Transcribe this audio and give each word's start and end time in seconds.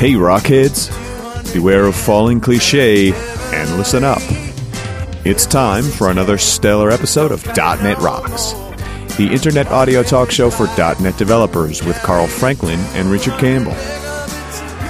Hey, 0.00 0.12
Rockheads! 0.12 0.88
Beware 1.52 1.84
of 1.84 1.94
falling 1.94 2.40
cliche 2.40 3.12
and 3.12 3.76
listen 3.76 4.02
up. 4.02 4.22
It's 5.26 5.44
time 5.44 5.84
for 5.84 6.10
another 6.10 6.38
stellar 6.38 6.88
episode 6.90 7.30
of 7.30 7.46
.NET 7.48 7.98
Rocks, 7.98 8.54
the 9.18 9.28
internet 9.30 9.66
audio 9.66 10.02
talk 10.02 10.30
show 10.30 10.48
for 10.48 10.68
.NET 11.02 11.18
developers 11.18 11.84
with 11.84 11.98
Carl 11.98 12.26
Franklin 12.26 12.80
and 12.94 13.10
Richard 13.10 13.38
Campbell. 13.38 13.74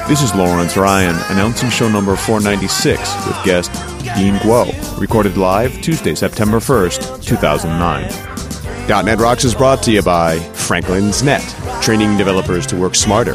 This 0.07 0.23
is 0.23 0.33
Lawrence 0.33 0.77
Ryan 0.77 1.17
announcing 1.31 1.71
show 1.71 1.89
number 1.89 2.15
496 2.15 3.27
with 3.27 3.45
guest 3.45 3.73
Dean 4.15 4.37
Guo, 4.37 5.01
recorded 5.01 5.37
live 5.37 5.73
Tuesday, 5.83 6.15
September 6.15 6.59
1st, 6.59 7.25
2009. 7.25 9.05
.NET 9.05 9.19
Rocks 9.19 9.43
is 9.43 9.57
brought 9.57 9.83
to 9.83 9.91
you 9.91 10.03
by 10.03 10.39
Franklin's 10.55 11.25
Net, 11.25 11.43
training 11.83 12.17
developers 12.17 12.65
to 12.69 12.77
work 12.77 12.95
smarter. 12.95 13.35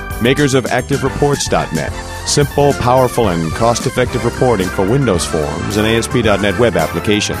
makers 0.21 0.53
of 0.53 0.65
ActiveReports.net, 0.65 1.91
simple, 2.27 2.73
powerful, 2.73 3.29
and 3.29 3.51
cost-effective 3.53 4.23
reporting 4.25 4.67
for 4.67 4.87
Windows 4.87 5.25
forms 5.25 5.77
and 5.77 5.87
ASP.NET 5.87 6.59
web 6.59 6.77
applications. 6.77 7.39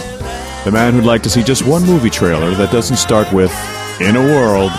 the 0.64 0.70
man 0.70 0.94
who'd 0.94 1.04
like 1.04 1.22
to 1.24 1.30
see 1.30 1.42
just 1.42 1.66
one 1.66 1.84
movie 1.84 2.10
trailer 2.10 2.52
that 2.52 2.70
doesn't 2.70 2.96
start 2.96 3.32
with 3.32 3.52
"In 4.00 4.16
a 4.16 4.22
World," 4.22 4.70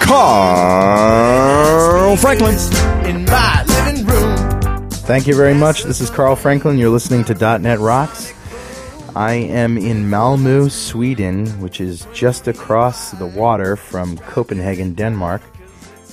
Carl 0.00 2.16
Franklin. 2.16 2.56
In 3.04 3.24
my 3.26 3.64
living 3.66 4.06
room. 4.06 4.88
Thank 4.90 5.26
you 5.26 5.34
very 5.34 5.54
much. 5.54 5.84
This 5.84 6.00
is 6.00 6.10
Carl 6.10 6.34
Franklin. 6.34 6.78
You're 6.78 6.90
listening 6.90 7.24
to 7.24 7.58
.NET 7.58 7.78
Rocks. 7.78 8.32
I 9.14 9.34
am 9.34 9.78
in 9.78 10.10
Malmö, 10.10 10.70
Sweden, 10.70 11.46
which 11.60 11.80
is 11.80 12.06
just 12.12 12.48
across 12.48 13.12
the 13.12 13.26
water 13.26 13.76
from 13.76 14.18
Copenhagen, 14.18 14.94
Denmark. 14.94 15.42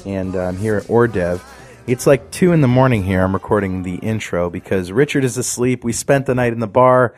And 0.06 0.36
I'm 0.36 0.58
here 0.58 0.78
at 0.78 0.88
Øredev. 0.88 1.42
It's 1.86 2.08
like 2.08 2.32
2 2.32 2.54
in 2.54 2.62
the 2.62 2.68
morning 2.68 3.04
here. 3.04 3.22
I'm 3.22 3.34
recording 3.34 3.84
the 3.84 3.96
intro 3.96 4.50
because 4.50 4.92
Richard 4.92 5.26
is 5.26 5.38
asleep. 5.38 5.84
We 5.84 5.92
spent 5.92 6.28
the 6.28 6.36
night 6.36 6.54
in 6.54 6.60
the 6.60 6.68
bar. 6.68 7.14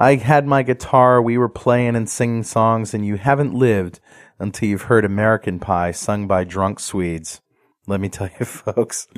I 0.00 0.14
had 0.14 0.46
my 0.46 0.62
guitar. 0.62 1.20
We 1.20 1.36
were 1.36 1.50
playing 1.50 1.94
and 1.94 2.08
singing 2.08 2.42
songs, 2.42 2.94
and 2.94 3.04
you 3.04 3.16
haven't 3.16 3.52
lived 3.52 4.00
until 4.38 4.66
you've 4.66 4.84
heard 4.84 5.04
American 5.04 5.58
Pie 5.58 5.90
sung 5.90 6.26
by 6.26 6.44
drunk 6.44 6.80
Swedes. 6.80 7.42
Let 7.86 8.00
me 8.00 8.08
tell 8.08 8.30
you, 8.40 8.46
folks. 8.46 9.08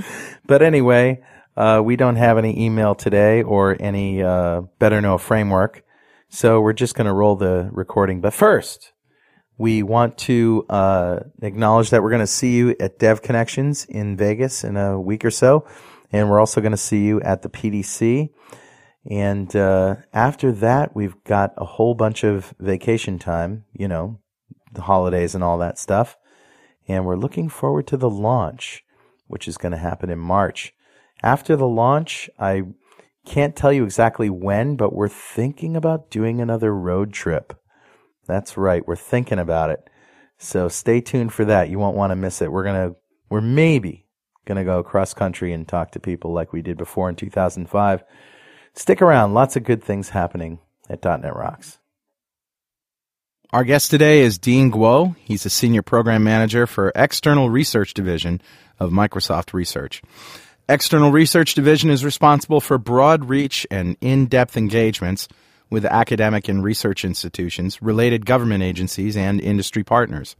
But 0.44 0.60
anyway, 0.60 1.22
uh, 1.56 1.82
we 1.84 1.94
don't 1.94 2.16
have 2.16 2.37
any 2.37 2.65
email 2.65 2.97
today 2.97 3.44
or 3.44 3.76
any 3.78 4.25
uh, 4.25 4.62
Better 4.81 5.00
Know 5.00 5.19
framework. 5.19 5.84
So 6.28 6.60
we're 6.60 6.72
just 6.72 6.97
going 6.97 7.06
to 7.06 7.12
roll 7.12 7.37
the 7.37 7.69
recording. 7.71 8.21
But 8.21 8.34
first, 8.34 8.92
we 9.59 9.84
want 9.84 10.19
to 10.19 10.66
uh, 10.69 11.21
acknowledge 11.42 11.91
that 11.91 12.03
we're 12.03 12.10
going 12.10 12.21
to 12.22 12.26
see 12.26 12.56
you 12.56 12.75
at 12.81 12.98
Dev 12.98 13.22
Connections 13.22 13.84
in 13.84 14.16
Vegas 14.16 14.65
in 14.65 14.76
a 14.76 15.00
week 15.00 15.25
or 15.25 15.31
so. 15.31 15.65
And 16.10 16.28
we're 16.28 16.41
also 16.41 16.60
going 16.60 16.72
to 16.72 16.76
see 16.76 17.04
you 17.04 17.21
at 17.21 17.42
the 17.42 17.48
PDC. 17.48 18.31
And 19.09 19.55
uh, 19.57 19.97
after 20.13 20.53
that, 20.53 20.95
we've 20.95 21.23
got 21.25 21.55
a 21.57 21.65
whole 21.65 21.95
bunch 21.95 22.25
of 22.25 22.55
vacation 22.59 23.19
time, 23.19 23.65
you 23.73 23.89
know, 23.89 24.21
the 24.73 24.83
holidays 24.83 25.35
and 25.35 25.43
all 25.43 25.59
that 25.59 25.79
stuff. 25.79 26.17
And 26.87 27.05
we're 27.05 27.17
looking 27.17 27.49
forward 27.49 27.87
to 27.89 27.97
the 27.97 28.11
launch, 28.11 28.85
which 29.27 29.49
is 29.49 29.57
going 29.57 29.73
to 29.73 29.79
happen 29.79 30.11
in 30.11 30.19
March. 30.19 30.73
After 31.23 31.57
the 31.57 31.67
launch, 31.69 32.31
I 32.39 32.63
can't 33.25 33.57
tell 33.57 33.73
you 33.73 33.85
exactly 33.85 34.31
when, 34.31 34.77
but 34.77 34.93
we're 34.93 35.09
thinking 35.09 35.77
about 35.77 36.11
doing 36.11 36.41
another 36.41 36.75
road 36.75 37.13
trip. 37.13 37.57
That's 38.27 38.57
right, 38.57 38.87
we're 38.87 38.97
thinking 38.97 39.39
about 39.39 39.71
it. 39.71 39.89
So 40.39 40.69
stay 40.69 41.01
tuned 41.01 41.33
for 41.33 41.45
that. 41.45 41.69
You 41.69 41.79
won't 41.79 41.97
want 41.97 42.11
to 42.11 42.17
miss 42.17 42.43
it. 42.43 42.51
We're 42.51 42.65
gonna, 42.65 42.95
we're 43.31 43.41
maybe 43.41 44.07
gonna 44.45 44.65
go 44.65 44.83
cross 44.83 45.15
country 45.15 45.53
and 45.53 45.67
talk 45.69 45.93
to 45.93 46.01
people 46.01 46.33
like 46.33 46.53
we 46.53 46.63
did 46.63 46.77
before 46.77 47.09
in 47.09 47.15
2005. 47.15 48.03
Stick 48.75 49.03
around. 49.03 49.34
Lots 49.34 49.56
of 49.56 49.65
good 49.65 49.83
things 49.83 50.10
happening 50.10 50.59
at 50.88 51.05
.NET 51.05 51.37
Rocks. 51.37 51.78
Our 53.53 53.65
guest 53.65 53.91
today 53.91 54.21
is 54.21 54.38
Dean 54.38 54.72
Guo. 54.72 55.15
He's 55.19 55.44
a 55.44 55.50
senior 55.50 55.83
program 55.83 56.25
manager 56.25 56.66
for 56.66 56.91
External 56.94 57.50
Research 57.50 57.93
Division 57.93 58.41
of 58.81 58.91
Microsoft 58.91 59.53
Research. 59.53 60.00
External 60.71 61.12
Research 61.12 61.55
Division 61.55 61.91
is 61.91 62.03
responsible 62.03 62.62
for 62.62 62.78
broad 62.78 63.27
reach 63.28 63.66
and 63.71 63.99
in-depth 64.00 64.56
engagements 64.56 65.28
with 65.69 65.84
academic 65.84 66.49
and 66.49 66.65
research 66.65 67.04
institutions, 67.04 67.83
related 67.83 68.25
government 68.25 68.62
agencies, 68.62 69.19
and 69.19 69.39
industry 69.39 69.84
partners. 69.84 70.34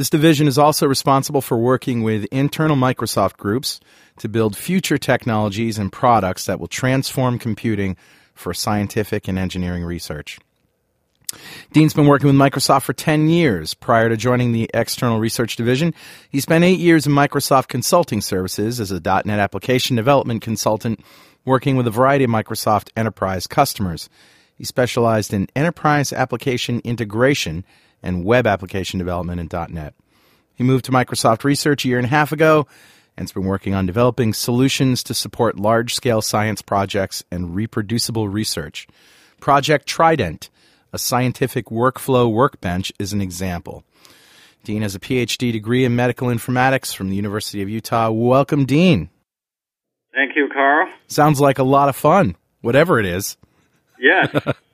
This 0.00 0.08
division 0.08 0.48
is 0.48 0.56
also 0.56 0.86
responsible 0.86 1.42
for 1.42 1.58
working 1.58 2.02
with 2.02 2.24
internal 2.32 2.74
Microsoft 2.74 3.36
groups 3.36 3.80
to 4.16 4.30
build 4.30 4.56
future 4.56 4.96
technologies 4.96 5.76
and 5.76 5.92
products 5.92 6.46
that 6.46 6.58
will 6.58 6.68
transform 6.68 7.38
computing 7.38 7.98
for 8.32 8.54
scientific 8.54 9.28
and 9.28 9.38
engineering 9.38 9.84
research. 9.84 10.38
Dean's 11.74 11.92
been 11.92 12.06
working 12.06 12.28
with 12.28 12.36
Microsoft 12.36 12.84
for 12.84 12.94
10 12.94 13.28
years. 13.28 13.74
Prior 13.74 14.08
to 14.08 14.16
joining 14.16 14.52
the 14.52 14.70
External 14.72 15.18
Research 15.18 15.54
Division, 15.56 15.92
he 16.30 16.40
spent 16.40 16.64
eight 16.64 16.80
years 16.80 17.06
in 17.06 17.12
Microsoft 17.12 17.68
Consulting 17.68 18.22
Services 18.22 18.80
as 18.80 18.90
a 18.90 19.02
.NET 19.04 19.38
application 19.38 19.96
development 19.96 20.40
consultant, 20.40 21.04
working 21.44 21.76
with 21.76 21.86
a 21.86 21.90
variety 21.90 22.24
of 22.24 22.30
Microsoft 22.30 22.88
enterprise 22.96 23.46
customers. 23.46 24.08
He 24.54 24.64
specialized 24.64 25.34
in 25.34 25.46
enterprise 25.54 26.10
application 26.10 26.80
integration 26.84 27.66
and 28.02 28.24
web 28.24 28.46
application 28.46 28.98
development 28.98 29.40
in 29.40 29.74
.NET. 29.74 29.94
He 30.54 30.64
moved 30.64 30.84
to 30.86 30.92
Microsoft 30.92 31.44
Research 31.44 31.84
a 31.84 31.88
year 31.88 31.98
and 31.98 32.06
a 32.06 32.10
half 32.10 32.32
ago 32.32 32.66
and 33.16 33.24
has 33.24 33.32
been 33.32 33.44
working 33.44 33.74
on 33.74 33.86
developing 33.86 34.32
solutions 34.32 35.02
to 35.04 35.14
support 35.14 35.58
large-scale 35.58 36.22
science 36.22 36.62
projects 36.62 37.24
and 37.30 37.54
reproducible 37.54 38.28
research. 38.28 38.86
Project 39.40 39.86
Trident 39.86 40.50
a 40.92 40.98
scientific 40.98 41.66
workflow 41.66 42.30
workbench 42.30 42.92
is 42.98 43.12
an 43.12 43.20
example. 43.20 43.84
Dean 44.64 44.82
has 44.82 44.94
a 44.94 45.00
PhD 45.00 45.52
degree 45.52 45.84
in 45.84 45.96
medical 45.96 46.28
informatics 46.28 46.94
from 46.94 47.08
the 47.08 47.16
University 47.16 47.62
of 47.62 47.68
Utah. 47.68 48.10
Welcome, 48.10 48.66
Dean. 48.66 49.08
Thank 50.12 50.36
you, 50.36 50.48
Carl. 50.52 50.92
Sounds 51.06 51.40
like 51.40 51.58
a 51.58 51.62
lot 51.62 51.88
of 51.88 51.96
fun, 51.96 52.36
whatever 52.60 52.98
it 52.98 53.06
is. 53.06 53.36
Yes. 53.98 54.34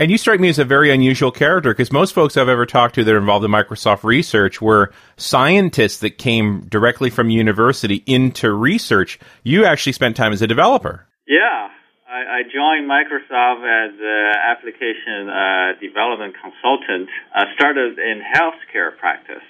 And 0.00 0.10
you 0.10 0.16
strike 0.16 0.40
me 0.40 0.48
as 0.48 0.58
a 0.58 0.64
very 0.64 0.90
unusual 0.90 1.30
character 1.30 1.72
because 1.74 1.92
most 1.92 2.14
folks 2.14 2.38
I've 2.38 2.48
ever 2.48 2.64
talked 2.64 2.94
to 2.94 3.04
that 3.04 3.14
are 3.14 3.18
involved 3.18 3.44
in 3.44 3.50
Microsoft 3.50 4.02
research 4.02 4.58
were 4.58 4.94
scientists 5.18 5.98
that 5.98 6.16
came 6.16 6.62
directly 6.70 7.10
from 7.10 7.28
university 7.28 8.02
into 8.06 8.50
research. 8.50 9.20
You 9.42 9.66
actually 9.66 9.92
spent 9.92 10.16
time 10.16 10.32
as 10.32 10.40
a 10.40 10.46
developer. 10.46 11.06
Yeah, 11.28 11.68
I, 12.08 12.40
I 12.40 12.42
joined 12.44 12.88
Microsoft 12.88 13.60
as 13.60 13.92
an 14.00 14.34
application 14.40 15.28
uh, 15.28 15.78
development 15.78 16.34
consultant. 16.40 17.10
I 17.34 17.52
started 17.54 17.98
in 17.98 18.22
healthcare 18.24 18.96
practice, 18.96 19.44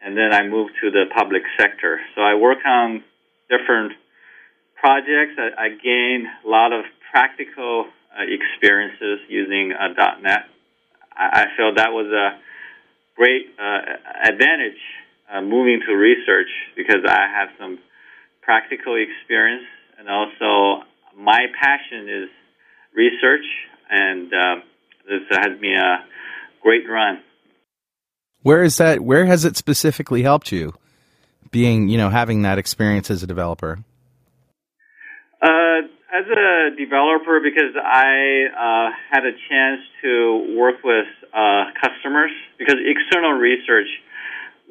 and 0.00 0.16
then 0.16 0.32
I 0.32 0.46
moved 0.46 0.74
to 0.80 0.92
the 0.92 1.06
public 1.12 1.42
sector. 1.58 1.98
So 2.14 2.20
I 2.20 2.36
work 2.36 2.58
on 2.64 3.02
different 3.50 3.94
projects. 4.76 5.34
I, 5.38 5.64
I 5.64 5.68
gained 5.70 6.28
a 6.46 6.48
lot 6.48 6.72
of 6.72 6.84
practical 7.10 7.86
experiences 8.18 9.20
using 9.28 9.72
uh, 9.72 9.88
.NET. 10.22 10.44
I, 11.16 11.42
I 11.42 11.44
feel 11.56 11.74
that 11.76 11.90
was 11.92 12.06
a 12.12 12.38
great 13.16 13.46
uh, 13.58 14.28
advantage 14.28 14.80
uh, 15.32 15.40
moving 15.40 15.80
to 15.86 15.92
research 15.94 16.48
because 16.76 17.04
I 17.06 17.26
have 17.38 17.48
some 17.58 17.78
practical 18.42 18.96
experience 18.96 19.66
and 19.98 20.08
also 20.08 20.84
my 21.16 21.46
passion 21.60 22.08
is 22.08 22.28
research 22.94 23.44
and 23.90 24.32
uh, 24.32 24.54
this 25.06 25.22
has 25.30 25.60
been 25.60 25.76
a 25.76 26.04
great 26.62 26.88
run. 26.88 27.22
Where 28.42 28.62
is 28.62 28.78
that? 28.78 29.00
Where 29.00 29.26
has 29.26 29.44
it 29.44 29.56
specifically 29.56 30.22
helped 30.22 30.50
you? 30.50 30.72
Being, 31.50 31.88
you 31.88 31.98
know, 31.98 32.10
having 32.10 32.42
that 32.42 32.58
experience 32.58 33.10
as 33.10 33.22
a 33.22 33.26
developer. 33.26 33.80
Uh, 35.42 35.88
as 36.12 36.26
a 36.26 36.76
developer, 36.76 37.40
because 37.40 37.76
I 37.76 38.46
uh, 38.50 38.90
had 39.10 39.24
a 39.24 39.32
chance 39.48 39.80
to 40.02 40.56
work 40.58 40.82
with 40.82 41.06
uh, 41.32 41.70
customers, 41.80 42.32
because 42.58 42.76
external 42.84 43.32
research, 43.32 43.86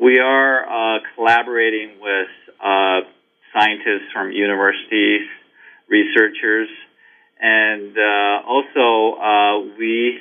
we 0.01 0.19
are 0.19 0.63
uh, 0.67 0.99
collaborating 1.15 1.99
with 2.01 2.27
uh, 2.61 3.01
scientists 3.53 4.11
from 4.13 4.31
universities, 4.31 5.27
researchers, 5.87 6.67
and 7.39 7.97
uh, 7.97 8.41
also 8.45 9.71
we 9.77 10.19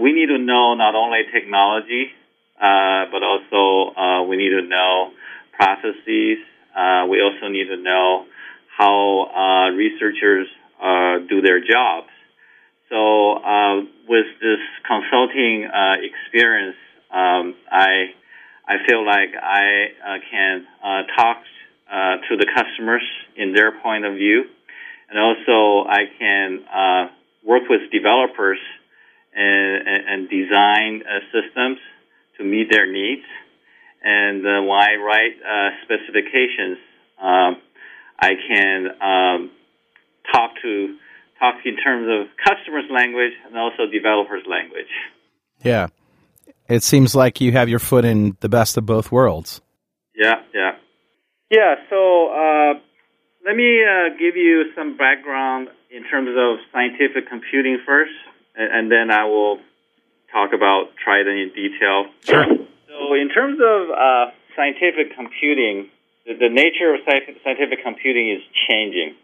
we 0.00 0.12
need 0.12 0.28
to 0.28 0.38
know 0.38 0.74
not 0.74 0.94
only 0.94 1.20
technology, 1.32 2.12
but 2.58 3.22
also 3.22 4.28
we 4.28 4.36
need 4.36 4.50
to 4.50 4.62
know 4.62 5.12
processes. 5.52 6.38
we 7.08 7.20
also 7.20 7.48
need 7.48 7.68
to 7.68 7.76
know 7.76 8.26
how 8.76 9.26
uh, 9.26 9.74
researchers 9.74 10.46
uh, 10.80 11.18
do 11.28 11.40
their 11.42 11.60
jobs. 11.60 12.08
So, 12.88 13.34
uh, 13.34 13.80
with 14.08 14.26
this 14.40 14.58
consulting 14.86 15.64
uh, 15.66 15.96
experience, 16.02 16.76
um, 17.12 17.54
I 17.70 18.14
I 18.66 18.76
feel 18.88 19.04
like 19.04 19.30
I 19.40 19.92
uh, 20.02 20.18
can 20.30 20.66
uh, 20.82 21.02
talk 21.16 21.42
to 22.28 22.36
the 22.36 22.46
customers 22.54 23.02
in 23.36 23.52
their 23.52 23.72
point 23.82 24.04
of 24.04 24.14
view, 24.14 24.44
and 25.08 25.18
also 25.18 25.88
I 25.88 26.06
can 26.18 27.10
work 27.44 27.64
with 27.68 27.90
developers 27.90 28.58
and, 29.34 29.88
and 29.88 30.30
design 30.30 31.02
systems 31.32 31.78
to 32.38 32.44
meet 32.44 32.70
their 32.70 32.90
needs. 32.90 33.26
And 34.02 34.44
when 34.44 34.70
I 34.70 34.94
write 34.96 35.36
specifications. 35.84 36.78
I 38.20 38.32
can 38.48 38.86
um, 39.00 39.50
talk 40.32 40.52
to 40.62 40.96
talk 41.38 41.54
in 41.64 41.76
terms 41.76 42.06
of 42.08 42.28
customers' 42.36 42.84
language 42.90 43.32
and 43.46 43.56
also 43.56 43.86
developers' 43.90 44.44
language. 44.48 44.90
Yeah, 45.64 45.88
it 46.68 46.82
seems 46.82 47.14
like 47.14 47.40
you 47.40 47.52
have 47.52 47.68
your 47.68 47.78
foot 47.78 48.04
in 48.04 48.36
the 48.40 48.48
best 48.48 48.76
of 48.76 48.86
both 48.86 49.10
worlds. 49.10 49.60
Yeah, 50.14 50.42
yeah, 50.54 50.72
yeah. 51.50 51.74
So 51.88 52.28
uh, 52.28 52.80
let 53.44 53.56
me 53.56 53.82
uh, 53.82 54.10
give 54.18 54.36
you 54.36 54.64
some 54.76 54.96
background 54.96 55.68
in 55.90 56.04
terms 56.04 56.30
of 56.36 56.58
scientific 56.72 57.28
computing 57.28 57.78
first, 57.86 58.12
and, 58.54 58.90
then 58.90 59.10
I 59.10 59.24
will 59.24 59.58
talk 60.30 60.52
about 60.52 60.94
Trident 61.02 61.38
in 61.38 61.50
detail. 61.54 62.06
Sure. 62.22 62.46
So, 62.86 63.14
in 63.14 63.28
terms 63.28 63.58
of 63.58 63.90
uh, 63.90 64.30
scientific 64.54 65.16
computing, 65.16 65.88
the, 66.26 66.34
the 66.34 66.48
nature 66.48 66.94
of 66.94 67.00
scientific 67.06 67.82
computing 67.82 68.30
is 68.30 68.42
changing. 68.68 69.14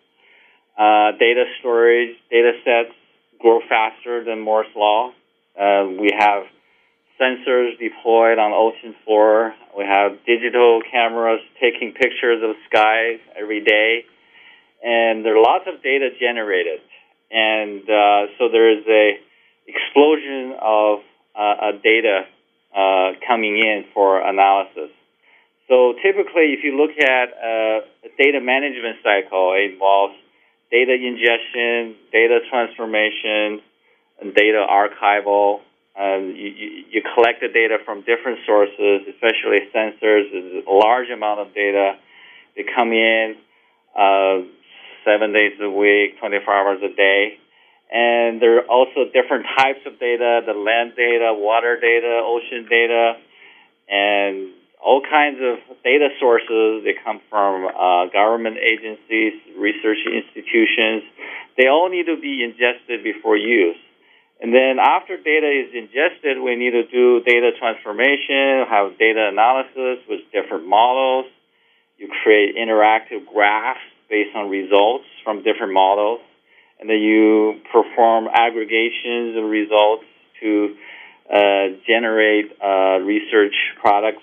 Uh, 0.79 1.13
data 1.19 1.45
storage, 1.61 2.17
data 2.31 2.53
sets 2.65 2.95
grow 3.41 3.61
faster 3.69 4.25
than 4.25 4.41
Moore's 4.41 4.67
law. 4.77 5.11
Uh, 5.59 5.87
we 5.99 6.11
have 6.17 6.45
sensors 7.21 7.79
deployed 7.79 8.39
on 8.39 8.53
ocean 8.53 8.95
floor. 9.05 9.55
We 9.77 9.85
have 9.85 10.25
digital 10.27 10.81
cameras 10.91 11.41
taking 11.61 11.93
pictures 11.93 12.43
of 12.43 12.57
skies 12.69 13.21
every 13.39 13.65
day, 13.65 14.05
and 14.85 15.25
there 15.25 15.37
are 15.37 15.43
lots 15.43 15.65
of 15.67 15.83
data 15.83 16.11
generated. 16.21 16.81
And 17.31 17.83
uh, 17.83 18.33
so 18.39 18.49
there 18.53 18.71
is 18.71 18.85
a 18.87 19.19
explosion 19.67 20.55
of 20.61 21.01
uh, 21.35 21.73
data 21.83 22.23
uh, 22.75 23.13
coming 23.27 23.57
in 23.59 23.85
for 23.95 24.21
analysis. 24.21 24.91
So 25.69 25.95
typically, 26.03 26.55
if 26.55 26.63
you 26.63 26.77
look 26.79 26.95
at 26.99 27.29
uh, 27.35 28.07
a 28.07 28.11
data 28.19 28.41
management 28.41 28.99
cycle, 29.03 29.55
it 29.59 29.73
involves 29.73 30.15
data 30.71 30.95
ingestion, 30.95 31.97
data 32.13 32.39
transformation, 32.51 33.61
and 34.21 34.35
data 34.35 34.65
archival. 34.69 35.61
Um, 35.99 36.35
you, 36.37 36.85
you, 36.91 37.03
collect 37.15 37.41
the 37.41 37.49
data 37.49 37.79
from 37.85 38.03
different 38.03 38.41
sources, 38.47 39.09
especially 39.09 39.65
sensors. 39.75 40.29
There's 40.31 40.65
a 40.67 40.71
large 40.71 41.09
amount 41.09 41.41
of 41.41 41.55
data. 41.55 41.97
They 42.55 42.65
come 42.65 42.93
in 42.93 43.37
uh, 43.97 44.45
seven 45.05 45.33
days 45.33 45.59
a 45.61 45.71
week, 45.71 46.19
24 46.21 46.53
hours 46.53 46.83
a 46.83 46.95
day. 46.95 47.39
And 47.91 48.43
there 48.43 48.59
are 48.59 48.67
also 48.67 49.07
different 49.13 49.47
types 49.57 49.81
of 49.87 49.99
data, 49.99 50.43
the 50.45 50.53
land 50.53 50.93
data, 50.97 51.33
water 51.33 51.79
data, 51.81 52.21
ocean 52.23 52.67
data, 52.69 53.15
and 53.89 54.51
all 54.87 55.03
kinds 55.03 55.43
of 55.43 55.59
data 55.83 56.15
sources. 56.21 56.87
They 56.87 56.95
come 56.95 57.19
from 57.29 57.67
uh, 57.67 58.07
government 58.15 58.57
agencies, 58.63 59.35
research 59.59 59.99
institutions. 60.07 61.03
They 61.59 61.67
all 61.67 61.91
need 61.91 62.07
to 62.07 62.15
be 62.15 62.47
ingested 62.47 63.03
before 63.03 63.37
use. 63.37 63.77
And 64.41 64.55
then 64.55 64.79
after 64.79 65.17
data 65.17 65.51
is 65.51 65.75
ingested, 65.75 66.39
we 66.39 66.55
need 66.55 66.71
to 66.71 66.87
do 66.87 67.21
data 67.27 67.51
transformation, 67.59 68.63
have 68.71 68.97
data 68.97 69.27
analysis 69.33 70.07
with 70.09 70.21
different 70.31 70.69
models. 70.69 71.27
You 71.99 72.09
create 72.23 72.55
interactive 72.55 73.27
graphs 73.27 73.81
based 74.09 74.37
on 74.37 74.51
results 74.51 75.07
from 75.25 75.43
different 75.43 75.73
models. 75.73 76.21
And 76.79 76.89
then 76.89 76.99
you 76.99 77.59
perform 77.73 78.29
aggregations 78.33 79.35
of 79.37 79.51
results 79.51 80.05
to 80.43 80.77
uh, 81.33 81.81
generate 81.89 82.53
uh, 82.63 83.01
research 83.03 83.57
products 83.81 84.23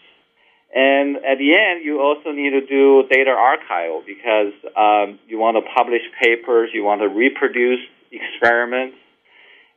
and 0.74 1.18
at 1.18 1.38
the 1.38 1.54
end, 1.54 1.86
you 1.86 2.02
also 2.02 2.32
need 2.32 2.50
to 2.50 2.66
do 2.66 3.04
data 3.10 3.30
archival 3.30 4.04
because 4.06 4.54
um, 4.76 5.20
you 5.28 5.38
want 5.38 5.56
to 5.58 5.62
publish 5.76 6.02
papers, 6.20 6.72
you 6.74 6.84
want 6.84 7.02
to 7.02 7.08
reproduce 7.08 7.80
experiments, 8.12 8.98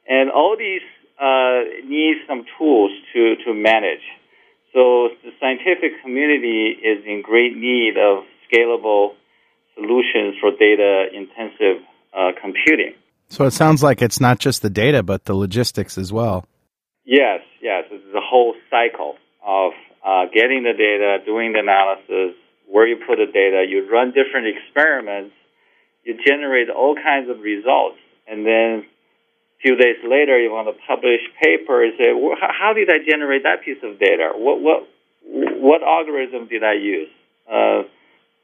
and 0.09 0.31
all 0.31 0.57
these 0.59 0.81
uh, 1.21 1.69
need 1.85 2.17
some 2.27 2.45
tools 2.57 2.93
to, 3.13 3.37
to 3.45 3.53
manage. 3.53 4.05
So 4.73 5.09
the 5.23 5.33
scientific 5.41 6.03
community 6.03 6.77
is 6.83 7.05
in 7.07 7.23
great 7.23 7.57
need 7.57 7.97
of 7.99 8.25
scalable 8.49 9.15
solutions 9.75 10.37
for 10.41 10.51
data 10.51 11.07
intensive 11.13 11.85
uh, 12.17 12.33
computing. 12.41 12.95
So 13.29 13.45
it 13.45 13.53
sounds 13.53 13.83
like 13.83 14.01
it's 14.01 14.21
not 14.21 14.39
just 14.39 14.63
the 14.63 14.71
data, 14.71 15.03
but 15.03 15.25
the 15.25 15.35
logistics 15.35 15.99
as 15.99 16.13
well. 16.13 16.47
Yes, 17.05 17.41
yes. 17.61 17.85
It's 17.91 18.15
a 18.15 18.21
whole 18.21 18.55
cycle 18.71 19.17
of 19.45 19.73
uh, 20.07 20.27
getting 20.33 20.63
the 20.63 20.73
data, 20.73 21.19
doing 21.27 21.53
the 21.53 21.59
analysis, 21.59 22.39
where 22.71 22.87
you 22.87 22.97
put 22.97 23.19
the 23.19 23.27
data. 23.27 23.67
You 23.69 23.91
run 23.91 24.13
different 24.15 24.47
experiments. 24.47 25.35
You 26.05 26.17
generate 26.25 26.71
all 26.71 26.95
kinds 26.95 27.29
of 27.29 27.41
results, 27.41 27.99
and 28.29 28.47
then 28.47 28.87
a 28.87 29.59
few 29.61 29.75
days 29.75 29.97
later, 30.07 30.39
you 30.39 30.53
want 30.53 30.69
to 30.69 30.79
publish 30.87 31.19
paper. 31.43 31.85
You 31.85 31.97
say, 31.99 32.13
well, 32.15 32.37
"How 32.39 32.73
did 32.73 32.89
I 32.89 32.99
generate 33.03 33.43
that 33.43 33.65
piece 33.65 33.83
of 33.83 33.99
data? 33.99 34.31
What 34.37 34.61
what 34.63 34.87
what 35.59 35.83
algorithm 35.83 36.47
did 36.47 36.63
I 36.63 36.75
use? 36.75 37.11
Uh, 37.51 37.83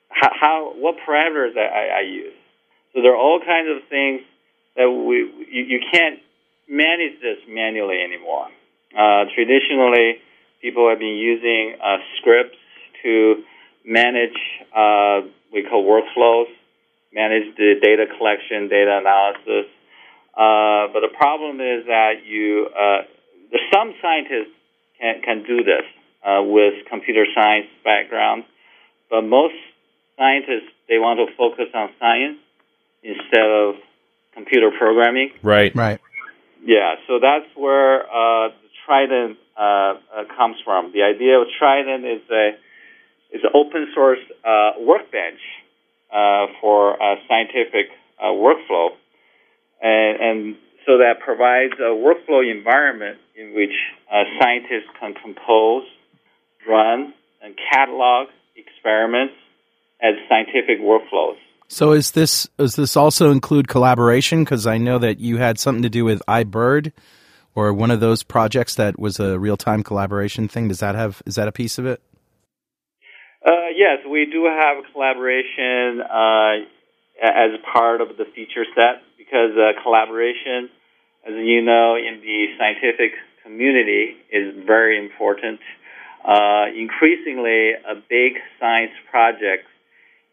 how, 0.08 0.30
how 0.34 0.72
what 0.74 0.96
parameters 1.06 1.56
I, 1.56 1.98
I 1.98 2.00
use?" 2.02 2.34
So 2.92 3.02
there 3.02 3.12
are 3.12 3.22
all 3.22 3.38
kinds 3.38 3.70
of 3.70 3.88
things 3.88 4.22
that 4.74 4.90
we 4.90 5.30
you, 5.46 5.62
you 5.62 5.80
can't 5.92 6.18
manage 6.68 7.20
this 7.22 7.38
manually 7.48 8.02
anymore. 8.02 8.48
Uh, 8.90 9.30
traditionally, 9.34 10.18
people 10.62 10.88
have 10.88 10.98
been 10.98 11.16
using 11.18 11.76
uh, 11.82 11.98
scripts 12.18 12.56
to 13.02 13.42
manage 13.84 14.38
uh, 14.74 15.20
we 15.52 15.62
call 15.68 15.84
workflows, 15.84 16.46
manage 17.12 17.54
the 17.56 17.74
data 17.82 18.06
collection, 18.16 18.68
data 18.68 18.98
analysis. 19.02 19.68
Uh, 20.32 20.88
but 20.92 21.00
the 21.00 21.12
problem 21.14 21.60
is 21.60 21.84
that 21.86 22.24
you, 22.24 22.68
uh, 22.72 23.02
some 23.72 23.92
scientists 24.00 24.54
can, 24.98 25.20
can 25.22 25.44
do 25.44 25.62
this 25.62 25.84
uh, 26.24 26.42
with 26.42 26.86
computer 26.88 27.26
science 27.34 27.66
background, 27.84 28.44
but 29.10 29.22
most 29.22 29.54
scientists 30.16 30.72
they 30.88 30.98
want 30.98 31.18
to 31.20 31.36
focus 31.36 31.66
on 31.74 31.90
science 32.00 32.38
instead 33.02 33.44
of 33.44 33.74
computer 34.32 34.70
programming. 34.78 35.32
Right. 35.42 35.74
Right. 35.74 36.00
Yeah, 36.64 36.94
so 37.08 37.18
that's 37.20 37.50
where 37.56 38.06
uh, 38.06 38.50
Trident 38.86 39.38
uh, 39.56 39.60
uh, 39.60 39.94
comes 40.36 40.56
from. 40.64 40.92
The 40.92 41.02
idea 41.02 41.38
of 41.38 41.46
Trident 41.58 42.04
is 42.04 42.22
a 42.30 42.50
is 43.32 43.40
an 43.44 43.50
open 43.54 43.88
source 43.94 44.18
uh, 44.44 44.72
workbench 44.80 45.40
uh, 46.12 46.46
for 46.60 46.96
scientific 47.28 47.88
uh, 48.20 48.26
workflow, 48.26 48.90
and, 49.80 50.20
and, 50.20 50.56
so 50.84 50.98
that 50.98 51.20
provides 51.24 51.74
a 51.78 51.94
workflow 51.94 52.42
environment 52.50 53.18
in 53.36 53.54
which 53.54 53.70
uh, 54.12 54.24
scientists 54.40 54.90
can 54.98 55.14
compose, 55.14 55.84
run, 56.68 57.14
and 57.40 57.54
catalog 57.72 58.26
experiments 58.56 59.34
as 60.02 60.14
scientific 60.28 60.80
workflows. 60.80 61.36
So 61.68 61.92
is 61.92 62.10
this 62.10 62.48
does 62.58 62.74
this 62.74 62.96
also 62.96 63.30
include 63.30 63.68
collaboration? 63.68 64.44
Because 64.44 64.66
I 64.66 64.76
know 64.76 64.98
that 64.98 65.20
you 65.20 65.38
had 65.38 65.58
something 65.58 65.82
to 65.82 65.88
do 65.88 66.04
with 66.04 66.20
iBird, 66.28 66.92
or 67.54 67.72
one 67.72 67.90
of 67.90 68.00
those 68.00 68.22
projects 68.22 68.74
that 68.76 68.98
was 68.98 69.20
a 69.20 69.38
real 69.38 69.56
time 69.56 69.82
collaboration 69.82 70.48
thing. 70.48 70.68
Does 70.68 70.80
that 70.80 70.94
have 70.94 71.22
is 71.26 71.34
that 71.34 71.48
a 71.48 71.52
piece 71.52 71.78
of 71.78 71.86
it? 71.86 72.00
Uh, 73.44 73.68
yes, 73.76 73.98
we 74.08 74.26
do 74.26 74.44
have 74.44 74.84
collaboration 74.92 76.00
uh, 76.00 76.62
as 77.22 77.50
part 77.72 78.00
of 78.00 78.16
the 78.16 78.24
feature 78.34 78.64
set 78.74 79.02
because 79.18 79.50
uh, 79.56 79.80
collaboration, 79.82 80.70
as 81.26 81.34
you 81.34 81.60
know, 81.62 81.96
in 81.96 82.20
the 82.20 82.46
scientific 82.58 83.12
community 83.42 84.16
is 84.30 84.54
very 84.64 84.98
important. 84.98 85.60
Uh, 86.24 86.66
increasingly, 86.76 87.72
a 87.72 87.96
big 88.08 88.34
science 88.60 88.92
project 89.10 89.66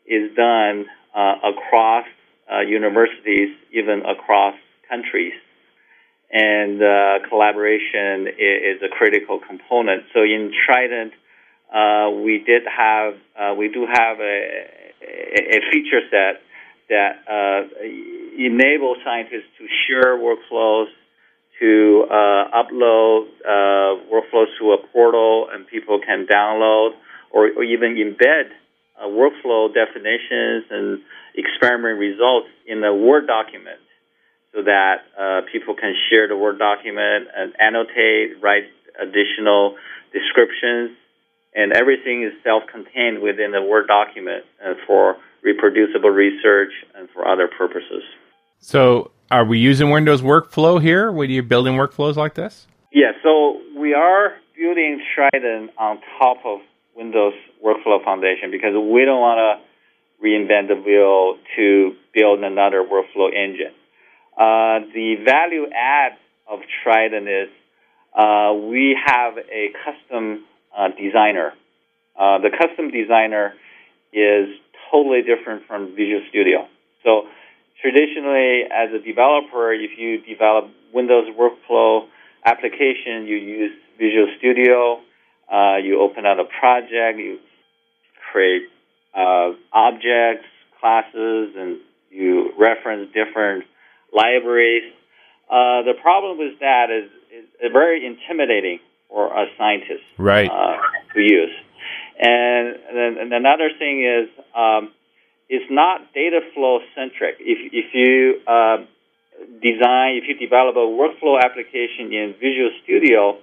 is 0.05 0.35
done 0.35 0.85
uh, 1.15 1.35
across 1.43 2.05
uh, 2.51 2.61
universities, 2.61 3.49
even 3.71 4.03
across 4.05 4.55
countries. 4.87 5.33
And 6.31 6.81
uh, 6.81 7.27
collaboration 7.27 8.27
is, 8.27 8.77
is, 8.77 8.81
a 8.83 8.89
critical 8.89 9.39
component. 9.39 10.03
So 10.13 10.21
in 10.21 10.51
Trident, 10.65 11.13
uh, 11.73 12.11
we 12.23 12.43
did 12.45 12.63
have, 12.65 13.15
uh, 13.39 13.55
we 13.55 13.69
do 13.69 13.87
have 13.91 14.19
a, 14.19 14.67
a, 15.01 15.59
feature 15.71 16.01
set 16.11 16.41
that 16.89 17.23
uh, 17.27 17.67
enables 18.37 18.97
scientists 19.03 19.49
to 19.57 19.65
share 19.87 20.17
workflows, 20.17 20.87
to 21.59 22.05
upload 22.09 23.27
workflows 24.11 24.47
to 24.59 24.73
a 24.73 24.77
portal, 24.93 25.49
and 25.51 25.67
people 25.67 25.99
can 25.99 26.25
download 26.25 26.91
or, 27.31 27.49
or 27.55 27.63
even 27.63 27.95
embed 27.95 28.49
uh, 28.99 29.05
workflow 29.05 29.73
definitions 29.73 30.65
and 30.69 31.01
experiment 31.35 31.99
results 31.99 32.47
in 32.67 32.83
a 32.83 32.93
Word 32.93 33.27
document 33.27 33.79
so 34.53 34.63
that 34.63 35.05
uh, 35.19 35.41
people 35.51 35.75
can 35.75 35.93
share 36.09 36.27
the 36.27 36.37
Word 36.37 36.57
document 36.57 37.27
and 37.35 37.53
annotate, 37.59 38.41
write 38.41 38.63
additional 38.99 39.75
descriptions, 40.11 40.97
and 41.53 41.73
everything 41.73 42.23
is 42.23 42.33
self-contained 42.43 43.21
within 43.21 43.51
the 43.51 43.61
Word 43.61 43.87
document 43.87 44.43
uh, 44.63 44.73
for 44.87 45.17
reproducible 45.43 46.09
research 46.09 46.71
and 46.95 47.09
for 47.11 47.27
other 47.27 47.47
purposes. 47.47 48.03
So, 48.59 49.11
are 49.31 49.45
we 49.45 49.59
using 49.59 49.91
Windows 49.91 50.21
Workflow 50.21 50.81
here? 50.81 51.11
When 51.11 51.29
you're 51.29 51.43
building 51.43 51.75
workflows 51.75 52.15
like 52.15 52.33
this? 52.33 52.67
Yeah, 52.91 53.11
so 53.23 53.61
we 53.77 53.93
are 53.93 54.33
building 54.57 55.01
Trident 55.15 55.71
on 55.77 55.99
top 56.19 56.37
of 56.45 56.59
Windows 56.95 57.33
Workflow 57.63 58.03
Foundation 58.03 58.51
because 58.51 58.73
we 58.73 59.05
don't 59.05 59.21
want 59.21 59.37
to 59.37 60.25
reinvent 60.25 60.67
the 60.67 60.75
wheel 60.75 61.37
to 61.55 61.95
build 62.13 62.43
another 62.43 62.83
workflow 62.83 63.29
engine. 63.33 63.73
Uh, 64.39 64.87
the 64.95 65.15
value 65.25 65.65
add 65.75 66.13
of 66.47 66.59
Trident 66.81 67.27
is 67.27 67.49
uh, 68.15 68.53
we 68.55 68.97
have 69.05 69.37
a 69.37 69.67
custom 69.83 70.45
uh, 70.75 70.87
designer. 70.97 71.51
Uh, 72.17 72.39
the 72.39 72.49
custom 72.49 72.89
designer 72.89 73.53
is 74.13 74.47
totally 74.89 75.23
different 75.23 75.67
from 75.67 75.93
Visual 75.93 76.21
Studio. 76.29 76.67
So 77.03 77.23
traditionally, 77.81 78.63
as 78.71 78.95
a 78.95 79.03
developer, 79.03 79.73
if 79.73 79.91
you 79.97 80.21
develop 80.21 80.71
Windows 80.93 81.27
workflow 81.37 82.07
application, 82.45 83.27
you 83.27 83.35
use 83.35 83.71
Visual 83.97 84.27
Studio. 84.37 85.01
Uh, 85.51 85.77
you 85.83 85.99
open 85.99 86.25
up 86.25 86.37
a 86.39 86.47
project, 86.61 87.19
you 87.19 87.39
create 88.31 88.69
objects, 89.73 90.47
classes, 90.79 91.55
and 91.57 91.79
you 92.09 92.53
reference 92.57 93.11
different 93.13 93.65
libraries. 94.13 94.93
Uh, 95.49 95.83
the 95.83 95.93
problem 96.01 96.37
with 96.37 96.59
that 96.59 96.89
is, 96.91 97.09
is 97.31 97.71
very 97.71 98.05
intimidating 98.05 98.79
for 99.09 99.27
a 99.27 99.45
scientist 99.57 100.03
right. 100.17 100.49
Uh, 100.49 100.77
to 101.13 101.19
use. 101.19 101.51
And 102.19 102.75
then 102.93 103.17
and 103.19 103.33
another 103.33 103.69
thing 103.79 104.03
is 104.03 104.29
um, 104.55 104.91
it's 105.47 105.65
not 105.71 106.13
data 106.13 106.41
flow 106.53 106.79
centric. 106.93 107.37
If 107.39 107.71
if 107.71 107.93
you 107.93 108.41
uh, 108.45 108.77
design, 109.61 110.19
if 110.21 110.27
you 110.27 110.35
develop 110.35 110.75
a 110.75 110.85
workflow 110.85 111.39
application 111.41 112.11
in 112.11 112.35
Visual 112.39 112.71
Studio, 112.83 113.39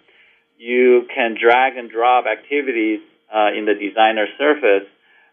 you 0.58 1.08
can 1.14 1.36
drag 1.40 1.76
and 1.76 1.90
drop 1.90 2.26
activities 2.26 3.00
uh, 3.34 3.56
in 3.56 3.64
the 3.64 3.74
designer 3.74 4.26
surface, 4.38 4.86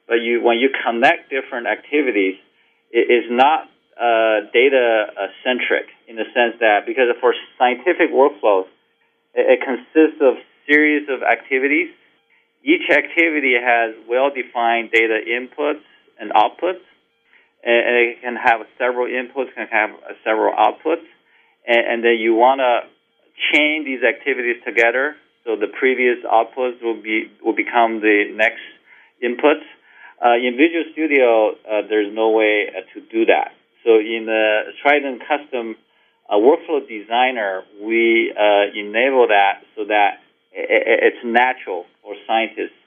but 0.08 0.16
you 0.16 0.42
when 0.42 0.60
you 0.60 0.70
connect 0.84 1.30
different 1.30 1.68
activities, 1.68 2.36
it 2.92 3.12
is 3.12 3.26
not 3.30 3.70
uh, 4.00 4.50
data 4.52 5.08
centric 5.44 5.88
in 6.08 6.16
the 6.16 6.26
sense 6.34 6.56
that 6.60 6.86
because 6.86 7.10
for 7.20 7.34
scientific 7.58 8.12
workflows, 8.12 8.66
it, 9.34 9.60
it 9.60 9.60
consists 9.62 10.22
of 10.22 10.36
series 10.68 11.08
of 11.10 11.24
activities. 11.24 11.90
Each 12.64 12.90
activity 12.90 13.56
has 13.60 13.94
well-defined 14.08 14.92
data 14.92 15.20
inputs 15.28 15.84
and 16.20 16.32
outputs, 16.32 16.84
and, 17.64 17.96
it 17.98 18.22
can 18.22 18.36
have 18.36 18.62
several 18.78 19.08
inputs, 19.08 19.54
can 19.54 19.68
have 19.68 19.92
several 20.24 20.54
outputs, 20.56 21.04
and, 21.68 21.84
and 21.88 22.04
then 22.04 22.18
you 22.20 22.36
want 22.36 22.60
to 22.60 22.88
chain 23.52 23.84
these 23.84 24.04
activities 24.04 24.64
together 24.66 25.16
so 25.44 25.58
the 25.58 25.68
previous 25.68 26.24
outputs 26.24 26.82
will 26.82 27.02
be 27.02 27.30
will 27.44 27.56
become 27.56 28.00
the 28.00 28.32
next 28.34 28.64
inputs. 29.22 29.66
Uh, 30.24 30.36
in 30.36 30.56
Visual 30.56 30.86
Studio, 30.94 31.52
uh, 31.52 31.82
there's 31.90 32.14
no 32.14 32.30
way 32.30 32.70
uh, 32.70 32.82
to 32.94 33.02
do 33.12 33.26
that. 33.26 33.52
So 33.84 34.00
in 34.00 34.26
the 34.26 34.74
Trident 34.82 35.22
Custom 35.28 35.76
uh, 36.30 36.36
Workflow 36.36 36.88
Designer, 36.88 37.64
we 37.82 38.32
uh, 38.32 38.72
enable 38.76 39.28
that 39.28 39.64
so 39.76 39.86
that 39.86 40.20
it's 40.56 41.18
natural 41.24 41.86
for 42.02 42.14
scientists 42.28 42.78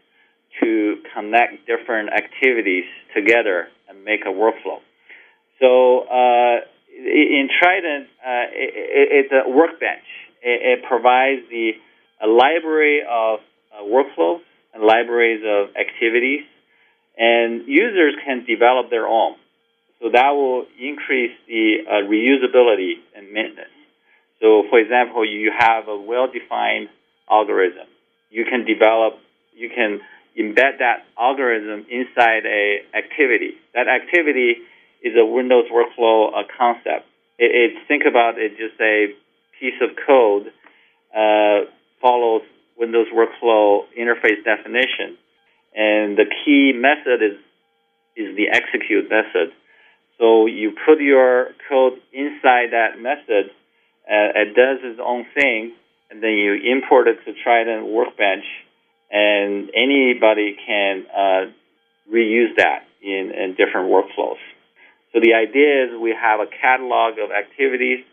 to 0.63 1.03
connect 1.15 1.67
different 1.67 2.11
activities 2.13 2.85
together 3.15 3.69
and 3.89 4.05
make 4.05 4.21
a 4.25 4.31
workflow. 4.31 4.79
So 5.61 6.07
uh, 6.07 6.61
in 6.97 7.49
Trident, 7.61 8.09
it, 8.53 9.29
it's 9.29 9.33
a 9.33 9.51
workbench 9.51 10.07
it, 10.43 10.85
provides 10.85 11.43
the 11.51 11.73
a 12.23 12.27
library 12.27 13.03
of 13.03 13.41
uh, 13.73 13.83
workflows 13.83 14.41
and 14.73 14.83
libraries 14.83 15.43
of 15.45 15.75
activities, 15.77 16.45
and 17.19 17.67
users 17.67 18.15
can 18.25 18.45
develop 18.47 18.89
their 18.89 19.07
own. 19.07 19.35
So 20.01 20.11
that 20.13 20.31
will 20.31 20.67
increase 20.79 21.33
the 21.49 21.79
uh, 21.89 21.93
reusability 22.05 23.01
and 23.15 23.33
maintenance. 23.33 23.71
So, 24.41 24.65
for 24.69 24.79
example, 24.79 25.25
you 25.25 25.53
have 25.57 25.89
a 25.89 25.97
well-defined 25.97 26.89
algorithm. 27.31 27.87
You 28.31 28.45
can 28.45 28.67
develop, 28.67 29.19
you 29.55 29.71
can 29.71 30.01
embed 30.39 30.79
that 30.81 31.07
algorithm 31.19 31.87
inside 31.91 32.45
a 32.45 32.83
activity. 32.95 33.55
That 33.75 33.89
activity 33.89 34.57
is 35.03 35.15
a 35.17 35.25
Windows 35.25 35.65
workflow 35.73 36.29
uh, 36.29 36.43
concept. 36.59 37.07
It, 37.39 37.73
it, 37.73 37.89
think 37.89 38.03
about 38.07 38.39
it 38.39 38.57
just 38.59 38.79
a 38.81 39.15
piece 39.59 39.81
of 39.81 39.97
code 40.07 40.53
uh, 41.15 41.71
follows 42.01 42.43
Windows 42.77 43.07
Workflow 43.15 43.85
interface 43.99 44.45
definition, 44.45 45.17
and 45.75 46.17
the 46.17 46.27
key 46.45 46.73
method 46.75 47.23
is 47.23 47.39
is 48.17 48.37
the 48.37 48.49
execute 48.49 49.09
method. 49.11 49.53
So 50.19 50.47
you 50.47 50.73
put 50.87 51.01
your 51.01 51.49
code 51.69 51.95
inside 52.13 52.73
that 52.73 52.99
method, 52.99 53.51
uh, 54.09 54.33
it 54.35 54.55
does 54.55 54.79
its 54.83 55.01
own 55.03 55.27
thing, 55.35 55.73
and 56.11 56.23
then 56.23 56.33
you 56.33 56.55
import 56.73 57.09
it 57.09 57.19
to 57.25 57.33
Trident 57.43 57.87
Workbench, 57.87 58.45
and 59.11 59.71
anybody 59.75 60.57
can 60.67 61.05
uh, 61.15 61.51
reuse 62.13 62.57
that 62.57 62.85
in, 63.03 63.33
in 63.35 63.57
different 63.57 63.91
workflows. 63.91 64.41
So 65.13 65.21
the 65.21 65.35
idea 65.35 65.85
is 65.85 66.01
we 66.01 66.15
have 66.19 66.41
a 66.41 66.47
catalog 66.47 67.19
of 67.19 67.31
activities 67.31 68.05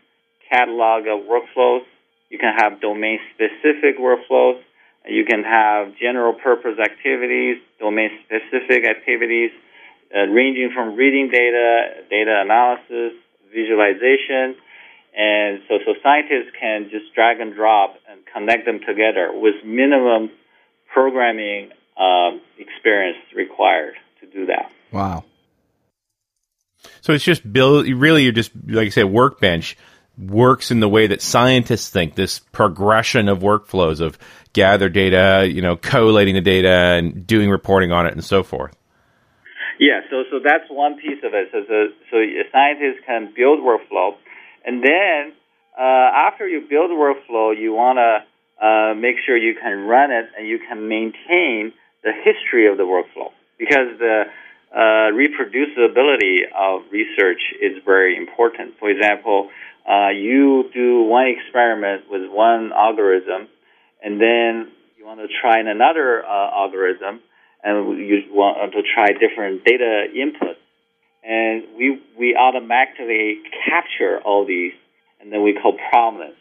catalog 0.50 1.06
of 1.06 1.26
workflows. 1.26 1.84
You 2.30 2.38
can 2.38 2.54
have 2.56 2.80
domain 2.80 3.18
specific 3.34 3.98
workflows. 3.98 4.60
You 5.06 5.24
can 5.24 5.44
have 5.44 5.96
general 6.00 6.32
purpose 6.32 6.78
activities, 6.80 7.58
domain 7.78 8.10
specific 8.24 8.86
activities, 8.88 9.50
uh, 10.14 10.26
ranging 10.30 10.70
from 10.74 10.96
reading 10.96 11.30
data, 11.30 12.04
data 12.10 12.42
analysis, 12.44 13.12
visualization. 13.52 14.56
And 15.16 15.60
so, 15.68 15.78
so 15.86 15.94
scientists 16.02 16.50
can 16.58 16.90
just 16.90 17.14
drag 17.14 17.40
and 17.40 17.54
drop 17.54 17.94
and 18.10 18.20
connect 18.32 18.66
them 18.66 18.80
together 18.80 19.30
with 19.32 19.54
minimum 19.64 20.30
programming 20.92 21.70
um, 21.96 22.40
experience 22.58 23.18
required 23.34 23.94
to 24.20 24.26
do 24.26 24.46
that. 24.46 24.70
Wow. 24.90 25.24
So 27.00 27.12
it's 27.12 27.24
just 27.24 27.50
build. 27.50 27.86
Really, 27.86 28.24
you're 28.24 28.32
just 28.32 28.50
like 28.66 28.86
I 28.86 28.90
said, 28.90 29.04
workbench 29.04 29.76
works 30.18 30.70
in 30.70 30.80
the 30.80 30.88
way 30.88 31.06
that 31.08 31.22
scientists 31.22 31.88
think. 31.88 32.14
This 32.14 32.38
progression 32.38 33.28
of 33.28 33.40
workflows 33.40 34.00
of 34.00 34.18
gather 34.52 34.88
data, 34.88 35.48
you 35.50 35.62
know, 35.62 35.76
collating 35.76 36.34
the 36.34 36.40
data 36.40 36.68
and 36.68 37.26
doing 37.26 37.50
reporting 37.50 37.92
on 37.92 38.06
it 38.06 38.12
and 38.12 38.24
so 38.24 38.42
forth. 38.42 38.76
Yeah, 39.78 40.00
so 40.10 40.24
so 40.30 40.38
that's 40.42 40.70
one 40.70 40.96
piece 40.96 41.22
of 41.24 41.34
it. 41.34 41.48
So 41.52 41.62
so, 41.68 41.88
so 42.10 42.16
scientists 42.52 43.02
can 43.06 43.32
build 43.36 43.60
workflow, 43.60 44.14
and 44.64 44.82
then 44.82 45.32
uh, 45.78 45.82
after 46.30 46.46
you 46.46 46.60
build 46.68 46.90
workflow, 46.90 47.58
you 47.58 47.72
want 47.72 47.98
to 47.98 48.64
uh, 48.64 48.94
make 48.94 49.16
sure 49.26 49.36
you 49.36 49.54
can 49.60 49.86
run 49.86 50.12
it 50.12 50.26
and 50.38 50.46
you 50.46 50.58
can 50.58 50.88
maintain 50.88 51.72
the 52.04 52.12
history 52.12 52.68
of 52.70 52.76
the 52.76 52.84
workflow 52.84 53.30
because 53.58 53.98
the 53.98 54.24
uh, 54.72 55.10
reproducibility 55.14 56.42
of 56.54 56.82
research 56.90 57.40
is 57.60 57.82
very 57.84 58.16
important. 58.16 58.74
For 58.78 58.90
example, 58.90 59.50
uh, 59.88 60.08
you 60.10 60.70
do 60.72 61.02
one 61.02 61.26
experiment 61.26 62.04
with 62.10 62.30
one 62.30 62.72
algorithm, 62.72 63.48
and 64.02 64.20
then 64.20 64.72
you 64.96 65.04
want 65.04 65.20
to 65.20 65.28
try 65.40 65.58
another 65.60 66.24
uh, 66.24 66.50
algorithm, 66.50 67.20
and 67.64 67.98
you 67.98 68.22
want 68.30 68.72
to 68.72 68.82
try 68.94 69.08
different 69.12 69.64
data 69.64 70.06
inputs, 70.14 70.60
and 71.24 71.64
we 71.76 72.00
we 72.18 72.36
automatically 72.36 73.40
capture 73.66 74.20
all 74.20 74.46
these, 74.46 74.74
and 75.20 75.32
then 75.32 75.42
we 75.42 75.54
call 75.54 75.76
provenance. 75.90 76.36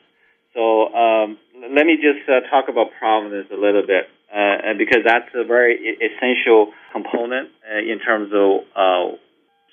So 0.54 0.94
um, 0.94 1.38
let 1.74 1.86
me 1.86 1.98
just 1.98 2.30
uh, 2.30 2.42
talk 2.52 2.70
about 2.70 2.88
provenance 3.00 3.48
a 3.52 3.56
little 3.56 3.88
bit 3.88 4.06
uh, 4.30 4.74
because 4.78 5.02
that's 5.06 5.30
a 5.34 5.44
very 5.44 5.98
essential 5.98 6.74
component 6.92 7.50
uh, 7.66 7.80
in 7.80 8.00
terms 8.00 8.32
of 8.34 8.62
uh, 8.76 9.18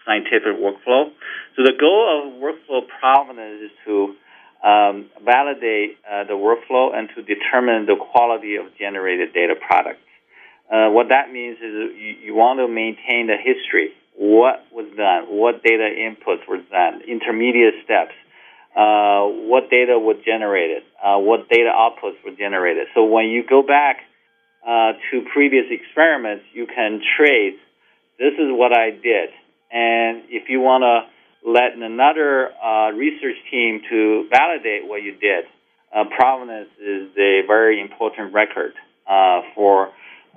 scientific 0.06 0.56
workflow. 0.56 1.10
So 1.56 1.64
the 1.64 1.76
goal 1.78 2.06
of 2.08 2.40
workflow 2.40 2.86
provenance 3.00 3.62
is 3.64 3.70
to 3.84 4.14
um, 4.64 5.10
validate 5.24 5.98
uh, 6.04 6.24
the 6.24 6.34
workflow 6.34 6.94
and 6.94 7.08
to 7.16 7.22
determine 7.22 7.86
the 7.86 7.96
quality 7.96 8.56
of 8.56 8.66
generated 8.78 9.32
data 9.32 9.54
products. 9.54 10.00
Uh, 10.70 10.88
what 10.90 11.08
that 11.08 11.32
means 11.32 11.58
is 11.58 11.72
you, 11.98 12.30
you, 12.30 12.34
want 12.34 12.60
to 12.60 12.68
maintain 12.68 13.26
the 13.26 13.36
history. 13.36 13.90
What 14.14 14.62
was 14.70 14.86
done? 14.96 15.26
What 15.26 15.64
data 15.64 15.90
inputs 15.90 16.46
were 16.48 16.62
done? 16.70 17.02
Intermediate 17.08 17.82
steps. 17.84 18.14
Uh, 18.70 19.26
what 19.50 19.68
data 19.68 19.98
was 19.98 20.16
generated? 20.24 20.84
what 21.02 21.48
data 21.48 21.74
outputs 21.74 22.22
were 22.24 22.36
generated? 22.38 22.86
So 22.94 23.04
when 23.04 23.26
you 23.26 23.42
go 23.42 23.62
back 23.62 23.98
uh, 24.64 24.92
to 25.10 25.26
previous 25.32 25.66
experiments, 25.70 26.44
you 26.54 26.66
can 26.66 27.02
trace 27.16 27.58
this 28.20 28.34
is 28.34 28.52
what 28.52 28.76
I 28.76 28.90
did. 28.90 29.30
And 29.72 30.28
if 30.28 30.50
you 30.50 30.60
want 30.60 30.84
to 30.84 31.08
let 31.48 31.72
another 31.74 32.52
uh, 32.52 32.92
research 32.92 33.36
team 33.50 33.80
to 33.88 34.28
validate 34.30 34.86
what 34.86 35.02
you 35.02 35.16
did, 35.16 35.48
uh, 35.88 36.04
provenance 36.14 36.68
is 36.78 37.08
a 37.16 37.40
very 37.48 37.80
important 37.80 38.34
record 38.34 38.74
uh, 39.08 39.40
for 39.54 39.88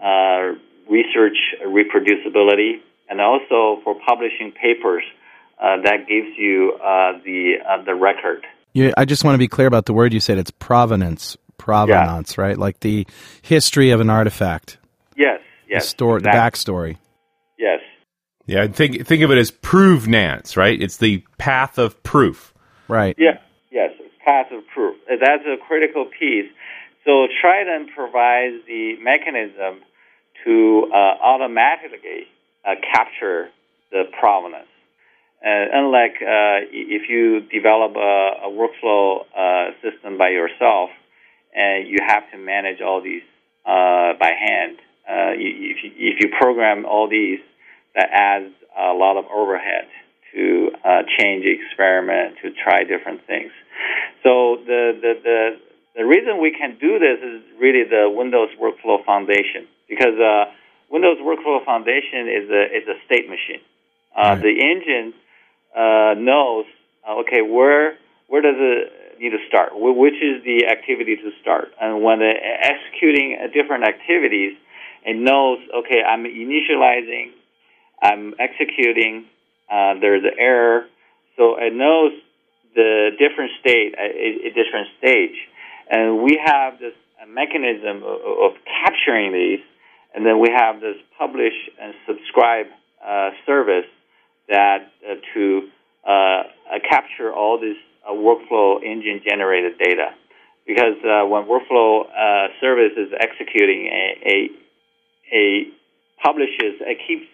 uh, 0.04 0.54
research 0.90 1.38
reproducibility 1.66 2.82
and 3.10 3.22
also 3.22 3.82
for 3.84 3.96
publishing 4.06 4.52
papers. 4.52 5.04
Uh, 5.62 5.78
that 5.84 6.08
gives 6.10 6.38
you 6.38 6.78
the 7.24 7.54
the 7.86 7.96
record. 7.96 8.46
Yeah, 8.74 8.92
I 8.98 9.06
just 9.06 9.24
want 9.24 9.36
to 9.36 9.40
be 9.40 9.48
clear 9.48 9.68
about 9.68 9.86
the 9.86 9.94
word 9.94 10.14
you 10.14 10.20
said. 10.20 10.38
It's 10.38 10.52
provenance 10.52 11.38
provenance, 11.58 12.36
yeah. 12.38 12.44
right? 12.44 12.58
Like 12.58 12.82
the 12.82 13.08
history 13.42 13.92
of 13.92 14.02
an 14.02 14.10
artifact. 14.10 14.78
Yes, 15.16 15.40
yes. 15.70 15.84
The 15.84 15.90
story, 15.90 16.18
exactly. 16.20 16.40
the 16.40 16.44
backstory. 16.44 16.98
Yes. 17.58 17.80
Yeah, 18.46 18.68
think 18.68 19.08
think 19.08 19.24
of 19.24 19.32
it 19.32 19.38
as 19.38 19.52
provenance, 19.52 20.58
right? 20.58 20.82
It's 20.82 20.98
the 20.98 21.24
path 21.38 21.78
of 21.78 22.02
proof. 22.04 22.54
Right. 22.90 23.16
Yes, 23.18 23.38
yes, 23.72 23.92
path 24.26 24.48
of 24.52 24.68
proof. 24.74 24.98
That's 25.08 25.44
a 25.46 25.56
critical 25.66 26.06
piece. 26.20 26.52
So 27.06 27.28
Trident 27.42 27.92
provides 27.96 28.66
the 28.68 28.96
mechanism 29.02 29.82
to 30.46 30.90
uh, 30.92 30.96
automatically 31.22 32.28
uh, 32.66 32.76
capture 32.94 33.50
the 33.92 34.04
provenance. 34.20 34.68
Unlike 35.46 36.16
uh, 36.22 36.64
if 36.72 37.10
you 37.10 37.42
develop 37.42 37.96
a, 37.98 38.48
a 38.48 38.50
workflow 38.50 39.26
system 39.82 40.18
by 40.18 40.30
yourself, 40.30 40.90
and 41.54 41.88
you 41.88 41.98
have 42.08 42.24
to 42.32 42.38
manage 42.38 42.82
all 42.82 43.02
these 43.02 43.24
by 43.66 44.32
hand. 44.40 44.78
If, 45.36 45.84
you, 45.84 45.92
if 45.98 46.16
you 46.22 46.30
program 46.40 46.86
all 46.86 47.10
these, 47.10 47.40
that 47.96 48.10
adds 48.12 48.54
a 48.78 48.94
lot 48.94 49.18
of 49.18 49.26
overhead 49.26 49.88
to 50.34 50.72
uh, 50.84 51.04
change 51.20 51.46
the 51.46 51.52
experiment, 51.52 52.38
to 52.42 52.52
try 52.52 52.84
different 52.84 53.22
things. 53.28 53.52
So 54.24 54.58
the, 54.66 54.98
the, 55.00 55.14
the, 55.24 55.60
the 55.98 56.06
reason 56.06 56.42
we 56.42 56.56
can 56.58 56.78
do 56.80 56.98
this 56.98 57.20
is 57.22 57.44
really 57.60 57.84
the 57.84 58.10
Windows 58.10 58.50
Workflow 58.60 59.06
Foundation, 59.06 59.68
because 59.94 60.18
uh, 60.20 60.52
Windows 60.90 61.18
Workflow 61.22 61.64
Foundation 61.66 62.28
is 62.28 62.50
a, 62.50 62.64
is 62.78 62.88
a 62.88 62.98
state 63.06 63.30
machine. 63.30 63.62
Uh, 64.16 64.22
right. 64.22 64.42
The 64.42 64.54
engine 64.62 65.14
uh, 65.76 66.14
knows, 66.18 66.66
uh, 67.08 67.22
okay, 67.22 67.42
where, 67.42 67.98
where 68.28 68.42
does 68.42 68.56
it 68.58 69.20
need 69.20 69.32
to 69.32 69.42
start? 69.48 69.72
Which 69.74 70.16
is 70.22 70.44
the 70.44 70.68
activity 70.68 71.16
to 71.16 71.32
start? 71.42 71.70
And 71.82 72.04
when 72.04 72.22
executing 72.22 73.38
different 73.54 73.84
activities, 73.84 74.54
it 75.06 75.16
knows, 75.16 75.60
okay, 75.84 76.02
I'm 76.02 76.24
initializing, 76.24 77.32
I'm 78.02 78.34
executing, 78.40 79.26
uh, 79.72 79.96
there's 80.00 80.24
an 80.24 80.38
error. 80.38 80.86
So 81.38 81.58
it 81.58 81.74
knows 81.74 82.14
the 82.76 83.12
different 83.18 83.52
state 83.60 83.96
at 83.98 84.12
a, 84.12 84.50
different 84.50 84.88
stage. 84.98 85.36
And 85.90 86.24
we 86.24 86.40
have 86.44 86.80
this 86.80 86.94
mechanism 87.28 88.04
of, 88.04 88.20
of, 88.22 88.52
capturing 88.66 89.34
these, 89.34 89.60
and 90.14 90.26
then 90.26 90.40
we 90.40 90.50
have 90.56 90.80
this 90.80 90.96
publish 91.18 91.54
and 91.82 91.94
subscribe 92.08 92.68
uh, 93.06 93.32
service 93.46 93.90
that 94.48 94.92
uh, 95.04 95.16
to 95.34 95.70
uh, 96.08 96.44
capture 96.88 97.34
all 97.34 97.60
these 97.60 97.78
uh, 98.08 98.12
workflow 98.12 98.84
engine 98.84 99.22
generated 99.28 99.78
data. 99.78 100.14
Because 100.68 100.96
uh, 101.04 101.26
when 101.28 101.44
workflow 101.44 102.06
uh, 102.08 102.48
service 102.62 102.94
is 102.96 103.10
executing 103.20 103.88
a, 103.88 104.16
a, 104.26 104.50
a 105.36 105.68
publishes, 106.24 106.80
it 106.80 107.00
keeps 107.08 107.26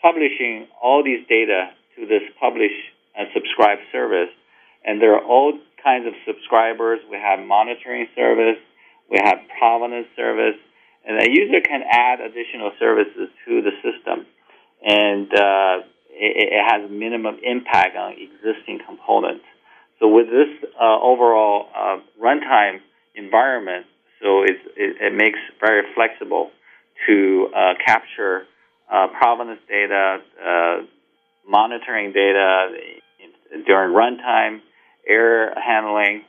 publishing 0.00 0.66
all 0.82 1.02
these 1.04 1.26
data 1.28 1.70
to 1.96 2.06
this 2.06 2.22
publish 2.40 2.72
and 3.16 3.28
subscribe 3.34 3.78
service. 3.92 4.30
And 4.84 5.00
there 5.00 5.14
are 5.14 5.24
all 5.24 5.58
kinds 5.82 6.06
of 6.06 6.14
subscribers. 6.26 7.00
We 7.10 7.16
have 7.16 7.40
monitoring 7.40 8.06
service, 8.14 8.60
we 9.10 9.18
have 9.22 9.38
provenance 9.58 10.08
service, 10.16 10.56
and 11.06 11.20
a 11.20 11.28
user 11.30 11.60
can 11.60 11.82
add 11.88 12.20
additional 12.20 12.72
services 12.78 13.28
to 13.46 13.62
the 13.62 13.70
system. 13.82 14.26
And 14.82 15.28
uh, 15.32 15.86
it, 16.10 16.52
it, 16.52 16.64
has 16.66 16.90
minimum 16.90 17.38
impact 17.42 17.96
on 17.96 18.12
existing 18.12 18.80
components. 18.86 19.44
So 20.00 20.08
with 20.08 20.26
this 20.26 20.70
uh, 20.80 21.00
overall 21.00 21.68
uh, 21.74 21.96
runtime 22.20 22.80
environment, 23.14 23.86
so 24.22 24.42
it, 24.42 24.56
it, 24.76 25.14
makes 25.14 25.38
very 25.60 25.82
flexible 25.94 26.50
to 27.06 27.48
uh, 27.54 27.74
capture 27.84 28.44
uh, 28.90 29.08
provenance 29.18 29.60
data, 29.68 30.18
uh, 30.44 30.76
monitoring 31.48 32.12
data 32.12 32.68
during 33.66 33.94
runtime, 33.94 34.60
error 35.06 35.54
handling, 35.56 36.22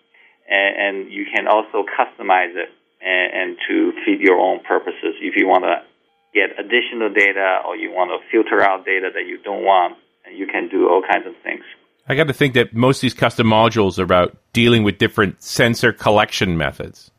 and, 0.50 0.76
and, 1.06 1.12
you 1.12 1.26
can 1.34 1.48
also 1.48 1.84
customize 1.84 2.56
it 2.56 2.70
and, 3.06 3.34
and 3.34 3.58
to 3.70 3.94
feed 4.04 4.20
your 4.20 4.38
own 4.38 4.60
purposes. 4.68 5.16
If 5.22 5.36
you 5.38 5.48
want 5.48 5.64
to 5.64 5.86
get 6.34 6.60
additional 6.60 7.14
data 7.14 7.62
or 7.66 7.78
you 7.78 7.92
want 7.92 8.12
to 8.12 8.20
filter 8.30 8.62
out 8.62 8.86
data 8.86 9.10
that 9.14 9.26
you 9.28 9.38
don't 9.42 9.64
want, 9.64 9.98
you 10.34 10.48
can 10.48 10.68
do 10.68 10.90
all 10.90 11.02
kinds 11.02 11.28
of 11.28 11.34
things. 11.44 11.64
I 12.08 12.16
got 12.16 12.28
to 12.28 12.34
think 12.34 12.54
that 12.56 12.74
most 12.74 12.98
of 12.98 13.02
these 13.02 13.14
custom 13.14 13.48
modules 13.48 13.98
are 13.98 14.04
about 14.04 14.36
dealing 14.54 14.84
with 14.84 14.98
different 14.98 15.42
sensor 15.42 15.94
collection 15.94 16.58
methods. 16.58 17.12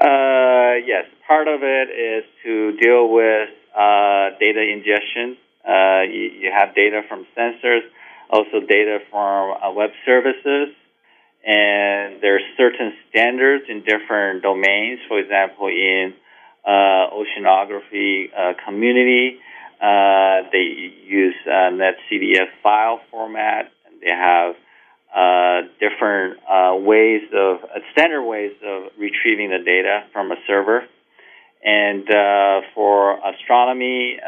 Uh, 0.00 0.74
yes, 0.86 1.04
part 1.26 1.46
of 1.46 1.60
it 1.62 1.88
is 1.90 2.24
to 2.44 2.76
deal 2.78 3.08
with 3.12 3.48
uh, 3.76 4.30
data 4.40 4.62
ingestion. 4.62 5.36
Uh, 5.66 6.02
you, 6.02 6.30
you, 6.42 6.52
have 6.52 6.74
data 6.74 7.02
from 7.08 7.26
sensors, 7.36 7.80
also 8.28 8.60
data 8.68 8.98
from 9.10 9.56
uh, 9.62 9.72
web 9.72 9.90
services, 10.04 10.74
certain 12.56 12.92
standards 13.10 13.64
in 13.68 13.84
different 13.84 14.42
domains. 14.42 15.00
For 15.08 15.18
example, 15.18 15.68
in 15.68 16.14
uh, 16.64 17.10
oceanography 17.12 18.30
uh, 18.32 18.54
community, 18.64 19.38
uh, 19.80 20.48
they 20.52 20.92
use 21.04 21.34
uh, 21.46 21.70
NetCDF 21.72 22.48
file 22.62 23.00
format, 23.10 23.70
and 23.86 24.00
they 24.00 24.10
have 24.10 24.54
uh, 25.14 25.68
different 25.78 26.40
uh, 26.48 26.76
ways 26.76 27.22
of 27.34 27.58
standard 27.92 28.24
ways 28.24 28.52
of 28.64 28.90
retrieving 28.98 29.50
the 29.50 29.62
data 29.64 30.04
from 30.12 30.32
a 30.32 30.36
server. 30.46 30.84
And 31.66 32.06
for 32.74 33.18
astronomy, 33.26 34.18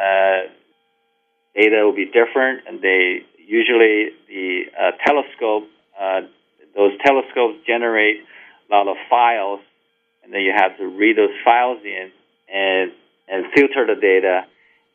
data 1.54 1.82
will 1.84 1.94
be 1.94 2.06
different, 2.06 2.66
and 2.66 2.80
they 2.80 3.26
usually 3.46 4.10
the 4.26 4.64
telescope 5.04 5.68
those 6.76 6.92
telescopes 7.04 7.58
generate 7.66 8.18
a 8.70 8.74
lot 8.74 8.86
of 8.86 8.96
files, 9.08 9.60
and 10.22 10.32
then 10.32 10.42
you 10.42 10.52
have 10.54 10.76
to 10.78 10.86
read 10.86 11.16
those 11.16 11.34
files 11.44 11.78
in 11.84 12.10
and 12.52 12.92
and 13.28 13.46
filter 13.54 13.86
the 13.86 14.00
data 14.00 14.46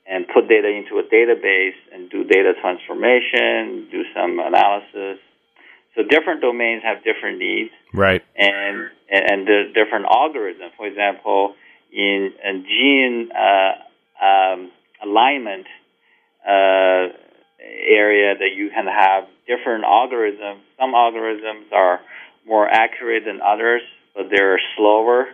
and 0.08 0.26
put 0.28 0.48
data 0.48 0.70
into 0.70 1.00
a 1.00 1.04
database 1.04 1.76
and 1.94 2.10
do 2.10 2.24
data 2.24 2.54
transformation, 2.62 3.88
do 3.92 4.04
some 4.16 4.40
analysis. 4.40 5.20
So 5.96 6.04
different 6.08 6.42
domains 6.42 6.84
have 6.84 7.04
different 7.04 7.40
needs, 7.40 7.72
right? 7.94 8.24
And 8.36 8.90
and 9.10 9.48
the 9.48 9.72
different 9.74 10.06
algorithms. 10.06 10.72
For 10.78 10.88
example, 10.88 11.56
in, 11.92 12.32
in 12.44 12.64
gene 12.64 13.30
uh, 13.36 14.26
um, 14.26 14.72
alignment 15.04 15.68
uh, 16.48 17.08
area, 17.62 18.36
that 18.38 18.54
you 18.56 18.70
can 18.70 18.88
have 18.88 19.26
different 19.48 19.84
algorithms. 19.86 20.62
Some 20.80 20.94
algorithms 20.94 21.72
are 21.72 22.00
more 22.46 22.68
accurate 22.68 23.24
than 23.26 23.40
others, 23.42 23.82
but 24.16 24.28
they're 24.30 24.60
slower, 24.76 25.28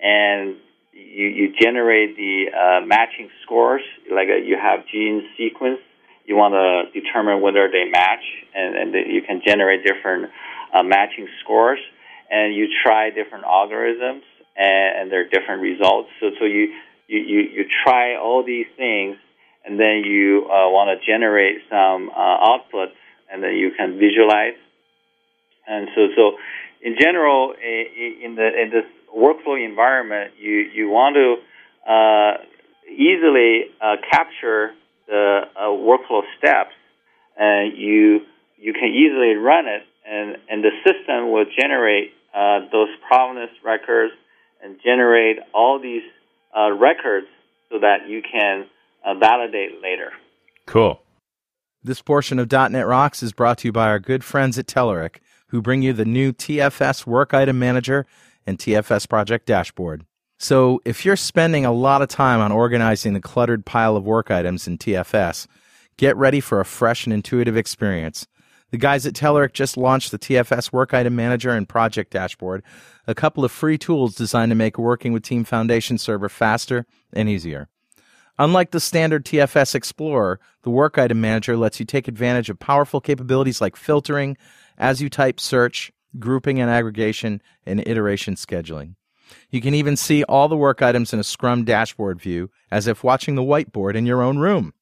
and 0.00 0.56
you, 0.92 1.26
you 1.26 1.54
generate 1.60 2.16
the 2.16 2.46
uh, 2.54 2.86
matching 2.86 3.28
scores. 3.42 3.82
Like 4.10 4.28
uh, 4.28 4.36
you 4.36 4.56
have 4.56 4.86
gene 4.86 5.28
sequence, 5.36 5.80
you 6.24 6.36
want 6.36 6.54
to 6.54 7.00
determine 7.00 7.40
whether 7.40 7.68
they 7.70 7.90
match, 7.90 8.24
and, 8.54 8.76
and 8.76 8.94
you 9.12 9.22
can 9.22 9.42
generate 9.44 9.84
different 9.84 10.30
uh, 10.72 10.82
matching 10.82 11.28
scores. 11.42 11.80
And 12.30 12.54
you 12.54 12.68
try 12.82 13.10
different 13.10 13.44
algorithms, 13.44 14.22
and, 14.56 14.98
and 14.98 15.12
there 15.12 15.20
are 15.20 15.28
different 15.28 15.60
results. 15.60 16.08
So, 16.20 16.30
so 16.38 16.46
you, 16.46 16.72
you, 17.06 17.18
you, 17.20 17.40
you 17.40 17.64
try 17.84 18.16
all 18.16 18.42
these 18.42 18.66
things, 18.76 19.16
and 19.64 19.80
then 19.80 20.02
you 20.04 20.44
uh, 20.44 20.68
want 20.68 20.92
to 20.92 21.06
generate 21.06 21.58
some 21.70 22.10
uh, 22.10 22.48
outputs, 22.48 22.92
and 23.32 23.42
then 23.42 23.54
you 23.54 23.70
can 23.76 23.98
visualize. 23.98 24.58
And 25.66 25.88
so, 25.94 26.08
so 26.14 26.36
in 26.82 26.96
general, 27.00 27.54
in 27.54 28.34
the 28.36 28.48
in 28.62 28.70
this 28.70 28.84
workflow 29.16 29.64
environment, 29.64 30.34
you 30.38 30.68
you 30.74 30.88
want 30.90 31.16
to 31.16 31.90
uh, 31.90 32.44
easily 32.90 33.70
uh, 33.80 33.96
capture 34.10 34.72
the 35.06 35.40
uh, 35.56 35.62
workflow 35.62 36.22
steps, 36.36 36.74
and 37.38 37.76
you 37.76 38.20
you 38.58 38.74
can 38.74 38.92
easily 38.92 39.34
run 39.34 39.66
it, 39.66 39.82
and 40.06 40.36
and 40.50 40.62
the 40.62 40.72
system 40.84 41.32
will 41.32 41.46
generate 41.58 42.12
uh, 42.34 42.60
those 42.70 42.88
provenance 43.08 43.52
records 43.64 44.12
and 44.62 44.76
generate 44.84 45.38
all 45.54 45.80
these 45.80 46.02
records 46.78 47.26
so 47.70 47.80
that 47.80 48.08
you 48.08 48.22
can 48.22 48.66
uh, 49.04 49.14
validate 49.14 49.82
later. 49.82 50.12
Cool. 50.66 51.00
This 51.82 52.00
portion 52.00 52.38
of 52.38 52.50
.NET 52.50 52.86
Rocks 52.86 53.22
is 53.22 53.32
brought 53.32 53.58
to 53.58 53.68
you 53.68 53.72
by 53.72 53.88
our 53.88 53.98
good 53.98 54.24
friends 54.24 54.58
at 54.58 54.66
Telerik, 54.66 55.16
who 55.48 55.60
bring 55.60 55.82
you 55.82 55.92
the 55.92 56.06
new 56.06 56.32
TFS 56.32 57.06
Work 57.06 57.34
Item 57.34 57.58
Manager 57.58 58.06
and 58.46 58.58
TFS 58.58 59.08
Project 59.08 59.46
Dashboard. 59.46 60.06
So, 60.38 60.80
if 60.84 61.04
you're 61.04 61.16
spending 61.16 61.64
a 61.64 61.72
lot 61.72 62.02
of 62.02 62.08
time 62.08 62.40
on 62.40 62.50
organizing 62.52 63.12
the 63.12 63.20
cluttered 63.20 63.64
pile 63.64 63.96
of 63.96 64.04
work 64.04 64.30
items 64.30 64.66
in 64.66 64.78
TFS, 64.78 65.46
get 65.96 66.16
ready 66.16 66.40
for 66.40 66.60
a 66.60 66.64
fresh 66.64 67.06
and 67.06 67.12
intuitive 67.12 67.56
experience. 67.56 68.26
The 68.70 68.78
guys 68.78 69.06
at 69.06 69.14
Telerik 69.14 69.52
just 69.52 69.76
launched 69.76 70.10
the 70.10 70.18
TFS 70.18 70.72
Work 70.72 70.92
Item 70.92 71.14
Manager 71.14 71.50
and 71.50 71.68
Project 71.68 72.10
Dashboard, 72.12 72.64
a 73.06 73.14
couple 73.14 73.44
of 73.44 73.52
free 73.52 73.78
tools 73.78 74.16
designed 74.16 74.50
to 74.50 74.56
make 74.56 74.78
working 74.78 75.12
with 75.12 75.22
Team 75.22 75.44
Foundation 75.44 75.96
Server 75.98 76.28
faster 76.28 76.84
and 77.12 77.28
easier. 77.28 77.68
Unlike 78.38 78.72
the 78.72 78.80
standard 78.80 79.24
TFS 79.24 79.74
Explorer, 79.74 80.40
the 80.62 80.70
Work 80.70 80.98
Item 80.98 81.20
Manager 81.20 81.56
lets 81.56 81.78
you 81.78 81.86
take 81.86 82.08
advantage 82.08 82.50
of 82.50 82.58
powerful 82.58 83.00
capabilities 83.00 83.60
like 83.60 83.76
filtering, 83.76 84.36
as 84.76 85.00
you 85.00 85.08
type 85.08 85.38
search, 85.38 85.92
grouping 86.18 86.60
and 86.60 86.70
aggregation, 86.70 87.40
and 87.64 87.86
iteration 87.86 88.34
scheduling. 88.34 88.96
You 89.50 89.60
can 89.60 89.74
even 89.74 89.96
see 89.96 90.24
all 90.24 90.48
the 90.48 90.56
work 90.56 90.82
items 90.82 91.12
in 91.12 91.20
a 91.20 91.24
Scrum 91.24 91.64
dashboard 91.64 92.20
view 92.20 92.50
as 92.70 92.86
if 92.86 93.04
watching 93.04 93.36
the 93.36 93.42
whiteboard 93.42 93.94
in 93.94 94.06
your 94.06 94.22
own 94.22 94.38
room. 94.38 94.74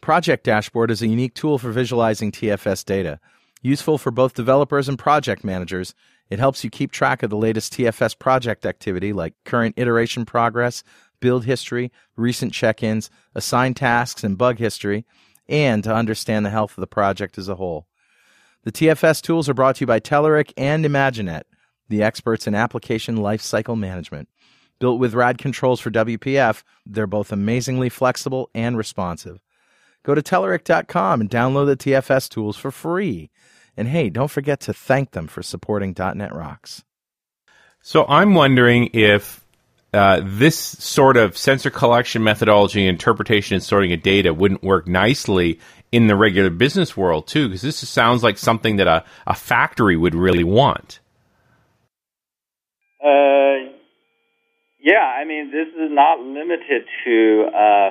Project 0.00 0.44
Dashboard 0.44 0.90
is 0.90 1.00
a 1.00 1.06
unique 1.06 1.34
tool 1.34 1.58
for 1.58 1.70
visualizing 1.70 2.30
TFS 2.30 2.84
data. 2.84 3.20
Useful 3.62 3.96
for 3.96 4.10
both 4.10 4.34
developers 4.34 4.88
and 4.88 4.98
project 4.98 5.44
managers, 5.44 5.94
it 6.28 6.38
helps 6.38 6.64
you 6.64 6.70
keep 6.70 6.92
track 6.92 7.22
of 7.22 7.30
the 7.30 7.36
latest 7.36 7.72
TFS 7.72 8.18
project 8.18 8.66
activity 8.66 9.12
like 9.12 9.34
current 9.44 9.74
iteration 9.78 10.26
progress, 10.26 10.82
build 11.24 11.46
history, 11.46 11.90
recent 12.16 12.52
check 12.52 12.82
ins, 12.82 13.08
assigned 13.34 13.76
tasks, 13.76 14.22
and 14.22 14.36
bug 14.36 14.58
history, 14.58 15.06
and 15.48 15.82
to 15.82 15.94
understand 15.94 16.44
the 16.44 16.50
health 16.50 16.72
of 16.76 16.82
the 16.82 16.86
project 16.86 17.38
as 17.38 17.48
a 17.48 17.54
whole. 17.54 17.86
The 18.64 18.72
TFS 18.72 19.22
tools 19.22 19.48
are 19.48 19.54
brought 19.54 19.76
to 19.76 19.80
you 19.80 19.86
by 19.86 20.00
Telerik 20.00 20.52
and 20.58 20.84
Imaginet, 20.84 21.44
the 21.88 22.02
experts 22.02 22.46
in 22.46 22.54
application 22.54 23.16
lifecycle 23.16 23.78
management. 23.78 24.28
Built 24.78 25.00
with 25.00 25.14
RAD 25.14 25.38
controls 25.38 25.80
for 25.80 25.90
WPF, 25.90 26.62
they're 26.84 27.06
both 27.06 27.32
amazingly 27.32 27.88
flexible 27.88 28.50
and 28.54 28.76
responsive. 28.76 29.40
Go 30.02 30.14
to 30.14 30.20
Telerik.com 30.20 31.22
and 31.22 31.30
download 31.30 31.66
the 31.68 31.76
TFS 31.76 32.28
tools 32.28 32.58
for 32.58 32.70
free. 32.70 33.30
And 33.78 33.88
hey, 33.88 34.10
don't 34.10 34.30
forget 34.30 34.60
to 34.60 34.74
thank 34.74 35.12
them 35.12 35.26
for 35.26 35.42
supporting 35.42 35.94
.NET 35.98 36.34
Rocks. 36.34 36.84
So 37.80 38.04
I'm 38.08 38.34
wondering 38.34 38.90
if 38.92 39.43
uh, 39.94 40.20
this 40.22 40.58
sort 40.58 41.16
of 41.16 41.36
sensor 41.36 41.70
collection 41.70 42.22
methodology, 42.22 42.86
interpretation, 42.86 43.54
and 43.54 43.62
sorting 43.62 43.92
of 43.92 44.02
data 44.02 44.34
wouldn't 44.34 44.62
work 44.62 44.86
nicely 44.86 45.60
in 45.92 46.08
the 46.08 46.16
regular 46.16 46.50
business 46.50 46.96
world 46.96 47.26
too, 47.26 47.48
because 47.48 47.62
this 47.62 47.76
sounds 47.88 48.22
like 48.22 48.36
something 48.36 48.76
that 48.76 48.88
a, 48.88 49.04
a 49.26 49.34
factory 49.34 49.96
would 49.96 50.14
really 50.14 50.44
want. 50.44 50.98
Uh, 53.02 53.70
yeah, 54.80 55.04
I 55.04 55.24
mean, 55.24 55.50
this 55.50 55.68
is 55.68 55.90
not 55.90 56.18
limited 56.20 56.84
to 57.04 57.44
uh, 57.56 57.90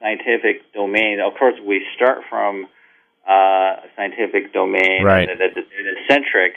scientific 0.00 0.72
domain. 0.72 1.20
Of 1.20 1.38
course, 1.38 1.54
we 1.64 1.84
start 1.94 2.22
from 2.30 2.66
uh, 3.28 3.32
a 3.32 3.88
scientific 3.96 4.52
domain, 4.52 5.04
right? 5.04 5.28
That 5.28 5.56
is 5.56 5.66
centric. 6.10 6.54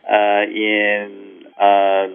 Uh, 0.00 0.42
in 0.48 1.44
uh, 1.60 2.08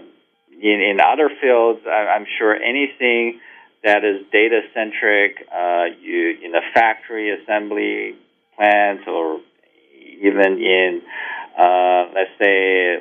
in 0.65 0.81
in 0.81 0.97
other 0.99 1.29
fields, 1.41 1.81
I, 1.85 2.15
am 2.15 2.25
sure 2.39 2.55
anything 2.55 3.39
that 3.83 4.03
is 4.03 4.25
data 4.31 4.61
centric, 4.73 5.47
uh, 5.53 5.85
you 6.01 6.37
in 6.43 6.55
a 6.55 6.61
factory 6.73 7.29
assembly 7.29 8.15
plants 8.55 9.03
or 9.07 9.41
even 10.19 10.57
in, 10.57 11.01
uh, 11.59 12.05
let's 12.15 12.31
say, 12.41 12.97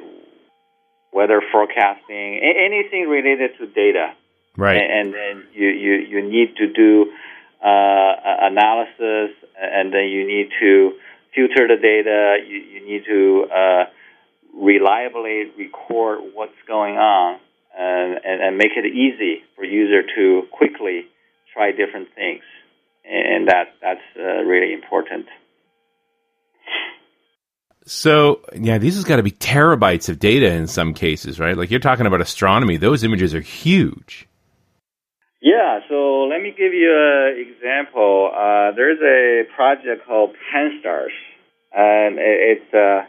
weather 1.12 1.40
forecasting, 1.52 2.40
anything 2.42 3.08
related 3.08 3.56
to 3.58 3.66
data. 3.66 4.12
Right. 4.56 4.76
And, 4.76 5.14
then 5.14 5.44
you, 5.54 5.68
you, 5.68 5.92
you 5.94 6.28
need 6.28 6.56
to 6.56 6.70
do 6.70 7.12
uh, 7.64 8.12
analysis, 8.42 9.34
and 9.58 9.92
then 9.92 10.08
you 10.08 10.26
need 10.26 10.50
to 10.60 10.92
filter 11.34 11.66
the 11.66 11.80
data. 11.80 12.36
You, 12.46 12.58
you 12.58 12.86
need 12.86 13.04
to 13.06 13.46
uh, 13.50 13.84
reliably 14.54 15.50
record 15.56 16.20
what's 16.34 16.52
going 16.68 16.96
on 16.96 17.40
and, 17.76 18.20
and, 18.24 18.42
and 18.42 18.58
make 18.58 18.72
it 18.76 18.86
easy 18.86 19.42
for 19.56 19.64
user 19.64 20.02
to 20.16 20.42
quickly 20.52 21.06
try 21.52 21.70
different 21.70 22.08
things, 22.14 22.42
and 23.04 23.48
that 23.48 23.74
that's 23.80 24.00
uh, 24.16 24.42
really 24.42 24.72
important. 24.72 25.26
So 27.86 28.40
yeah, 28.54 28.78
these 28.78 28.94
has 28.94 29.04
got 29.04 29.16
to 29.16 29.22
be 29.22 29.30
terabytes 29.30 30.08
of 30.08 30.18
data 30.18 30.50
in 30.50 30.66
some 30.66 30.94
cases, 30.94 31.38
right? 31.38 31.56
Like 31.56 31.70
you're 31.70 31.80
talking 31.80 32.06
about 32.06 32.20
astronomy; 32.20 32.76
those 32.76 33.04
images 33.04 33.34
are 33.34 33.40
huge. 33.40 34.26
Yeah, 35.42 35.80
so 35.90 36.24
let 36.30 36.40
me 36.40 36.54
give 36.56 36.72
you 36.72 36.90
an 36.90 37.36
example. 37.38 38.30
Uh, 38.32 38.72
there's 38.74 38.98
a 39.02 39.44
project 39.54 40.06
called 40.06 40.30
PanSTARRS, 40.50 41.12
and 41.74 42.16
it's 42.18 42.72
a 42.72 42.78
uh, 42.78 43.04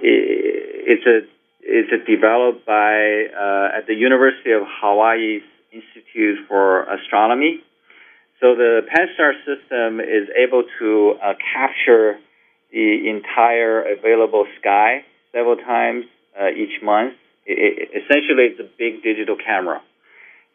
it's 0.00 1.06
a 1.06 1.26
is 1.64 1.86
developed 2.06 2.66
by 2.66 3.26
uh, 3.32 3.78
at 3.78 3.86
the 3.86 3.94
University 3.94 4.52
of 4.52 4.62
Hawaii's 4.80 5.42
Institute 5.72 6.46
for 6.46 6.84
Astronomy. 6.84 7.60
So 8.40 8.54
the 8.54 8.82
PanSTARRS 8.92 9.38
system 9.46 10.00
is 10.00 10.28
able 10.36 10.64
to 10.78 11.14
uh, 11.22 11.32
capture 11.54 12.18
the 12.70 13.08
entire 13.08 13.82
available 13.82 14.46
sky 14.60 15.04
several 15.32 15.56
times 15.56 16.04
uh, 16.38 16.48
each 16.50 16.82
month. 16.82 17.14
It, 17.46 17.88
it, 17.92 18.02
essentially, 18.04 18.52
it's 18.52 18.60
a 18.60 18.68
big 18.78 19.02
digital 19.02 19.36
camera. 19.36 19.80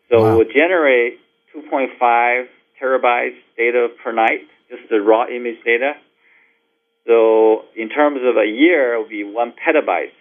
So 0.09 0.21
Wow. 0.21 0.33
it 0.33 0.37
will 0.37 0.53
generate 0.53 1.19
2.5 1.55 2.47
terabytes 2.81 3.37
data 3.57 3.87
per 4.03 4.11
night, 4.11 4.47
just 4.69 4.83
the 4.89 5.01
raw 5.01 5.25
image 5.27 5.63
data. 5.65 5.93
So 7.07 7.65
in 7.75 7.89
terms 7.89 8.19
of 8.23 8.37
a 8.37 8.45
year, 8.45 8.93
it 8.93 8.97
will 8.99 9.09
be 9.09 9.23
one 9.23 9.53
petabyte 9.53 10.11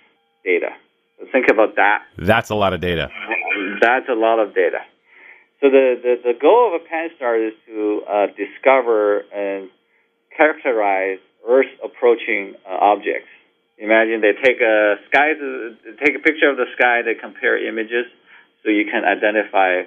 data. 0.44 0.70
So 1.18 1.26
think 1.32 1.46
about 1.50 1.76
that. 1.76 2.02
That's 2.16 2.50
a 2.50 2.54
lot 2.54 2.72
of 2.72 2.80
data. 2.80 3.10
That's 3.80 4.08
a 4.08 4.14
lot 4.14 4.38
of 4.38 4.54
data. 4.54 4.78
So 5.60 5.70
the, 5.70 5.98
the, 6.00 6.32
the 6.32 6.38
goal 6.38 6.72
of 6.74 6.80
a 6.80 6.84
PanStar 6.86 7.48
is 7.48 7.54
to 7.66 8.02
uh, 8.08 8.26
discover 8.36 9.20
and 9.34 9.68
characterize 10.36 11.18
Earth 11.46 11.66
approaching 11.82 12.54
uh, 12.64 12.74
objects. 12.80 13.28
Imagine 13.78 14.20
they 14.20 14.34
take 14.42 14.60
a 14.60 14.96
sky, 15.08 15.32
take 16.04 16.14
a 16.16 16.18
picture 16.18 16.50
of 16.50 16.56
the 16.56 16.66
sky, 16.76 17.02
they 17.02 17.14
compare 17.14 17.56
images, 17.58 18.06
so 18.62 18.70
you 18.70 18.84
can 18.84 19.04
identify 19.04 19.82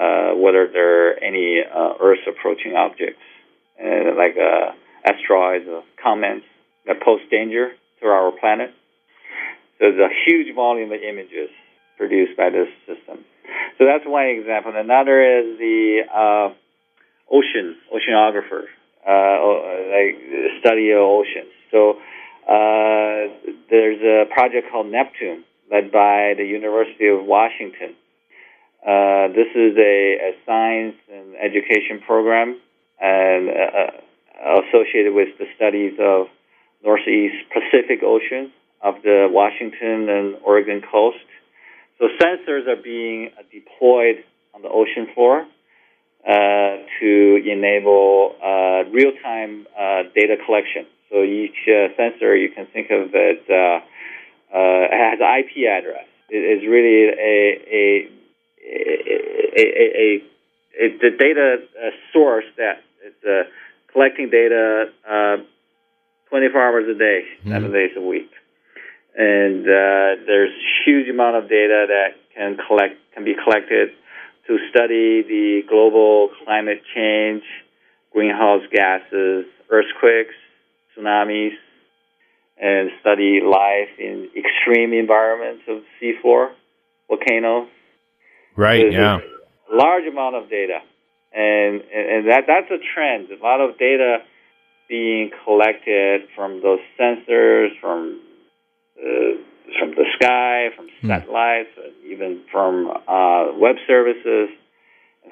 uh, 0.00 0.34
whether 0.34 0.68
there 0.72 1.10
are 1.10 1.12
any 1.22 1.62
uh, 1.62 1.94
Earth 2.00 2.26
approaching 2.28 2.74
objects, 2.74 3.22
uh, 3.78 4.14
like 4.16 4.36
uh, 4.38 4.72
asteroids 5.04 5.66
or 5.68 5.82
comets 6.02 6.46
that 6.86 7.02
pose 7.02 7.20
danger 7.30 7.72
to 8.00 8.06
our 8.06 8.32
planet. 8.32 8.72
So 9.78 9.90
there's 9.90 9.98
a 9.98 10.12
huge 10.26 10.54
volume 10.54 10.92
of 10.92 11.00
images 11.02 11.50
produced 11.98 12.36
by 12.36 12.50
this 12.50 12.68
system. 12.86 13.24
So 13.78 13.84
that's 13.84 14.04
one 14.06 14.26
example. 14.26 14.72
Another 14.74 15.20
is 15.20 15.58
the 15.58 16.02
uh, 16.12 16.54
ocean, 17.30 17.76
oceanographer, 17.92 18.66
uh, 19.06 19.36
like 19.90 20.16
study 20.60 20.90
of 20.92 21.02
oceans. 21.02 21.50
So 21.70 21.98
uh, 22.46 23.34
there's 23.70 24.00
a 24.02 24.32
project 24.32 24.70
called 24.70 24.86
Neptune, 24.86 25.44
led 25.70 25.90
by 25.90 26.34
the 26.36 26.44
University 26.44 27.08
of 27.08 27.24
Washington. 27.24 27.96
Uh, 28.84 29.28
this 29.28 29.48
is 29.54 29.76
a, 29.78 30.18
a 30.20 30.30
science 30.46 30.96
and 31.10 31.34
education 31.36 32.00
program 32.06 32.60
and 33.00 33.48
uh, 33.48 34.60
associated 34.68 35.14
with 35.14 35.28
the 35.38 35.46
studies 35.56 35.94
of 35.98 36.26
Northeast 36.84 37.36
Pacific 37.52 38.00
Ocean 38.04 38.52
of 38.84 38.96
the 39.02 39.26
Washington 39.30 40.08
and 40.10 40.36
Oregon 40.44 40.82
coast. 40.82 41.24
So 41.98 42.08
sensors 42.20 42.68
are 42.68 42.80
being 42.80 43.30
deployed 43.50 44.22
on 44.54 44.60
the 44.62 44.68
ocean 44.68 45.08
floor 45.14 45.46
uh, 46.28 46.84
to 47.00 47.42
enable 47.50 48.36
uh, 48.44 48.84
real-time 48.92 49.66
uh, 49.72 50.02
data 50.14 50.36
collection. 50.44 50.86
So 51.10 51.22
each 51.22 51.56
uh, 51.66 51.96
sensor, 51.96 52.36
you 52.36 52.50
can 52.50 52.66
think 52.66 52.90
of 52.90 53.08
it 53.14 53.42
uh, 53.48 53.80
uh, 54.54 54.86
has 54.92 55.18
an 55.18 55.40
IP 55.40 55.66
address. 55.66 56.06
It 56.28 56.44
is 56.44 56.68
really 56.68 57.08
a 57.08 57.36
a 57.72 58.10
a, 59.56 59.62
a, 59.62 60.22
a, 60.80 60.98
the 60.98 61.10
data 61.16 61.56
uh, 61.62 61.90
source 62.12 62.44
that 62.56 62.82
is 63.06 63.14
uh, 63.24 63.48
collecting 63.92 64.30
data 64.30 64.86
uh, 65.08 65.36
24 66.30 66.60
hours 66.60 66.84
a 66.88 66.98
day, 66.98 67.24
7 67.46 67.70
days 67.70 67.90
a 67.96 68.00
week 68.00 68.30
and 69.16 69.62
uh, 69.64 70.24
there's 70.26 70.52
huge 70.84 71.08
amount 71.08 71.36
of 71.36 71.48
data 71.48 71.86
that 71.88 72.14
can 72.34 72.56
collect 72.66 72.96
can 73.14 73.24
be 73.24 73.34
collected 73.44 73.90
to 74.46 74.58
study 74.70 75.22
the 75.22 75.62
global 75.68 76.30
climate 76.44 76.82
change, 76.94 77.42
greenhouse 78.12 78.62
gases, 78.72 79.46
earthquakes, 79.70 80.34
tsunamis, 80.96 81.54
and 82.60 82.90
study 83.00 83.40
life 83.40 83.88
in 83.98 84.28
extreme 84.36 84.92
environments 84.92 85.62
of 85.68 85.82
seafloor, 86.00 86.50
volcanoes. 87.08 87.68
Right. 88.56 88.82
There's 88.82 88.94
Yeah. 88.94 89.20
large 89.72 90.06
amount 90.06 90.36
of 90.36 90.50
data, 90.50 90.80
and 91.32 91.82
and, 91.82 92.10
and 92.10 92.28
that 92.30 92.46
that's 92.46 92.70
a 92.70 92.78
trend. 92.94 93.30
A 93.30 93.42
lot 93.42 93.60
of 93.60 93.78
data 93.78 94.22
being 94.88 95.30
collected 95.44 96.28
from 96.34 96.60
those 96.62 96.80
sensors, 96.98 97.70
from 97.80 98.20
uh, 99.04 99.78
from 99.78 99.90
the 99.90 100.04
sky, 100.16 100.68
from 100.76 100.86
satellites, 101.06 101.68
uh, 101.78 101.88
even 102.10 102.42
from 102.50 102.88
uh, 103.08 103.52
web 103.58 103.76
services. 103.86 104.48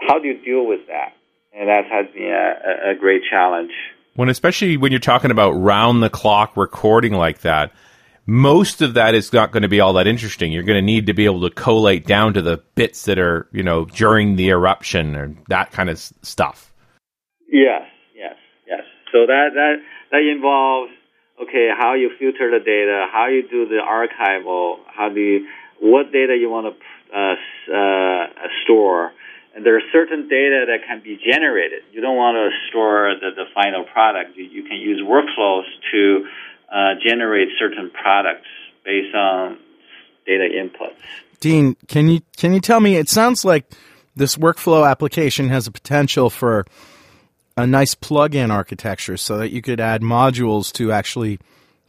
How 0.07 0.19
do 0.19 0.29
you 0.29 0.43
deal 0.45 0.67
with 0.67 0.87
that? 0.89 1.13
And 1.55 1.69
that 1.69 1.85
has 1.91 2.07
been 2.15 2.25
a, 2.33 2.89
a- 2.89 2.93
a 2.93 2.95
great 2.99 3.23
challenge. 3.31 3.73
when 4.15 4.29
especially 4.29 4.77
when 4.77 4.91
you're 4.93 4.99
talking 5.01 5.31
about 5.31 5.51
round 5.53 6.03
the 6.03 6.11
clock 6.11 6.57
recording 6.57 7.13
like 7.13 7.41
that 7.41 7.73
most 8.25 8.81
of 8.83 8.95
that 8.95 9.15
is 9.17 9.33
not 9.33 9.51
going 9.53 9.63
to 9.65 9.69
be 9.69 9.81
all 9.81 9.95
that 9.95 10.07
interesting 10.07 10.53
you're 10.53 10.63
going 10.63 10.79
to 10.79 10.83
need 10.95 11.07
to 11.07 11.13
be 11.15 11.25
able 11.25 11.41
to 11.41 11.51
collate 11.51 12.07
down 12.07 12.33
to 12.33 12.41
the 12.41 12.57
bits 12.77 13.05
that 13.07 13.19
are 13.19 13.49
you 13.53 13.63
know 13.65 13.85
during 13.87 14.37
the 14.37 14.49
eruption 14.49 15.17
or 15.17 15.35
that 15.49 15.73
kind 15.73 15.91
of 15.91 15.99
stuff 16.23 16.73
Yes, 17.51 17.83
yes, 18.15 18.37
yes. 18.67 18.81
So 19.13 19.27
that 19.27 19.49
that 19.55 19.75
that 20.13 20.23
involves 20.23 20.93
okay, 21.43 21.69
how 21.77 21.95
you 21.95 22.11
filter 22.19 22.51
the 22.51 22.65
data, 22.65 23.07
how 23.13 23.27
you 23.27 23.49
do 23.49 23.67
the 23.69 23.81
archival, 23.83 24.79
how 24.87 25.09
do 25.09 25.21
you, 25.21 25.49
what 25.81 26.13
data 26.13 26.37
you 26.37 26.51
want 26.51 26.75
to 26.75 27.17
uh, 27.17 27.35
uh, 27.75 28.27
store, 28.65 29.13
and 29.55 29.67
there 29.67 29.77
are 29.77 29.83
certain 29.93 30.29
data 30.29 30.65
that 30.67 30.87
can 30.87 31.03
be 31.03 31.21
generated. 31.23 31.83
You 31.93 32.01
don't 32.01 32.17
want 32.17 32.37
to 32.37 32.49
store 32.69 33.15
the, 33.21 33.31
the 33.37 33.45
final 33.55 33.85
product. 33.85 34.37
You, 34.37 34.45
you 34.45 34.63
can 34.63 34.79
use 34.79 35.03
workflows 35.03 35.65
to 35.93 36.27
uh, 36.73 36.95
generate 37.07 37.49
certain 37.59 37.91
products 37.91 38.49
based 38.85 39.15
on 39.15 39.59
data 40.27 40.49
inputs. 40.49 40.97
Dean, 41.41 41.77
can 41.89 42.09
you 42.09 42.21
can 42.37 42.55
you 42.55 42.61
tell 42.61 42.81
me? 42.81 42.97
It 42.97 43.09
sounds 43.09 43.45
like 43.45 43.67
this 44.15 44.37
workflow 44.37 44.89
application 44.89 45.49
has 45.49 45.67
a 45.67 45.71
potential 45.73 46.31
for 46.31 46.65
a 47.57 47.67
nice 47.67 47.95
plug-in 47.95 48.51
architecture, 48.51 49.17
so 49.17 49.39
that 49.39 49.51
you 49.51 49.63
could 49.63 49.81
add 49.81 50.03
modules 50.03 50.73
to 50.73 50.93
actually 50.93 51.39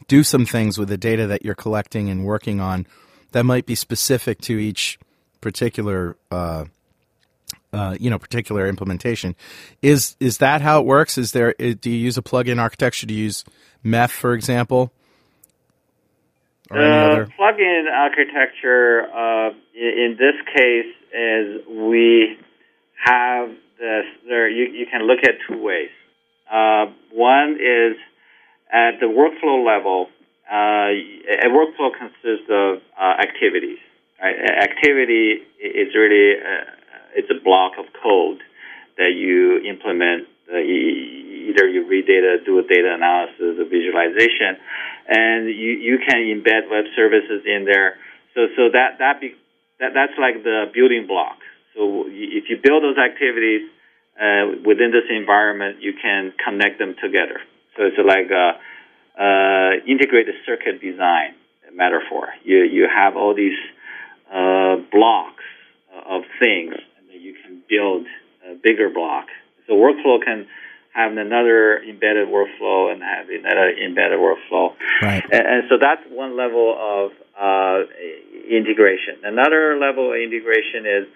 do 0.08 0.22
some 0.22 0.44
things 0.44 0.78
with 0.78 0.88
the 0.88 0.98
data 0.98 1.26
that 1.26 1.44
you're 1.44 1.54
collecting 1.54 2.10
and 2.10 2.24
working 2.24 2.60
on 2.60 2.86
that 3.32 3.44
might 3.44 3.66
be 3.66 3.74
specific 3.74 4.40
to 4.42 4.58
each 4.58 4.98
particular. 5.40 6.16
Uh, 6.30 6.64
uh, 7.72 7.96
you 7.98 8.08
know, 8.08 8.20
particular 8.20 8.68
implementation. 8.68 9.34
Is 9.82 10.16
is 10.20 10.38
that 10.38 10.60
how 10.60 10.78
it 10.78 10.86
works? 10.86 11.18
Is 11.18 11.32
there? 11.32 11.54
Do 11.58 11.90
you 11.90 11.96
use 11.96 12.16
a 12.16 12.22
plug-in 12.22 12.60
architecture? 12.60 13.04
Do 13.04 13.14
you 13.14 13.24
use 13.24 13.44
MEF, 13.84 14.10
for 14.10 14.32
example, 14.32 14.92
or 16.70 16.78
Uh, 16.78 17.12
other? 17.12 17.26
plugin 17.36 17.90
architecture 17.92 19.02
uh, 19.12 19.50
in 19.74 20.16
this 20.16 20.36
case 20.56 20.94
is 21.12 21.66
we 21.68 22.38
have 23.04 23.50
this. 23.78 24.04
There, 24.26 24.48
you, 24.48 24.64
you 24.72 24.86
can 24.90 25.06
look 25.06 25.20
at 25.22 25.36
two 25.48 25.60
ways. 25.62 25.90
Uh, 26.50 26.86
one 27.12 27.58
is 27.60 27.96
at 28.72 29.00
the 29.00 29.06
workflow 29.06 29.64
level. 29.64 30.08
Uh, 30.50 30.92
a 30.92 31.48
workflow 31.48 31.90
consists 31.96 32.48
of 32.50 32.78
uh, 33.00 33.14
activities. 33.20 33.78
Right? 34.20 34.36
Activity 34.36 35.42
is 35.58 35.94
really 35.94 36.40
uh, 36.40 36.70
it's 37.14 37.30
a 37.30 37.42
block 37.42 37.72
of 37.78 37.86
code 38.02 38.42
that 38.98 39.14
you 39.14 39.58
implement. 39.64 40.28
Uh, 40.52 40.58
either 40.58 41.68
you 41.68 41.86
read 41.88 42.06
data, 42.06 42.36
do 42.44 42.58
a 42.58 42.62
data 42.62 42.92
analysis, 42.94 43.56
a 43.60 43.64
visualization, 43.64 44.60
and 45.08 45.46
you, 45.48 45.72
you 45.80 45.98
can 45.98 46.20
embed 46.20 46.70
web 46.70 46.84
services 46.96 47.42
in 47.46 47.64
there. 47.64 47.96
So 48.34 48.48
so 48.56 48.62
that 48.72 48.98
that 48.98 49.20
be 49.20 49.34
that 49.80 49.92
that's 49.94 50.18
like 50.18 50.42
the 50.42 50.66
building 50.74 51.06
block. 51.06 51.38
So 51.74 52.06
if 52.08 52.44
you 52.48 52.58
build 52.62 52.82
those 52.82 52.98
activities 52.98 53.68
uh, 54.20 54.62
within 54.64 54.92
this 54.92 55.10
environment, 55.10 55.82
you 55.82 55.92
can 56.00 56.32
connect 56.42 56.78
them 56.78 56.94
together. 57.02 57.40
So 57.76 57.84
it's 57.84 57.98
like 57.98 58.30
a, 58.30 58.58
uh, 59.18 59.84
integrated 59.86 60.34
circuit 60.46 60.80
design 60.80 61.34
metaphor. 61.72 62.28
You 62.42 62.64
you 62.64 62.88
have 62.92 63.16
all 63.16 63.34
these 63.34 63.58
uh, 64.32 64.76
blocks 64.90 65.44
of 66.06 66.22
things, 66.40 66.74
and 66.74 67.08
then 67.08 67.20
you 67.20 67.34
can 67.44 67.62
build 67.68 68.06
a 68.48 68.54
bigger 68.54 68.90
block. 68.90 69.26
So 69.66 69.74
workflow 69.74 70.22
can 70.22 70.46
have 70.92 71.12
another 71.12 71.82
embedded 71.82 72.28
workflow 72.28 72.92
and 72.92 73.02
have 73.02 73.28
another 73.28 73.70
embedded 73.70 74.18
workflow. 74.18 74.74
Right. 75.02 75.24
And, 75.30 75.46
and 75.46 75.62
so 75.68 75.76
that's 75.80 76.02
one 76.10 76.36
level 76.36 76.74
of 76.78 77.10
uh, 77.38 77.86
integration. 78.48 79.18
Another 79.24 79.76
level 79.78 80.12
of 80.12 80.18
integration 80.18 80.86
is 80.86 81.06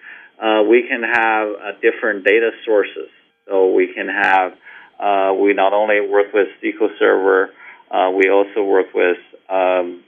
uh, 0.41 0.63
we 0.63 0.87
can 0.87 1.03
have 1.03 1.49
uh, 1.49 1.71
different 1.81 2.23
data 2.25 2.51
sources. 2.65 3.09
So 3.47 3.71
we 3.73 3.93
can 3.93 4.07
have, 4.07 4.53
uh, 4.99 5.33
we 5.33 5.53
not 5.53 5.73
only 5.73 5.99
work 6.01 6.27
with 6.33 6.47
SQL 6.63 6.89
Server, 6.97 7.49
uh, 7.91 8.11
we 8.15 8.29
also 8.29 8.63
work 8.63 8.87
with, 8.93 9.17
um, 9.49 10.03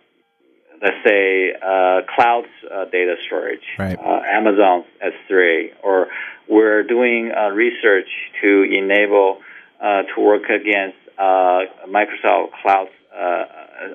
let's 0.81 0.97
say, 1.05 1.53
uh, 1.53 2.01
cloud 2.15 2.45
uh, 2.71 2.85
data 2.85 3.15
storage, 3.25 3.65
Right. 3.77 3.97
uh, 3.97 4.21
Amazon 4.31 4.85
S3, 5.03 5.73
or 5.83 6.07
we're 6.47 6.83
doing 6.83 7.31
uh, 7.31 7.49
research 7.49 8.09
to 8.41 8.63
enable 8.63 9.39
uh, 9.81 10.03
to 10.15 10.21
work 10.21 10.43
against 10.43 10.97
uh, 11.17 11.61
Microsoft 11.87 12.51
Cloud 12.61 12.87
uh, 13.15 13.43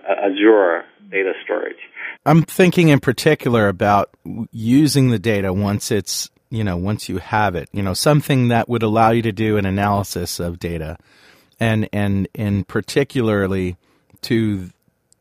Azure 0.09 0.85
data 1.11 1.33
storage. 1.45 1.77
I'm 2.25 2.43
thinking 2.43 2.89
in 2.89 3.01
particular 3.01 3.69
about 3.69 4.11
using 4.51 5.11
the 5.11 5.19
data 5.19 5.53
once 5.53 5.91
it's 5.91 6.31
you 6.51 6.65
know 6.65 6.77
once 6.77 7.09
you 7.09 7.19
have 7.19 7.55
it. 7.55 7.69
You 7.73 7.83
know 7.83 7.95
something 7.95 8.49
that 8.49 8.69
would 8.69 8.83
allow 8.83 9.11
you 9.11 9.23
to 9.23 9.33
do 9.33 9.57
an 9.57 9.67
analysis 9.67 10.41
of 10.41 10.59
data, 10.59 10.99
and 11.61 11.89
and 11.93 12.29
and 12.35 12.67
particularly 12.67 13.77
to 14.23 14.71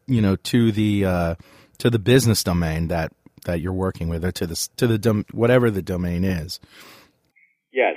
you 0.08 0.21
know 0.21 0.36
to 0.38 0.71
the 0.71 1.05
uh, 1.05 1.36
to 1.79 1.89
the 1.89 1.99
business 1.99 2.43
domain 2.43 2.88
that 2.88 3.12
that 3.45 3.62
you're 3.62 3.73
working 3.73 4.10
with, 4.10 4.25
or 4.25 4.31
to 4.31 4.47
the 4.47 4.67
to 4.77 4.88
the 4.88 4.97
dom- 4.97 5.25
whatever 5.31 5.69
the 5.69 5.81
domain 5.81 6.23
is. 6.23 6.60
Yes. 7.71 7.95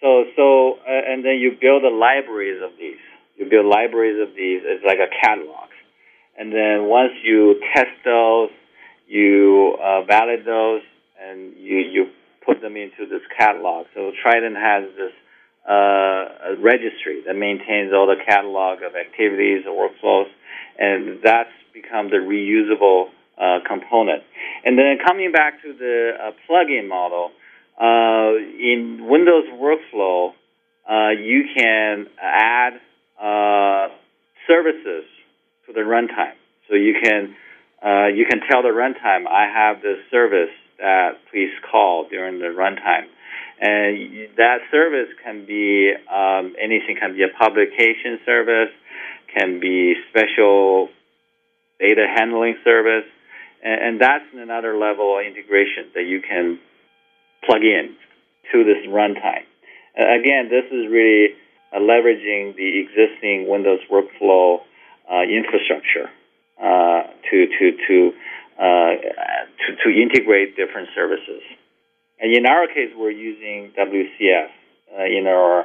So 0.00 0.24
so 0.34 0.74
uh, 0.86 1.12
and 1.12 1.24
then 1.24 1.38
you 1.38 1.52
build 1.60 1.82
the 1.82 1.94
libraries 1.94 2.62
of 2.62 2.70
these. 2.78 2.96
You 3.36 3.46
build 3.48 3.66
libraries 3.66 4.20
of 4.20 4.34
these. 4.34 4.62
It's 4.64 4.84
like 4.84 4.98
a 4.98 5.10
catalog. 5.22 5.68
And 6.38 6.52
then 6.52 6.88
once 6.88 7.12
you 7.22 7.60
test 7.74 7.92
those, 8.04 8.50
you 9.06 9.76
uh, 9.80 10.02
validate 10.02 10.44
those, 10.44 10.82
and 11.20 11.54
you 11.56 11.78
you 11.78 12.06
put 12.44 12.60
them 12.60 12.76
into 12.76 13.06
this 13.08 13.22
catalog. 13.36 13.86
So 13.94 14.12
Trident 14.22 14.56
has 14.56 14.84
this 14.96 15.12
uh, 15.68 16.56
registry 16.60 17.22
that 17.26 17.34
maintains 17.34 17.92
all 17.92 18.06
the 18.06 18.22
catalog 18.24 18.82
of 18.82 18.94
activities 18.94 19.64
or 19.66 19.88
workflows, 19.88 20.30
and 20.78 21.20
that's 21.22 21.50
become 21.72 22.10
the 22.10 22.16
reusable 22.16 23.08
uh, 23.38 23.58
component. 23.66 24.22
And 24.64 24.78
then 24.78 24.98
coming 25.04 25.32
back 25.32 25.62
to 25.62 25.72
the 25.72 26.12
uh, 26.18 26.30
plugin 26.48 26.88
model, 26.88 27.32
uh, 27.78 28.36
in 28.38 29.06
Windows 29.08 29.44
Workflow, 29.52 30.32
uh, 30.88 31.10
you 31.10 31.44
can 31.54 32.06
add 32.20 32.80
uh, 33.20 33.88
services 34.46 35.04
to 35.66 35.72
the 35.72 35.80
runtime. 35.80 36.36
So 36.68 36.74
you 36.74 36.94
can 37.02 37.34
uh, 37.84 38.08
you 38.08 38.24
can 38.28 38.40
tell 38.50 38.62
the 38.62 38.74
runtime, 38.74 39.26
I 39.28 39.46
have 39.52 39.82
this 39.82 39.98
service 40.10 40.50
that 40.78 41.18
please 41.30 41.50
call 41.70 42.08
during 42.08 42.38
the 42.38 42.46
runtime. 42.46 43.06
And 43.60 44.28
that 44.36 44.58
service 44.70 45.08
can 45.24 45.46
be 45.46 45.92
um, 46.12 46.54
anything, 46.60 46.96
can 47.00 47.14
be 47.14 47.22
a 47.22 47.32
publication 47.38 48.18
service, 48.24 48.72
can 49.34 49.60
be 49.60 49.94
special 50.10 50.88
data 51.78 52.06
handling 52.16 52.56
service, 52.64 53.08
and, 53.62 53.80
and 53.82 54.00
that's 54.00 54.24
another 54.34 54.76
level 54.76 55.18
of 55.18 55.24
integration 55.24 55.88
that 55.94 56.04
you 56.04 56.20
can 56.20 56.58
plug 57.44 57.62
in 57.62 57.94
to 58.52 58.64
this 58.64 58.86
runtime. 58.88 59.44
Again, 59.96 60.48
this 60.50 60.64
is 60.70 60.90
really 60.90 61.28
uh, 61.76 61.80
leveraging 61.80 62.56
the 62.56 62.80
existing 62.80 63.48
Windows 63.48 63.80
workflow 63.92 64.60
uh, 65.10 65.22
infrastructure 65.22 66.08
uh, 66.60 67.02
to 67.30 67.46
to 67.46 67.72
to, 67.86 68.12
uh, 68.58 68.90
to 69.60 69.76
to 69.84 69.88
integrate 69.90 70.56
different 70.56 70.88
services. 70.94 71.42
And 72.18 72.34
in 72.34 72.46
our 72.46 72.66
case, 72.66 72.90
we're 72.96 73.10
using 73.10 73.72
WCF 73.78 74.48
uh, 74.98 75.04
in 75.04 75.26
our 75.26 75.64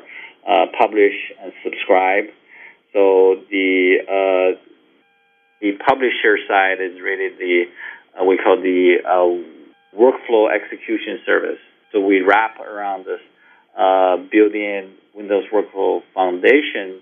publish 0.78 1.15
and 1.41 1.54
subscribe. 1.63 2.26
So 2.93 3.41
the 3.50 4.58
the 5.62 5.71
publisher 5.88 6.38
side 6.50 6.82
is 6.82 7.00
really 7.00 7.30
the 7.38 7.63
uh, 8.19 8.26
we 8.26 8.38
call 8.38 8.58
the 8.58 8.97
uh, 9.06 9.97
workflow 9.97 10.50
execution 10.52 11.19
service. 11.26 11.60
So 11.91 12.00
we 12.02 12.21
wrap 12.21 12.60
around 12.60 13.06
this 13.06 13.21
uh, 13.78 14.18
built-in 14.32 14.94
Windows 15.16 15.46
Workflow 15.54 16.02
Foundation 16.14 17.02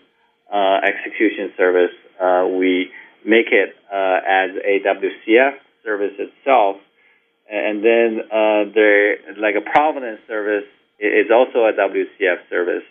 uh, 0.51 0.79
execution 0.83 1.51
service. 1.57 1.95
Uh, 2.19 2.47
we 2.57 2.91
make 3.25 3.47
it 3.51 3.75
uh, 3.91 4.19
as 4.25 4.51
a 4.63 4.79
WCF 4.85 5.53
service 5.83 6.13
itself, 6.17 6.77
and 7.51 7.83
then 7.83 8.21
there, 8.75 9.17
like 9.37 9.55
a 9.55 9.61
provenance 9.61 10.21
service, 10.27 10.65
is 10.99 11.31
also 11.33 11.65
a 11.65 11.73
WCF 11.73 12.49
service. 12.49 12.83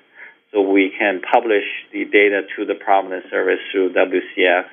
So 0.53 0.63
we 0.63 0.91
can 0.99 1.21
publish 1.21 1.65
the 1.93 2.05
data 2.05 2.43
to 2.57 2.65
the 2.65 2.75
provenance 2.75 3.27
service 3.31 3.61
through 3.71 3.93
WCF 3.93 4.65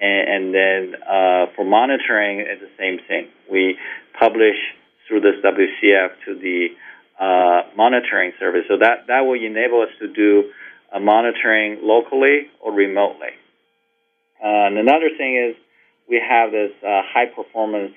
and, 0.00 0.28
and 0.28 0.54
then 0.54 1.02
uh, 1.02 1.46
for 1.54 1.64
monitoring, 1.64 2.40
it's 2.40 2.60
the 2.60 2.70
same 2.78 2.98
thing. 3.06 3.28
We 3.50 3.78
publish 4.18 4.56
through 5.08 5.20
this 5.20 5.36
WCF 5.44 6.10
to 6.26 6.34
the 6.34 6.68
uh, 7.20 7.62
monitoring 7.76 8.32
service. 8.38 8.62
So 8.68 8.78
that, 8.78 9.06
that 9.08 9.20
will 9.20 9.34
enable 9.34 9.82
us 9.82 9.88
to 10.00 10.12
do 10.12 10.50
uh, 10.92 11.00
monitoring 11.00 11.80
locally 11.82 12.48
or 12.60 12.72
remotely. 12.72 13.34
Uh, 14.42 14.68
and 14.68 14.78
another 14.78 15.08
thing 15.16 15.36
is 15.36 15.56
we 16.08 16.22
have 16.26 16.52
this 16.52 16.72
uh, 16.82 17.02
high 17.04 17.26
performance 17.26 17.92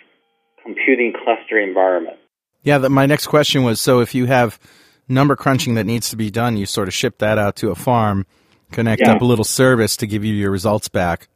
computing 0.64 1.14
cluster 1.14 1.60
environment. 1.60 2.18
Yeah, 2.64 2.78
the, 2.78 2.90
my 2.90 3.06
next 3.06 3.28
question 3.28 3.64
was 3.64 3.80
so 3.80 4.00
if 4.00 4.14
you 4.16 4.26
have 4.26 4.60
number 5.08 5.36
crunching 5.36 5.76
that 5.76 5.86
needs 5.86 6.10
to 6.10 6.16
be 6.16 6.30
done, 6.30 6.58
you 6.58 6.66
sort 6.66 6.88
of 6.88 6.94
ship 6.94 7.18
that 7.20 7.38
out 7.38 7.56
to 7.58 7.72
a 7.72 7.76
farm, 7.76 8.26
connect 8.72 9.02
yeah. 9.02 9.14
up 9.14 9.22
a 9.22 9.26
little 9.26 9.46
service 9.46 9.98
to 9.98 10.08
give 10.08 10.24
you 10.24 10.34
your 10.34 10.52
results 10.52 10.88
back. 10.88 11.28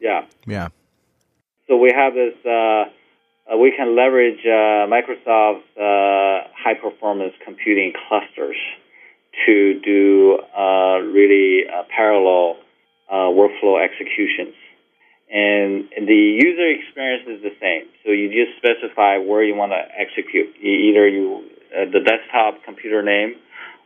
Yeah. 0.00 0.26
Yeah. 0.46 0.68
So 1.68 1.76
we 1.76 1.92
have 1.94 2.14
this. 2.14 2.34
Uh, 3.50 3.56
we 3.56 3.72
can 3.76 3.96
leverage 3.96 4.40
uh, 4.44 4.86
Microsoft's 4.86 5.64
uh, 5.76 6.46
high 6.54 6.74
performance 6.80 7.32
computing 7.44 7.92
clusters 8.08 8.56
to 9.46 9.80
do 9.80 10.38
uh, 10.56 10.98
really 11.00 11.64
uh, 11.66 11.82
parallel 11.94 12.56
workflow 13.10 13.82
executions. 13.82 14.54
And, 15.32 15.88
the 16.06 16.38
user 16.42 16.68
experience 16.70 17.26
is 17.26 17.42
the 17.42 17.54
same. 17.60 17.88
So 18.04 18.10
you 18.12 18.30
just 18.30 18.56
specify 18.58 19.18
where 19.18 19.42
you 19.42 19.54
want 19.54 19.72
to 19.72 19.82
execute, 19.98 20.54
either 20.62 21.08
you 21.08 21.44
the 21.70 22.00
desktop 22.00 22.64
computer 22.64 23.02
name 23.02 23.36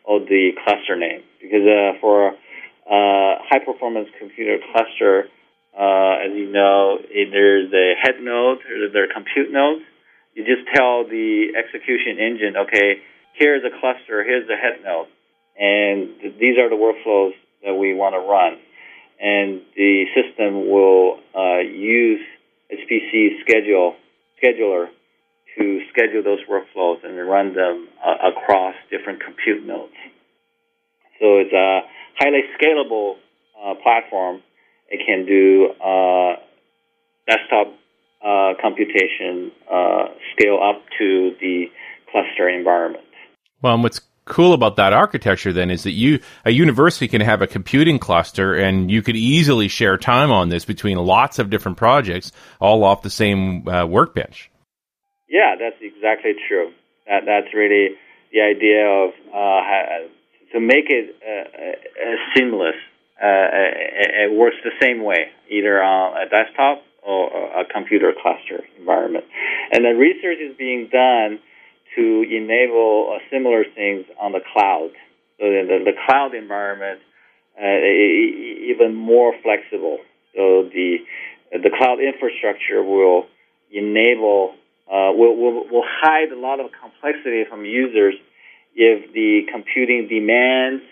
or 0.04 0.20
the 0.20 0.52
cluster 0.64 0.96
name. 0.96 1.22
Because 1.40 1.64
for 2.00 2.28
a 2.28 3.36
high 3.48 3.64
performance 3.64 4.08
computer 4.18 4.58
cluster, 4.72 5.28
uh, 5.78 6.22
as 6.24 6.32
you 6.34 6.50
know, 6.52 6.98
there's 7.10 7.72
a 7.72 7.94
head 8.00 8.20
node, 8.20 8.58
there's 8.62 8.94
a 8.94 9.12
compute 9.12 9.50
node. 9.50 9.82
You 10.34 10.44
just 10.44 10.66
tell 10.74 11.04
the 11.04 11.54
execution 11.56 12.18
engine, 12.18 12.56
okay, 12.56 13.02
here's 13.34 13.62
a 13.64 13.70
cluster, 13.80 14.22
here's 14.22 14.46
the 14.46 14.56
head 14.56 14.82
node, 14.84 15.06
and 15.58 16.20
th- 16.20 16.34
these 16.38 16.58
are 16.58 16.68
the 16.70 16.78
workflows 16.78 17.32
that 17.64 17.74
we 17.74 17.94
want 17.94 18.14
to 18.14 18.20
run. 18.20 18.58
And 19.20 19.62
the 19.76 20.04
system 20.14 20.68
will 20.68 21.18
uh, 21.34 21.58
use 21.58 22.20
HPC 22.70 23.40
schedule 23.42 23.94
scheduler 24.42 24.88
to 25.58 25.80
schedule 25.90 26.22
those 26.22 26.40
workflows 26.50 27.04
and 27.04 27.16
run 27.28 27.54
them 27.54 27.88
uh, 28.04 28.30
across 28.30 28.74
different 28.90 29.22
compute 29.22 29.64
nodes. 29.64 29.94
So 31.20 31.38
it's 31.38 31.52
a 31.52 31.82
highly 32.18 32.42
scalable 32.58 33.14
uh, 33.54 33.74
platform 33.82 34.42
it 34.88 35.00
can 35.06 35.26
do 35.26 35.68
uh, 35.82 36.36
desktop 37.26 37.74
uh, 38.24 38.54
computation 38.60 39.52
uh, 39.70 40.06
scale 40.32 40.58
up 40.62 40.82
to 40.98 41.32
the 41.40 41.66
cluster 42.10 42.48
environment. 42.48 43.04
Well, 43.62 43.74
and 43.74 43.82
what's 43.82 44.00
cool 44.24 44.54
about 44.54 44.76
that 44.76 44.92
architecture 44.92 45.52
then 45.52 45.70
is 45.70 45.82
that 45.82 45.92
you 45.92 46.20
a 46.44 46.50
university 46.50 47.08
can 47.08 47.20
have 47.20 47.42
a 47.42 47.46
computing 47.46 47.98
cluster 47.98 48.54
and 48.54 48.90
you 48.90 49.02
could 49.02 49.16
easily 49.16 49.68
share 49.68 49.98
time 49.98 50.30
on 50.30 50.48
this 50.48 50.64
between 50.64 50.96
lots 50.96 51.38
of 51.38 51.50
different 51.50 51.76
projects 51.76 52.32
all 52.60 52.84
off 52.84 53.02
the 53.02 53.10
same 53.10 53.68
uh, 53.68 53.84
workbench. 53.84 54.50
Yeah 55.28 55.56
that's 55.58 55.76
exactly 55.80 56.32
true. 56.48 56.72
That 57.06 57.24
that's 57.26 57.52
really 57.54 57.96
the 58.32 58.40
idea 58.40 58.86
of 58.86 59.10
uh, 59.28 60.08
to 60.52 60.60
make 60.60 60.86
it 60.88 61.14
uh, 61.20 61.76
seamless. 62.34 62.76
uh, 62.76 62.93
it, 63.20 64.30
it 64.30 64.36
works 64.36 64.56
the 64.64 64.74
same 64.80 65.04
way, 65.04 65.28
either 65.50 65.82
on 65.82 66.16
a 66.20 66.28
desktop 66.28 66.82
or 67.02 67.60
a 67.60 67.64
computer 67.64 68.12
cluster 68.20 68.64
environment. 68.78 69.24
And 69.72 69.84
the 69.84 69.94
research 69.94 70.38
is 70.40 70.56
being 70.56 70.88
done 70.90 71.38
to 71.96 72.22
enable 72.22 73.14
uh, 73.14 73.18
similar 73.30 73.64
things 73.74 74.06
on 74.20 74.32
the 74.32 74.40
cloud. 74.52 74.90
So 75.38 75.44
the, 75.44 75.82
the 75.84 75.92
cloud 76.06 76.34
environment 76.34 77.00
uh, 77.60 77.78
even 77.86 78.94
more 78.94 79.34
flexible. 79.42 79.98
So 80.34 80.68
the 80.72 80.98
the 81.52 81.70
cloud 81.78 82.00
infrastructure 82.00 82.82
will 82.82 83.26
enable 83.70 84.54
uh, 84.90 85.14
will, 85.14 85.36
will 85.36 85.68
will 85.70 85.84
hide 85.86 86.32
a 86.32 86.38
lot 86.38 86.58
of 86.58 86.70
complexity 86.80 87.44
from 87.48 87.64
users 87.64 88.14
if 88.74 89.12
the 89.12 89.42
computing 89.52 90.08
demands 90.08 90.82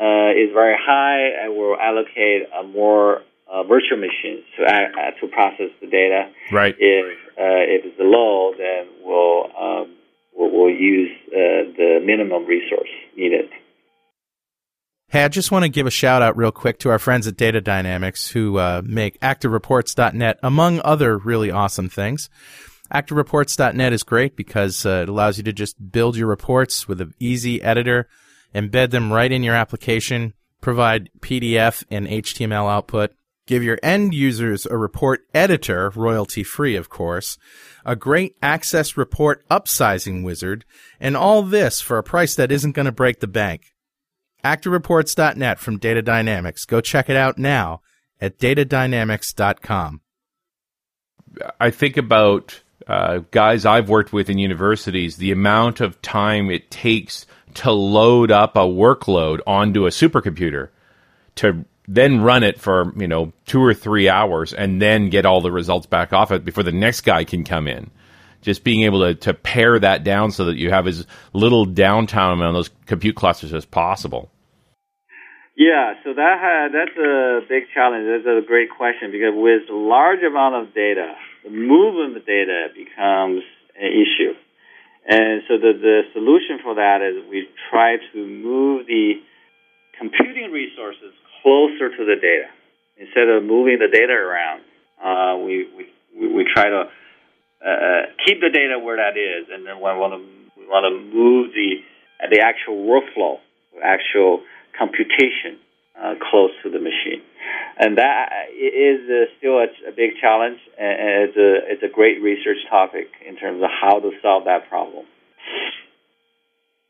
uh, 0.00 0.30
is 0.32 0.50
very 0.54 0.76
high, 0.80 1.44
and 1.44 1.56
we'll 1.56 1.76
allocate 1.78 2.48
a 2.58 2.62
more 2.62 3.22
uh, 3.50 3.62
virtual 3.64 3.98
machines 3.98 4.44
to 4.56 4.64
uh, 4.64 5.10
to 5.20 5.26
process 5.28 5.70
the 5.80 5.86
data. 5.86 6.30
Right. 6.50 6.74
If 6.78 7.18
uh, 7.38 7.64
if 7.68 7.84
it's 7.84 7.96
low, 7.98 8.54
then 8.56 8.86
we'll 9.02 9.44
um, 9.56 9.96
we'll, 10.34 10.50
we'll, 10.52 10.74
use 10.74 11.10
uh, 11.28 11.72
the 11.76 12.00
minimum 12.04 12.46
resource 12.46 12.88
needed. 13.16 13.50
Hey, 15.08 15.24
I 15.24 15.28
just 15.28 15.50
want 15.50 15.64
to 15.64 15.68
give 15.68 15.88
a 15.88 15.90
shout 15.90 16.22
out 16.22 16.36
real 16.36 16.52
quick 16.52 16.78
to 16.80 16.90
our 16.90 17.00
friends 17.00 17.26
at 17.26 17.36
Data 17.36 17.60
Dynamics 17.60 18.30
who 18.30 18.58
uh, 18.58 18.80
make 18.84 19.18
ActiveReports.net, 19.20 20.38
among 20.40 20.80
other 20.84 21.18
really 21.18 21.50
awesome 21.50 21.88
things. 21.88 22.30
ActiveReports.net 22.92 23.92
is 23.92 24.04
great 24.04 24.36
because 24.36 24.86
uh, 24.86 25.00
it 25.02 25.08
allows 25.08 25.36
you 25.36 25.42
to 25.44 25.52
just 25.52 25.90
build 25.90 26.16
your 26.16 26.28
reports 26.28 26.86
with 26.86 27.00
an 27.00 27.12
easy 27.18 27.60
editor, 27.60 28.08
embed 28.54 28.90
them 28.90 29.12
right 29.12 29.30
in 29.30 29.42
your 29.42 29.54
application, 29.54 30.34
provide 30.60 31.10
PDF 31.20 31.84
and 31.90 32.06
HTML 32.06 32.70
output, 32.70 33.12
give 33.46 33.62
your 33.62 33.78
end 33.82 34.14
users 34.14 34.66
a 34.66 34.76
report 34.76 35.22
editor, 35.34 35.90
royalty 35.94 36.42
free, 36.42 36.76
of 36.76 36.88
course, 36.88 37.38
a 37.84 37.96
great 37.96 38.36
access 38.42 38.96
report 38.96 39.46
upsizing 39.48 40.22
wizard, 40.22 40.64
and 41.00 41.16
all 41.16 41.42
this 41.42 41.80
for 41.80 41.98
a 41.98 42.02
price 42.02 42.34
that 42.34 42.52
isn't 42.52 42.72
going 42.72 42.86
to 42.86 42.92
break 42.92 43.20
the 43.20 43.26
bank. 43.26 43.74
ActiveReports.net 44.44 45.58
from 45.58 45.78
Data 45.78 46.02
Dynamics. 46.02 46.64
Go 46.64 46.80
check 46.80 47.10
it 47.10 47.16
out 47.16 47.38
now 47.38 47.80
at 48.20 48.38
datadynamics.com. 48.38 50.00
I 51.58 51.70
think 51.70 51.96
about 51.96 52.60
uh, 52.86 53.20
guys 53.30 53.64
I've 53.64 53.88
worked 53.88 54.12
with 54.12 54.28
in 54.28 54.38
universities, 54.38 55.16
the 55.16 55.32
amount 55.32 55.80
of 55.80 56.00
time 56.02 56.50
it 56.50 56.70
takes 56.70 57.26
to 57.54 57.72
load 57.72 58.30
up 58.30 58.56
a 58.56 58.60
workload 58.60 59.40
onto 59.46 59.86
a 59.86 59.90
supercomputer 59.90 60.68
to 61.36 61.64
then 61.88 62.20
run 62.20 62.42
it 62.42 62.60
for 62.60 62.92
you 62.96 63.08
know 63.08 63.32
two 63.46 63.62
or 63.62 63.74
three 63.74 64.08
hours 64.08 64.52
and 64.52 64.80
then 64.80 65.10
get 65.10 65.26
all 65.26 65.40
the 65.40 65.50
results 65.50 65.86
back 65.86 66.12
off 66.12 66.30
it 66.30 66.44
before 66.44 66.62
the 66.62 66.72
next 66.72 67.02
guy 67.02 67.24
can 67.24 67.44
come 67.44 67.66
in 67.66 67.90
just 68.42 68.64
being 68.64 68.84
able 68.84 69.00
to, 69.00 69.14
to 69.14 69.34
pare 69.34 69.78
that 69.78 70.02
down 70.02 70.30
so 70.30 70.46
that 70.46 70.56
you 70.56 70.70
have 70.70 70.86
as 70.86 71.06
little 71.32 71.66
downtime 71.66 72.40
on 72.40 72.54
those 72.54 72.70
compute 72.86 73.16
clusters 73.16 73.52
as 73.52 73.64
possible 73.64 74.30
Yeah, 75.56 75.94
so 76.04 76.14
that 76.14 76.36
ha- 76.40 76.68
that's 76.72 76.96
a 76.96 77.40
big 77.48 77.64
challenge. 77.74 78.06
That's 78.08 78.24
a 78.24 78.46
great 78.46 78.70
question 78.70 79.10
because 79.12 79.34
with 79.34 79.68
large 79.68 80.22
amount 80.22 80.54
of 80.54 80.74
data, 80.74 81.14
the 81.44 81.50
movement 81.50 82.16
of 82.16 82.24
data 82.24 82.68
becomes 82.74 83.42
an 83.76 83.92
issue. 83.92 84.32
And 85.06 85.42
so 85.48 85.56
the, 85.58 85.72
the 85.80 86.02
solution 86.12 86.60
for 86.62 86.74
that 86.74 87.00
is 87.00 87.24
we 87.28 87.48
try 87.70 87.96
to 88.12 88.18
move 88.26 88.86
the 88.86 89.14
computing 89.98 90.52
resources 90.52 91.12
closer 91.42 91.88
to 91.88 92.04
the 92.04 92.16
data. 92.20 92.48
Instead 92.96 93.28
of 93.28 93.42
moving 93.42 93.78
the 93.78 93.88
data 93.88 94.12
around, 94.12 94.60
uh, 95.00 95.38
we, 95.42 95.66
we, 95.72 96.28
we 96.28 96.44
try 96.52 96.68
to 96.68 96.84
uh, 97.64 98.02
keep 98.26 98.40
the 98.40 98.50
data 98.52 98.78
where 98.78 98.96
that 98.96 99.16
is, 99.16 99.48
and 99.52 99.66
then 99.66 99.76
we 99.76 99.82
want 99.82 100.12
to 100.12 100.20
we 100.60 100.66
want 100.66 100.84
to 100.84 100.96
move 101.14 101.52
the 101.52 101.80
the 102.28 102.40
actual 102.40 102.76
workflow, 102.84 103.38
actual 103.82 104.42
computation 104.78 105.60
uh, 106.00 106.14
close 106.30 106.50
to 106.62 106.70
the 106.70 106.78
machine, 106.78 107.22
and 107.78 107.98
that 107.98 108.48
is 108.56 109.00
uh, 109.08 109.30
still 109.38 109.58
a, 109.58 109.68
a, 109.88 109.92
big 109.92 110.16
challenge, 110.20 110.58
and 110.78 111.28
it's 111.28 111.36
a 111.36 111.72
it's 111.72 111.82
a 111.82 111.92
great 111.92 112.22
research 112.22 112.58
topic 112.68 113.08
in 113.26 113.36
terms 113.36 113.62
of 113.62 113.68
how 113.70 114.00
to 114.00 114.10
solve 114.22 114.44
that 114.44 114.68
problem. 114.68 115.04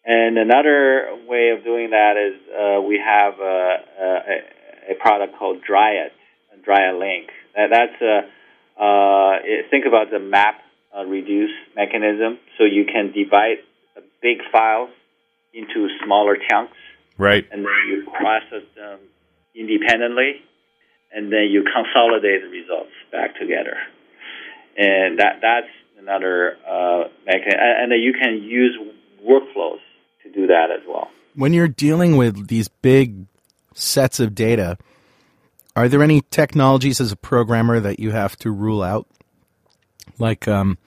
And 0.05 0.39
another 0.39 1.19
way 1.29 1.51
of 1.57 1.63
doing 1.63 1.91
that 1.91 2.15
is 2.17 2.41
uh, 2.49 2.81
we 2.81 2.99
have 3.05 3.35
a, 3.39 3.77
a, 4.01 4.93
a, 4.93 4.95
product 4.99 5.37
called 5.39 5.59
Dryad, 5.63 6.11
DryadLINQ. 6.67 7.29
That, 7.55 7.69
that's 7.71 8.01
a 8.01 8.83
uh, 8.83 9.37
think 9.71 9.85
about 9.87 10.11
the 10.11 10.19
map 10.19 10.57
uh, 10.97 11.05
reduce 11.05 11.51
mechanism, 11.77 12.39
so 12.57 12.65
you 12.65 12.87
can 12.87 13.13
divide 13.13 13.59
big 14.23 14.39
files 14.51 14.91
into 15.53 15.89
smaller 16.05 16.37
chunks, 16.51 16.77
right? 17.21 17.47
And 17.53 17.65
then 17.65 17.73
you 17.89 18.05
process 18.19 18.67
them 18.75 18.99
independently, 19.55 20.43
and 21.13 21.33
then 21.33 21.49
you 21.51 21.63
consolidate 21.63 22.43
the 22.43 22.49
results 22.49 22.93
back 23.13 23.39
together. 23.39 23.77
And 24.77 25.19
that 25.19 25.41
that's 25.43 25.69
another 25.99 26.57
uh, 26.67 27.05
mechanism, 27.27 27.61
and 27.61 27.93
then 27.93 28.01
you 28.01 28.13
can 28.13 28.43
use 28.43 28.79
workflows 29.23 29.81
to 30.23 30.33
do 30.33 30.47
that 30.47 30.71
as 30.71 30.81
well. 30.89 31.11
When 31.35 31.53
you're 31.53 31.69
dealing 31.69 32.17
with 32.17 32.49
these 32.49 32.69
big 32.69 33.27
sets 33.75 34.19
of 34.19 34.35
data, 34.35 34.79
are 35.77 35.89
there 35.89 36.03
any 36.03 36.23
technologies 36.31 37.01
as 37.01 37.13
a 37.13 37.17
programmer 37.17 37.81
that 37.81 38.01
you 38.01 38.11
have 38.11 38.37
to 38.39 38.51
rule 38.51 38.83
out? 38.83 39.07
Like, 40.19 40.49
um, 40.49 40.79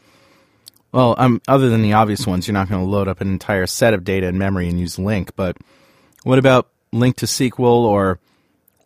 well, 0.91 1.15
um, 1.17 1.41
other 1.47 1.69
than 1.69 1.81
the 1.81 1.93
obvious 1.93 2.27
ones, 2.27 2.47
you're 2.47 2.53
not 2.53 2.69
going 2.69 2.83
to 2.83 2.89
load 2.89 3.07
up 3.07 3.21
an 3.21 3.29
entire 3.29 3.65
set 3.65 3.93
of 3.93 4.03
data 4.03 4.27
in 4.27 4.37
memory 4.37 4.67
and 4.67 4.79
use 4.79 4.97
LINQ, 4.97 5.31
But 5.35 5.57
what 6.23 6.39
about 6.39 6.69
LINQ 6.93 7.15
to 7.15 7.25
SQL 7.25 7.83
or 7.83 8.19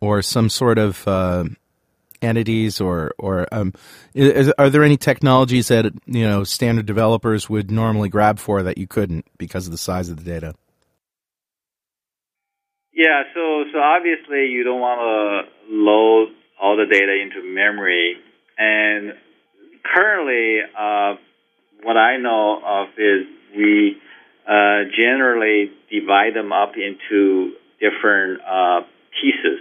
or 0.00 0.22
some 0.22 0.48
sort 0.48 0.78
of 0.78 1.06
uh, 1.08 1.44
entities 2.22 2.80
or 2.80 3.12
or 3.18 3.46
um, 3.52 3.72
is, 4.14 4.52
are 4.58 4.70
there 4.70 4.84
any 4.84 4.96
technologies 4.96 5.68
that 5.68 5.86
you 6.06 6.26
know 6.26 6.44
standard 6.44 6.86
developers 6.86 7.48
would 7.48 7.70
normally 7.70 8.08
grab 8.08 8.38
for 8.38 8.62
that 8.62 8.78
you 8.78 8.86
couldn't 8.86 9.26
because 9.38 9.66
of 9.66 9.72
the 9.72 9.78
size 9.78 10.08
of 10.08 10.22
the 10.22 10.30
data? 10.30 10.54
Yeah, 12.92 13.22
so 13.34 13.64
so 13.72 13.78
obviously 13.78 14.46
you 14.46 14.64
don't 14.64 14.80
want 14.80 15.00
to 15.00 15.74
load 15.74 16.34
all 16.60 16.76
the 16.76 16.86
data 16.86 17.14
into 17.22 17.46
memory, 17.46 18.16
and 18.56 19.12
currently, 19.84 20.60
uh, 20.76 21.14
what 21.82 21.96
I 21.96 22.16
know 22.16 22.60
of 22.64 22.88
is 22.98 23.26
we 23.56 23.96
uh, 24.48 24.88
generally 24.96 25.70
divide 25.90 26.34
them 26.34 26.52
up 26.52 26.72
into 26.76 27.52
different 27.80 28.40
uh, 28.40 28.80
pieces 29.20 29.60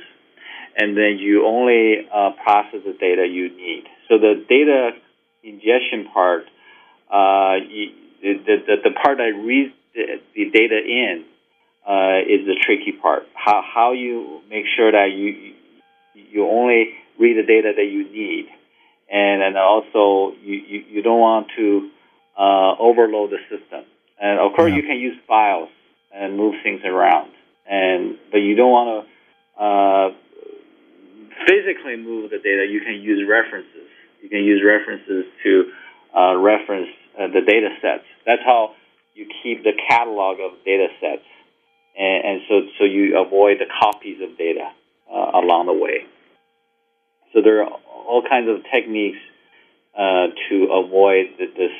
and 0.77 0.95
then 0.95 1.17
you 1.19 1.45
only 1.45 2.07
uh, 2.13 2.31
process 2.43 2.81
the 2.85 2.93
data 2.93 3.25
you 3.27 3.49
need. 3.49 3.85
So 4.07 4.19
the 4.19 4.45
data 4.47 4.91
ingestion 5.43 6.07
part, 6.13 6.43
uh, 7.09 7.65
the, 8.21 8.35
the, 8.45 8.75
the 8.83 8.91
part 8.91 9.17
that 9.17 9.33
reads 9.43 9.73
the, 9.95 10.45
data 10.53 10.77
in 10.77 11.25
uh, 11.87 12.21
is 12.21 12.45
the 12.45 12.55
tricky 12.61 12.91
part. 12.91 13.23
How, 13.33 13.63
how 13.65 13.93
you 13.93 14.41
make 14.49 14.65
sure 14.75 14.91
that 14.91 15.09
you 15.11 15.53
you 16.13 16.47
only 16.47 16.89
read 17.19 17.37
the 17.37 17.45
data 17.47 17.73
that 17.75 17.85
you 17.85 18.03
need, 18.03 18.47
and 19.11 19.41
then 19.41 19.55
also 19.55 20.35
you, 20.43 20.55
you, 20.67 20.83
you 20.89 21.01
don't 21.01 21.19
want 21.19 21.47
to 21.55 21.89
overload 22.79 23.31
the 23.31 23.37
system. 23.49 23.85
And 24.19 24.39
of 24.39 24.53
course, 24.55 24.71
yeah. 24.71 24.77
you 24.77 24.83
can 24.83 24.97
use 24.97 25.17
files 25.27 25.69
and 26.13 26.37
move 26.37 26.55
things 26.63 26.81
around, 26.83 27.31
and 27.69 28.17
but 28.31 28.39
you 28.39 28.55
don't 28.55 28.71
want 28.71 29.05
to 29.05 29.63
uh, 29.63 30.09
physically 31.45 31.97
move 31.97 32.31
the 32.31 32.37
data, 32.37 32.65
you 32.69 32.81
can 32.81 32.95
use 33.01 33.27
references. 33.27 33.89
You 34.21 34.29
can 34.29 34.43
use 34.43 34.61
references 34.65 35.25
to 35.43 35.71
uh, 36.15 36.35
reference 36.37 36.89
uh, 37.19 37.27
the 37.27 37.41
data 37.41 37.69
sets. 37.81 38.03
That's 38.25 38.41
how 38.43 38.73
you 39.13 39.27
keep 39.43 39.63
the 39.63 39.73
catalog 39.89 40.39
of 40.39 40.63
data 40.65 40.87
sets, 40.99 41.25
and, 41.97 42.25
and 42.25 42.41
so 42.47 42.61
so 42.79 42.83
you 42.85 43.17
avoid 43.17 43.57
the 43.59 43.65
copies 43.81 44.21
of 44.21 44.37
data 44.37 44.71
uh, 45.11 45.31
along 45.41 45.67
the 45.67 45.73
way. 45.73 46.05
So 47.33 47.41
there 47.41 47.63
are 47.63 47.69
all 47.69 48.23
kinds 48.27 48.49
of 48.49 48.63
techniques 48.73 49.19
uh, 49.97 50.27
to 50.49 50.69
avoid 50.71 51.37
this 51.37 51.71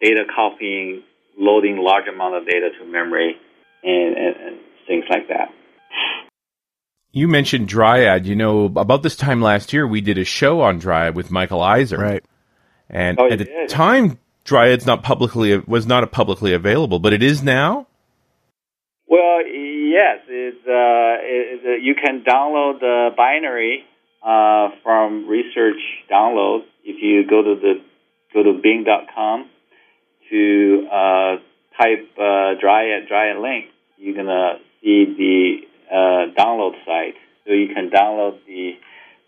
data 0.00 0.24
copying, 0.34 1.02
loading 1.38 1.78
large 1.78 2.06
amount 2.12 2.36
of 2.36 2.46
data 2.46 2.70
to 2.78 2.84
memory, 2.84 3.36
and, 3.82 4.16
and, 4.16 4.36
and 4.36 4.56
things 4.86 5.04
like 5.10 5.28
that. 5.28 5.48
You 7.12 7.28
mentioned 7.28 7.68
Dryad. 7.68 8.26
You 8.26 8.34
know, 8.34 8.64
about 8.64 9.02
this 9.02 9.14
time 9.14 9.40
last 9.40 9.72
year, 9.72 9.86
we 9.86 10.00
did 10.00 10.18
a 10.18 10.24
show 10.24 10.60
on 10.62 10.78
Dryad 10.78 11.14
with 11.14 11.30
Michael 11.30 11.60
Isard. 11.60 11.98
Right. 11.98 12.24
And 12.90 13.18
oh, 13.20 13.30
at 13.30 13.38
the 13.38 13.44
did. 13.44 13.68
time, 13.68 14.18
Dryad's 14.44 14.84
not 14.84 15.02
publicly 15.02 15.56
was 15.58 15.86
not 15.86 16.10
publicly 16.10 16.52
available, 16.52 16.98
but 16.98 17.12
it 17.12 17.22
is 17.22 17.42
now. 17.42 17.86
Well, 19.06 19.46
yes, 19.46 20.18
it's, 20.28 20.66
uh, 20.66 21.22
it, 21.22 21.82
you 21.82 21.94
can 21.94 22.24
download 22.24 22.80
the 22.80 23.10
binary 23.16 23.84
uh, 24.24 24.70
from 24.82 25.28
Research 25.28 25.80
Download 26.10 26.60
if 26.82 26.96
you 27.00 27.26
go 27.28 27.42
to 27.42 27.60
the 27.60 27.74
go 28.32 28.42
to 28.42 28.60
Bing.com 28.60 29.50
to 30.34 30.88
uh, 30.90 31.36
type 31.80 32.10
uh, 32.18 32.58
Dryad 32.60 33.08
DryadLINQ. 33.08 33.66
You're 33.98 34.16
gonna 34.16 34.54
see 34.82 35.04
the 35.16 35.56
uh, 35.90 36.34
download 36.36 36.72
site. 36.84 37.14
So 37.46 37.52
you 37.52 37.68
can 37.74 37.90
download 37.90 38.38
the 38.46 38.72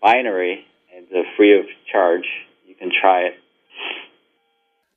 binary 0.01 0.65
and 0.95 1.05
it's 1.09 1.29
free 1.37 1.57
of 1.57 1.65
charge. 1.91 2.25
You 2.67 2.75
can 2.75 2.89
try 2.89 3.21
it. 3.21 3.33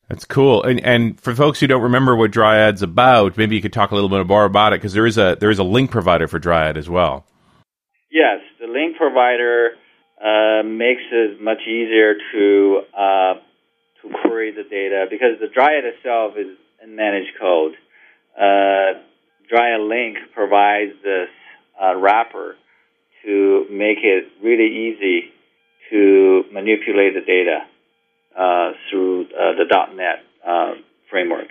That's 0.08 0.24
cool. 0.24 0.64
And 0.64 0.80
and 0.80 1.20
for 1.20 1.34
folks 1.36 1.60
who 1.60 1.68
don't 1.68 1.82
remember 1.82 2.16
what 2.16 2.32
Dryad's 2.32 2.82
about, 2.82 3.36
maybe 3.36 3.54
you 3.54 3.62
could 3.62 3.72
talk 3.72 3.92
a 3.92 3.94
little 3.94 4.08
bit 4.08 4.26
more 4.26 4.44
about 4.44 4.72
it 4.72 4.80
because 4.80 4.92
there 4.92 5.06
is 5.06 5.18
a 5.18 5.36
there 5.38 5.50
is 5.50 5.60
a 5.60 5.62
LINQ 5.64 5.90
provider 5.90 6.26
for 6.26 6.40
Dryad 6.40 6.76
as 6.76 6.90
well. 6.90 7.24
Yes, 8.10 8.40
the 8.58 8.66
LINQ 8.66 8.96
provider 8.96 9.70
uh, 10.20 10.64
makes 10.64 11.02
it 11.12 11.40
much 11.40 11.60
easier 11.68 12.14
to 12.32 12.80
uh, 12.98 13.34
to 14.02 14.10
query 14.22 14.52
the 14.52 14.64
data 14.64 15.06
because 15.10 15.38
the 15.40 15.48
Dryad 15.48 15.84
itself 15.84 16.34
is 16.36 16.56
in 16.82 16.96
managed 16.96 17.38
code. 17.40 17.74
Uh, 18.36 19.00
DryadLINQ 19.52 20.32
provides 20.34 20.92
this 21.02 21.28
uh, 21.80 21.96
wrapper 21.96 22.56
to 23.24 23.66
make 23.70 23.98
it 24.02 24.28
really 24.42 24.92
easy 24.92 25.32
to 25.90 26.44
manipulate 26.52 27.14
the 27.14 27.20
data 27.26 27.66
uh, 28.38 28.72
through 28.88 29.26
uh, 29.26 29.56
the 29.58 29.64
.NET 29.94 30.22
uh, 30.46 30.74
framework. 31.10 31.48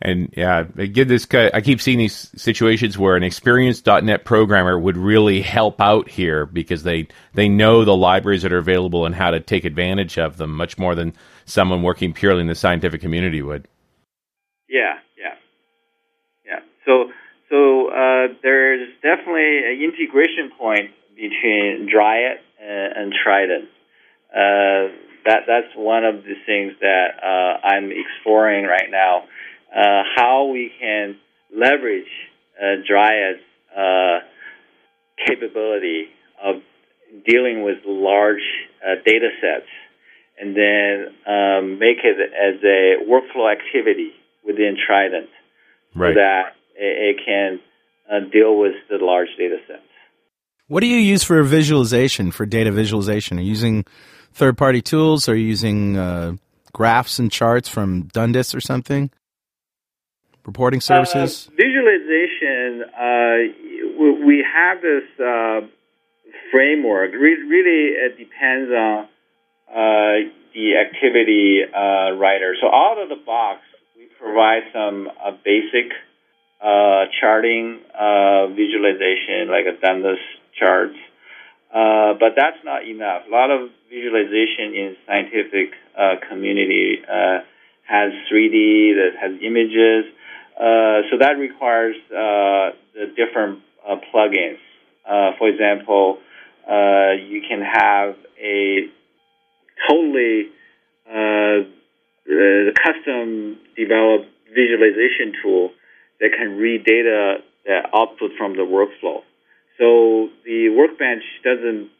And 0.00 0.32
yeah, 0.36 0.64
get 0.64 1.08
this. 1.08 1.26
I 1.32 1.62
keep 1.62 1.80
seeing 1.80 1.96
these 1.96 2.30
situations 2.36 2.98
where 2.98 3.16
an 3.16 3.22
experienced 3.22 3.86
.NET 3.86 4.26
programmer 4.26 4.78
would 4.78 4.96
really 4.96 5.40
help 5.40 5.80
out 5.80 6.10
here 6.10 6.44
because 6.44 6.82
they 6.82 7.08
they 7.32 7.48
know 7.48 7.82
the 7.84 7.96
libraries 7.96 8.42
that 8.42 8.52
are 8.52 8.58
available 8.58 9.06
and 9.06 9.14
how 9.14 9.30
to 9.30 9.40
take 9.40 9.64
advantage 9.64 10.18
of 10.18 10.36
them 10.36 10.54
much 10.54 10.76
more 10.76 10.94
than 10.94 11.14
someone 11.46 11.82
working 11.82 12.12
purely 12.12 12.42
in 12.42 12.46
the 12.46 12.54
scientific 12.54 13.00
community 13.00 13.40
would. 13.40 13.68
Yeah, 14.68 14.98
yeah, 15.16 15.34
yeah. 16.44 16.60
So 16.84 17.10
so 17.48 17.88
uh, 17.88 18.34
there's 18.42 18.90
definitely 19.02 19.60
an 19.64 19.80
integration 19.82 20.50
point 20.58 20.90
between 21.14 21.88
Dryad 21.90 22.36
and, 22.60 22.92
and 22.96 23.14
Trident. 23.24 23.68
Uh, 24.30 24.92
that 25.24 25.44
that's 25.46 25.74
one 25.74 26.04
of 26.04 26.16
the 26.24 26.34
things 26.44 26.74
that 26.82 27.16
uh, 27.22 27.66
I'm 27.66 27.90
exploring 27.90 28.66
right 28.66 28.90
now 28.90 29.24
uh, 29.74 30.02
how 30.16 30.50
we 30.52 30.70
can 30.80 31.16
leverage 31.54 32.04
uh, 32.60 32.82
Dryad's 32.88 33.40
uh, 33.76 34.20
capability 35.26 36.06
of 36.42 36.56
dealing 37.26 37.62
with 37.62 37.78
large 37.86 38.42
uh, 38.84 38.96
data 39.04 39.28
sets 39.40 39.70
and 40.38 40.54
then 40.54 41.06
um, 41.26 41.78
make 41.78 41.98
it 42.04 42.18
as 42.20 42.62
a 42.62 43.04
workflow 43.08 43.50
activity 43.50 44.10
within 44.44 44.76
Trident 44.86 45.28
right. 45.94 46.10
so 46.10 46.20
that 46.20 46.42
it, 46.76 47.16
it 47.16 47.24
can 47.24 47.60
uh, 48.10 48.20
deal 48.30 48.58
with 48.58 48.74
the 48.88 48.98
large 49.00 49.28
data 49.38 49.56
sets. 49.66 49.82
What 50.68 50.80
do 50.80 50.86
you 50.86 50.98
use 50.98 51.22
for 51.22 51.42
visualization, 51.42 52.32
for 52.32 52.44
data 52.44 52.72
visualization? 52.72 53.38
Are 53.38 53.42
you 53.42 53.48
using 53.48 53.84
third 54.32 54.58
party 54.58 54.82
tools? 54.82 55.28
Are 55.28 55.36
you 55.36 55.46
using 55.46 55.96
uh, 55.96 56.36
graphs 56.72 57.18
and 57.18 57.30
charts 57.30 57.68
from 57.68 58.02
Dundas 58.12 58.54
or 58.54 58.60
something? 58.60 59.10
Reporting 60.46 60.80
services? 60.80 61.48
Uh, 61.48 61.56
visualization, 61.56 62.84
uh, 62.94 64.24
we 64.24 64.44
have 64.46 64.80
this 64.80 65.04
uh, 65.20 65.60
framework. 66.52 67.12
Re- 67.12 67.42
really, 67.42 67.94
it 67.98 68.16
depends 68.16 68.70
on 68.70 69.08
uh, 69.68 70.30
the 70.54 70.76
activity 70.78 71.60
uh, 71.66 72.16
writer. 72.16 72.54
So, 72.60 72.68
out 72.68 72.98
of 73.02 73.08
the 73.08 73.22
box, 73.26 73.60
we 73.96 74.06
provide 74.18 74.62
some 74.72 75.08
uh, 75.08 75.32
basic 75.44 75.92
charting 77.20 77.80
visualization, 78.56 79.48
like 79.48 79.66
a 79.66 79.78
Dundas 79.80 80.18
charts. 80.58 80.96
but 81.72 82.32
that's 82.34 82.58
not 82.64 82.86
enough. 82.86 83.22
A 83.28 83.30
lot 83.30 83.50
of 83.50 83.70
visualization 83.90 84.74
in 84.74 84.96
scientific 85.06 85.74
community 86.28 87.02
has 87.86 88.10
3D, 88.32 88.96
that 88.96 89.12
has 89.20 89.32
images. 89.42 90.10
Uh, 90.56 91.02
so 91.10 91.18
that 91.18 91.36
requires 91.38 91.96
uh, 92.10 92.72
the 92.94 93.12
different 93.14 93.60
uh, 93.86 93.96
plugins. 94.12 94.58
Uh, 95.04 95.32
for 95.38 95.48
example, 95.48 96.18
uh, 96.66 97.12
you 97.12 97.42
can 97.46 97.60
have 97.60 98.16
a 98.42 98.88
totally 99.88 100.50
custom 102.74 103.58
developed 103.76 104.26
visualization 104.54 105.32
tool 105.42 105.70
that 106.20 106.30
can 106.36 106.56
read 106.56 106.84
data 106.84 107.38
that 107.66 107.90
output 107.94 108.30
from 108.38 108.56
the 108.56 108.62
workflow. 108.62 109.20
So 109.78 110.28
the 110.44 110.70
workbench 110.70 111.22
doesn't. 111.44 111.90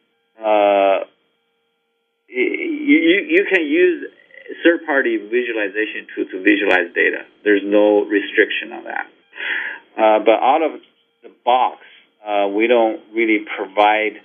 you 2.29 3.27
you 3.29 3.47
can 3.53 3.67
use 3.67 4.11
third-party 4.65 5.17
visualization 5.17 6.07
tool 6.15 6.27
to 6.33 6.43
visualize 6.43 6.93
data. 6.95 7.25
There's 7.45 7.63
no 7.65 8.05
restriction 8.05 8.73
on 8.73 8.85
that. 8.85 9.07
Uh, 9.97 10.19
but 10.25 10.39
out 10.43 10.63
of 10.63 10.81
the 11.23 11.31
box, 11.45 11.81
uh, 12.27 12.49
we 12.49 12.67
don't 12.67 13.01
really 13.15 13.45
provide 13.57 14.21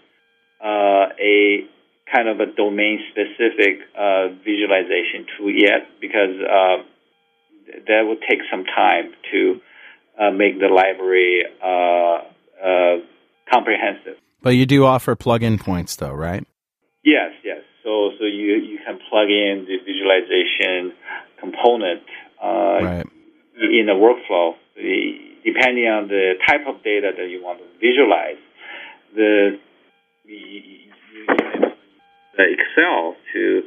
uh, 0.64 1.14
a 1.20 1.66
kind 2.14 2.28
of 2.28 2.40
a 2.40 2.46
domain-specific 2.46 3.80
uh, 3.98 4.28
visualization 4.44 5.26
tool 5.38 5.50
yet 5.50 5.88
because 6.00 6.36
uh, 6.42 6.84
that 7.88 8.02
would 8.06 8.20
take 8.30 8.40
some 8.52 8.66
time 8.66 9.14
to 9.32 9.62
uh, 10.20 10.32
make 10.32 10.60
the 10.60 10.68
library 10.68 11.44
comprehensive. 13.50 14.18
But 14.42 14.52
you 14.52 14.66
do 14.66 14.86
offer 14.86 15.16
plug-in 15.16 15.58
points, 15.60 15.96
though, 15.98 16.14
right? 16.14 16.46
Yes, 17.04 17.32
yes. 17.44 17.62
So 17.84 18.12
so 18.18 18.26
you 18.26 18.56
you 18.56 18.80
can 18.86 19.00
plug 19.10 19.30
in 19.30 19.66
the 19.68 19.78
visualization 19.84 20.94
component 21.40 22.04
uh, 22.42 22.80
right. 22.82 23.06
in 23.58 23.86
the 23.88 23.98
workflow. 23.98 24.56
Depending 25.44 25.88
on 25.88 26.08
the 26.08 26.34
type 26.48 26.68
of 26.68 26.84
data 26.84 27.12
that 27.18 27.30
you 27.30 27.42
want 27.44 27.60
to 27.60 27.66
visualize, 27.80 28.38
the 29.16 29.58
the 30.26 30.82
Excel 32.38 33.16
to 33.34 33.64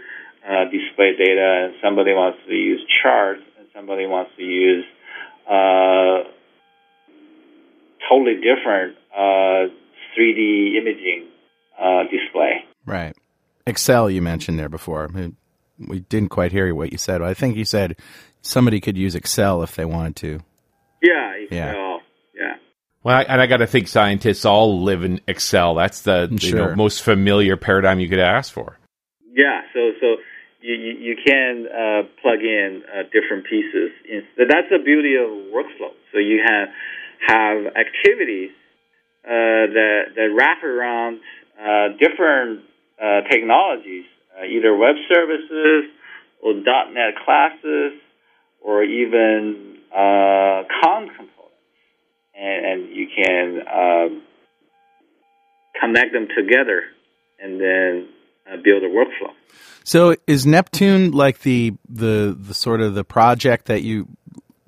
uh, 0.49 0.65
display 0.71 1.17
data, 1.17 1.67
and 1.67 1.75
somebody 1.83 2.12
wants 2.12 2.39
to 2.47 2.55
use 2.55 2.81
charts, 3.03 3.43
and 3.59 3.67
somebody 3.75 4.07
wants 4.07 4.31
to 4.37 4.43
use 4.43 4.85
uh, 5.49 6.25
totally 8.09 8.37
different 8.37 8.97
3D 9.17 10.75
uh, 10.75 10.81
imaging 10.81 11.27
uh, 11.81 12.03
display. 12.05 12.65
Right. 12.87 13.15
Excel 13.67 14.11
you 14.11 14.23
mentioned 14.23 14.59
there 14.59 14.69
before. 14.69 15.11
We 15.79 16.01
didn't 16.01 16.29
quite 16.31 16.53
hear 16.53 16.75
what 16.75 16.93
you 16.93 16.99
said. 16.99 17.23
I 17.23 17.35
think 17.35 17.57
you 17.57 17.65
said 17.65 17.97
somebody 18.43 18.81
could 18.81 18.97
use 18.97 19.15
Excel 19.15 19.62
if 19.62 19.75
they 19.75 19.85
wanted 19.85 20.17
to. 20.17 20.41
Yeah, 21.03 21.33
Excel. 21.33 22.01
Yeah. 22.35 22.55
Well, 23.03 23.17
I, 23.17 23.23
and 23.23 23.41
I 23.41 23.47
got 23.47 23.59
to 23.59 23.67
think 23.67 23.89
scientists 23.89 24.45
all 24.45 24.83
live 24.83 25.03
in 25.03 25.21
Excel. 25.27 25.75
That's 25.75 26.03
the 26.03 26.35
sure. 26.39 26.49
you 26.49 26.55
know, 26.55 26.75
most 26.75 27.03
familiar 27.03 27.57
paradigm 27.57 28.01
you 28.01 28.09
could 28.09 28.21
ask 28.21 28.53
for. 28.53 28.79
Yeah. 29.35 29.62
So 29.73 29.93
so 30.01 30.07
you 30.61 30.75
you, 30.75 30.93
you 30.99 31.17
can 31.25 31.67
uh, 31.67 32.03
plug 32.23 32.41
in 32.41 32.83
uh, 32.89 33.03
different 33.12 33.45
pieces. 33.45 33.91
That's 34.39 34.69
the 34.71 34.79
beauty 34.83 35.17
of 35.17 35.29
workflow. 35.53 35.93
So 36.12 36.19
you 36.19 36.41
have 36.45 36.69
have 37.27 37.67
activities 37.77 38.51
uh, 39.25 39.73
that 39.73 40.03
that 40.17 40.29
wrap 40.37 40.62
around 40.62 41.21
uh, 41.61 41.97
different 41.99 42.62
technologies, 43.31 44.05
uh, 44.39 44.45
either 44.45 44.77
web 44.77 44.97
services 45.13 45.91
or 46.43 46.55
.NET 46.55 47.15
classes 47.25 47.93
or 48.61 48.83
even 48.83 49.77
uh, 49.93 50.63
COM 50.83 51.09
components, 51.09 51.33
and, 52.35 52.67
and 52.67 52.97
you 52.97 53.07
can 53.15 53.61
um, 53.69 54.23
connect 55.81 56.13
them 56.13 56.29
together 56.37 56.83
and 57.41 57.61
then 57.61 58.09
uh, 58.51 58.57
build 58.63 58.83
a 58.83 58.89
workflow. 58.89 59.33
So, 59.85 60.17
is 60.27 60.47
Neptune 60.47 61.13
like 61.13 61.41
the 61.41 61.75
the 61.89 62.37
the 62.39 62.55
sort 62.55 62.81
of 62.81 62.95
the 62.95 63.05
project 63.05 63.67
that 63.67 63.83
you 63.83 64.09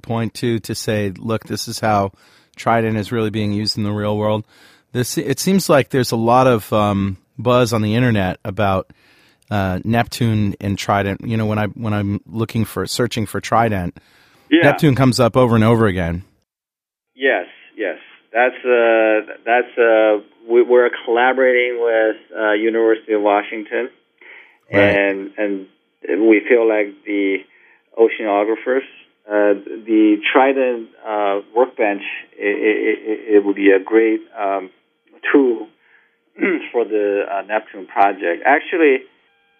point 0.02 0.34
to 0.34 0.58
to 0.60 0.74
say, 0.74 1.10
look, 1.10 1.44
this 1.44 1.68
is 1.68 1.80
how 1.80 2.12
Trident 2.54 2.96
is 2.96 3.12
really 3.12 3.30
being 3.30 3.52
used 3.52 3.76
in 3.78 3.84
the 3.84 3.92
real 3.92 4.16
world? 4.16 4.46
This 4.92 5.16
it 5.16 5.40
seems 5.40 5.68
like 5.68 5.88
there's 5.88 6.12
a 6.12 6.16
lot 6.16 6.46
of 6.46 6.70
um, 6.72 7.16
buzz 7.38 7.72
on 7.72 7.82
the 7.82 7.94
internet 7.94 8.38
about 8.44 8.92
uh, 9.50 9.80
Neptune 9.84 10.54
and 10.60 10.78
Trident. 10.78 11.20
You 11.22 11.36
know, 11.36 11.46
when 11.46 11.58
I 11.58 11.66
when 11.66 11.92
I'm 11.92 12.20
looking 12.26 12.64
for 12.64 12.86
searching 12.86 13.26
for 13.26 13.40
Trident, 13.40 13.96
yeah. 14.50 14.62
Neptune 14.62 14.94
comes 14.94 15.20
up 15.20 15.36
over 15.36 15.54
and 15.54 15.64
over 15.64 15.86
again. 15.86 16.24
Yes, 17.14 17.46
yes, 17.76 17.98
that's 18.32 18.56
uh, 18.64 19.32
that's 19.44 19.78
uh, 19.78 20.18
we, 20.48 20.60
are 20.60 20.90
collaborating 21.04 21.80
with 21.80 22.16
uh, 22.38 22.52
University 22.52 23.12
of 23.12 23.22
Washington, 23.22 23.90
right. 24.72 24.82
and 24.82 25.32
and 25.38 25.66
we 26.28 26.42
feel 26.48 26.68
like 26.68 27.04
the 27.04 27.38
oceanographers. 27.98 28.84
Uh, 29.28 29.58
the 29.64 30.18
Trident 30.32 30.88
uh, 31.04 31.40
workbench 31.52 32.02
it, 32.38 32.38
it, 32.38 33.34
it, 33.34 33.44
would 33.44 33.56
be 33.56 33.72
a 33.72 33.80
great 33.82 34.20
um, 34.38 34.70
tool 35.32 35.66
for 36.72 36.84
the 36.84 37.24
uh, 37.30 37.42
Neptune 37.42 37.86
project. 37.86 38.42
Actually, 38.44 38.98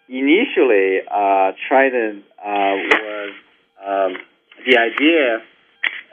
initially, 0.07 0.99
uh, 1.09 1.51
Trident 1.67 2.23
uh, 2.39 2.45
was 2.45 3.33
um, 3.83 4.17
the 4.65 4.77
idea 4.77 5.39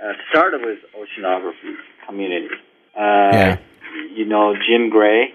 uh, 0.03 0.13
started 0.31 0.63
with 0.63 0.79
oceanography 0.97 1.75
community. 2.07 2.49
Uh, 2.97 3.01
yeah. 3.01 3.59
You 4.15 4.25
know, 4.25 4.55
Jim 4.55 4.91
Gray. 4.91 5.35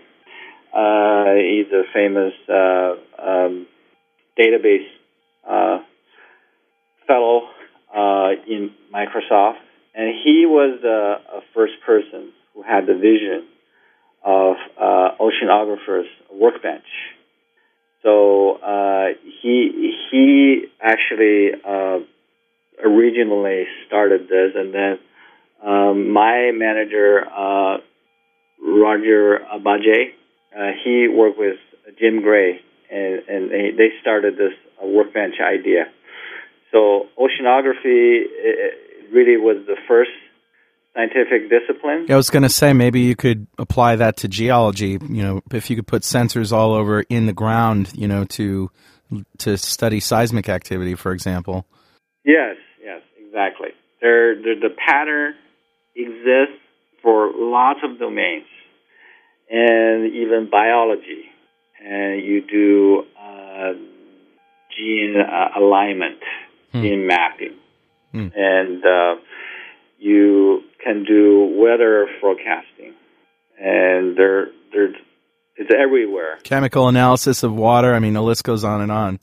Uh, 0.73 1.33
he's 1.35 1.71
a 1.71 1.83
famous 1.93 2.33
um, 2.49 3.67
database 4.37 4.87
fellow 7.07 7.49
in 8.47 8.71
Microsoft, 8.93 9.57
and 9.95 10.13
he 10.23 10.45
was 10.45 10.83
a 10.83 11.41
first 11.53 11.73
person 11.85 12.31
who 12.53 12.63
had 12.63 12.85
the 12.85 12.93
vision 12.95 13.47
of 14.23 14.55
uh, 14.79 15.09
oceanographers' 15.19 16.09
workbench. 16.33 16.85
So 18.03 18.57
uh, 18.57 19.07
he 19.41 19.93
he 20.09 20.65
actually 20.81 21.51
uh, 21.67 21.99
originally 22.83 23.65
started 23.87 24.29
this, 24.29 24.51
and 24.55 24.73
then 24.73 24.99
um, 25.65 26.11
my 26.11 26.51
manager 26.53 27.25
uh, 27.25 27.77
Roger 28.61 29.39
Barga, 29.63 30.11
uh, 30.57 30.71
he 30.83 31.07
worked 31.07 31.37
with 31.37 31.57
Jim 31.99 32.21
Gray, 32.21 32.61
and, 32.89 33.21
and 33.27 33.77
they 33.77 33.89
started 34.01 34.35
this 34.37 34.53
uh, 34.81 34.87
workbench 34.87 35.35
idea. 35.41 35.85
So 36.71 37.07
oceanography 37.17 38.23
really 39.11 39.37
was 39.37 39.57
the 39.65 39.75
first 39.87 40.11
scientific 40.99 41.49
discipline. 41.49 42.05
I 42.09 42.15
was 42.15 42.29
going 42.29 42.43
to 42.43 42.49
say 42.49 42.73
maybe 42.73 43.01
you 43.01 43.15
could 43.15 43.47
apply 43.57 43.95
that 43.97 44.17
to 44.17 44.27
geology. 44.27 44.97
You 45.09 45.23
know, 45.23 45.41
if 45.51 45.69
you 45.69 45.75
could 45.75 45.87
put 45.87 46.03
sensors 46.03 46.51
all 46.51 46.73
over 46.73 47.01
in 47.01 47.25
the 47.25 47.33
ground, 47.33 47.91
you 47.95 48.07
know, 48.07 48.25
to 48.25 48.69
to 49.39 49.57
study 49.57 49.99
seismic 49.99 50.49
activity, 50.49 50.95
for 50.95 51.11
example. 51.13 51.65
Yes, 52.23 52.57
yes, 52.83 53.01
exactly. 53.17 53.69
There, 54.01 54.35
there 54.35 54.55
the 54.55 54.69
pattern 54.69 55.33
exists 55.95 56.61
for 57.01 57.31
lots 57.35 57.79
of 57.83 57.97
domains, 57.97 58.45
and 59.49 60.13
even 60.13 60.49
biology. 60.51 61.25
And 61.83 62.21
you 62.23 62.41
do 62.45 63.03
uh, 63.17 63.71
gene 64.77 65.15
uh, 65.17 65.59
alignment, 65.59 66.19
gene 66.73 67.07
mapping, 67.07 67.55
and 68.35 68.85
uh, 68.85 69.15
you 69.99 70.61
can 70.83 71.03
do 71.03 71.55
weather 71.61 72.07
forecasting, 72.21 72.93
and 73.59 74.17
there, 74.17 74.47
there's 74.73 74.95
it's 75.57 75.69
everywhere. 75.77 76.37
Chemical 76.43 76.87
analysis 76.87 77.43
of 77.43 77.53
water. 77.53 77.93
I 77.93 77.99
mean, 77.99 78.13
the 78.13 78.21
list 78.21 78.43
goes 78.45 78.63
on 78.63 78.81
and 78.81 78.91
on. 78.91 79.19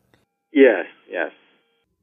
Yes, 0.53 0.85
yes. 1.11 1.33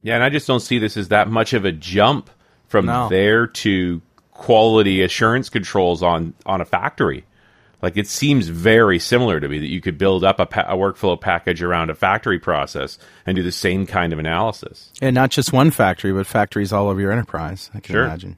Yeah, 0.02 0.16
and 0.16 0.24
I 0.24 0.30
just 0.30 0.48
don't 0.48 0.60
see 0.60 0.80
this 0.80 0.98
as 0.98 1.10
that 1.10 1.28
much 1.30 1.54
of 1.54 1.66
a 1.66 1.72
jump 1.72 2.30
from 2.68 2.88
No. 2.88 3.10
there 3.10 3.46
to 3.48 4.02
quality 4.32 5.04
assurance 5.04 5.50
controls 5.50 6.02
on 6.02 6.34
on 6.46 6.62
a 6.62 6.66
factory. 6.66 7.26
Like 7.84 7.98
it 7.98 8.08
seems 8.08 8.48
very 8.48 8.98
similar 8.98 9.40
to 9.40 9.48
me 9.50 9.60
that 9.60 9.68
you 9.70 9.82
could 9.82 9.98
build 9.98 10.24
up 10.24 10.40
a, 10.40 10.46
pa- 10.46 10.66
a 10.70 10.76
workflow 10.78 11.20
package 11.20 11.62
around 11.62 11.90
a 11.90 11.96
factory 11.96 12.40
process 12.40 12.98
and 13.26 13.36
do 13.36 13.44
the 13.44 13.52
same 13.52 13.86
kind 13.86 14.14
of 14.14 14.20
analysis. 14.20 14.90
And 15.02 15.14
not 15.14 15.32
just 15.32 15.52
one 15.54 15.70
factory, 15.70 16.14
but 16.14 16.26
factories 16.26 16.72
all 16.74 16.88
over 16.88 17.00
your 17.02 17.12
enterprise. 17.12 17.70
I 17.74 17.82
can 17.82 17.94
Sure. 17.94 18.06
imagine. 18.06 18.38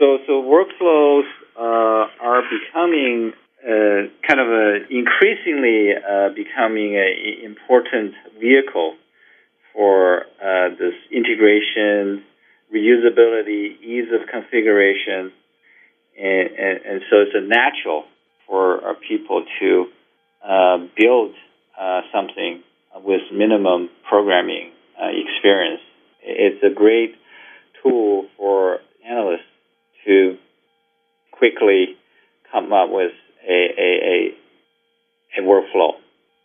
So, 0.00 0.16
so 0.26 0.32
workflows 0.42 1.28
uh, 1.58 2.08
are 2.22 2.42
becoming 2.48 3.34
uh, 3.62 4.08
kind 4.26 4.40
of 4.40 4.48
a 4.48 4.78
increasingly 4.88 5.92
uh, 5.92 6.30
becoming 6.34 6.96
an 6.96 7.44
important 7.44 8.14
vehicle 8.40 8.94
for 9.74 10.22
uh, 10.42 10.70
this 10.70 10.94
integration, 11.12 12.24
reusability, 12.74 13.78
ease 13.82 14.08
of 14.10 14.26
configuration, 14.26 15.32
and, 16.18 16.48
and, 16.48 16.80
and 16.86 17.00
so 17.10 17.16
it's 17.20 17.34
a 17.34 17.46
natural 17.46 18.04
for 18.48 18.78
uh, 18.82 18.94
people 19.06 19.44
to 19.60 19.84
uh, 20.42 20.78
build 20.96 21.34
something 22.10 22.62
with 23.04 23.20
minimum 23.32 23.90
programming 24.08 24.72
experience. 24.98 25.80
It's 26.22 26.62
a 26.64 26.74
great 26.74 27.14
tool 27.82 28.26
for 28.36 28.78
analysts 29.06 29.49
to 30.10 30.36
quickly 31.30 31.96
come 32.50 32.72
up 32.72 32.90
with 32.90 33.12
a, 33.48 33.68
a, 33.78 34.34
a, 35.38 35.40
a 35.40 35.42
workflow 35.42 35.92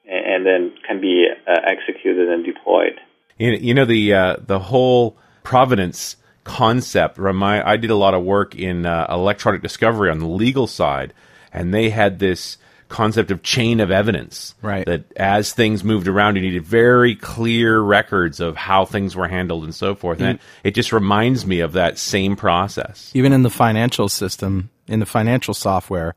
and, 0.08 0.46
then 0.46 0.74
can 0.88 1.02
be 1.02 1.26
uh, 1.48 1.52
executed 1.66 2.30
and 2.30 2.46
deployed. 2.46 3.00
You 3.38 3.74
know 3.74 3.86
the 3.86 4.14
uh, 4.14 4.36
the 4.40 4.60
whole 4.60 5.18
provenance 5.44 6.16
concept. 6.46 7.18
Remind 7.18 7.64
I 7.64 7.76
did 7.76 7.90
a 7.90 7.96
lot 7.96 8.14
of 8.14 8.24
work 8.24 8.56
in 8.56 8.86
uh, 8.86 9.08
electronic 9.10 9.62
discovery 9.62 10.10
on 10.10 10.20
the 10.20 10.28
legal 10.28 10.68
side, 10.68 11.14
and 11.52 11.74
they 11.74 11.90
had 11.90 12.20
this 12.20 12.58
concept 12.88 13.32
of 13.32 13.42
chain 13.44 13.80
of 13.80 13.92
evidence. 13.92 14.56
Right. 14.62 14.86
That 14.86 15.04
as 15.18 15.54
things 15.54 15.84
moved 15.84 16.08
around, 16.08 16.36
you 16.36 16.42
needed 16.42 16.64
very 16.64 17.16
clear 17.16 17.80
records 17.80 18.40
of 18.40 18.56
how 18.56 18.86
things 18.86 19.16
were 19.16 19.28
handled 19.28 19.64
and 19.64 19.74
so 19.74 19.96
forth. 19.96 20.22
And 20.22 20.40
it 20.64 20.72
just 20.72 20.94
reminds 20.94 21.46
me 21.46 21.60
of 21.62 21.74
that 21.74 21.98
same 21.98 22.36
process. 22.36 23.12
Even 23.14 23.34
in 23.34 23.44
the 23.44 23.50
financial 23.50 24.10
system, 24.10 24.70
in 24.88 25.00
the 25.00 25.06
financial 25.06 25.54
software 25.54 26.16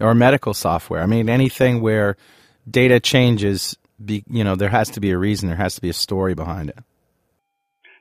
or 0.00 0.14
medical 0.14 0.54
software. 0.54 1.02
I 1.02 1.06
mean, 1.06 1.28
anything 1.28 1.80
where 1.80 2.16
data 2.70 3.00
changes, 3.00 3.76
be, 4.02 4.24
you 4.30 4.44
know, 4.44 4.54
there 4.54 4.68
has 4.68 4.90
to 4.90 5.00
be 5.00 5.10
a 5.10 5.18
reason, 5.18 5.48
there 5.48 5.56
has 5.56 5.74
to 5.74 5.80
be 5.80 5.88
a 5.88 5.94
story 5.94 6.34
behind 6.34 6.70
it. 6.70 6.78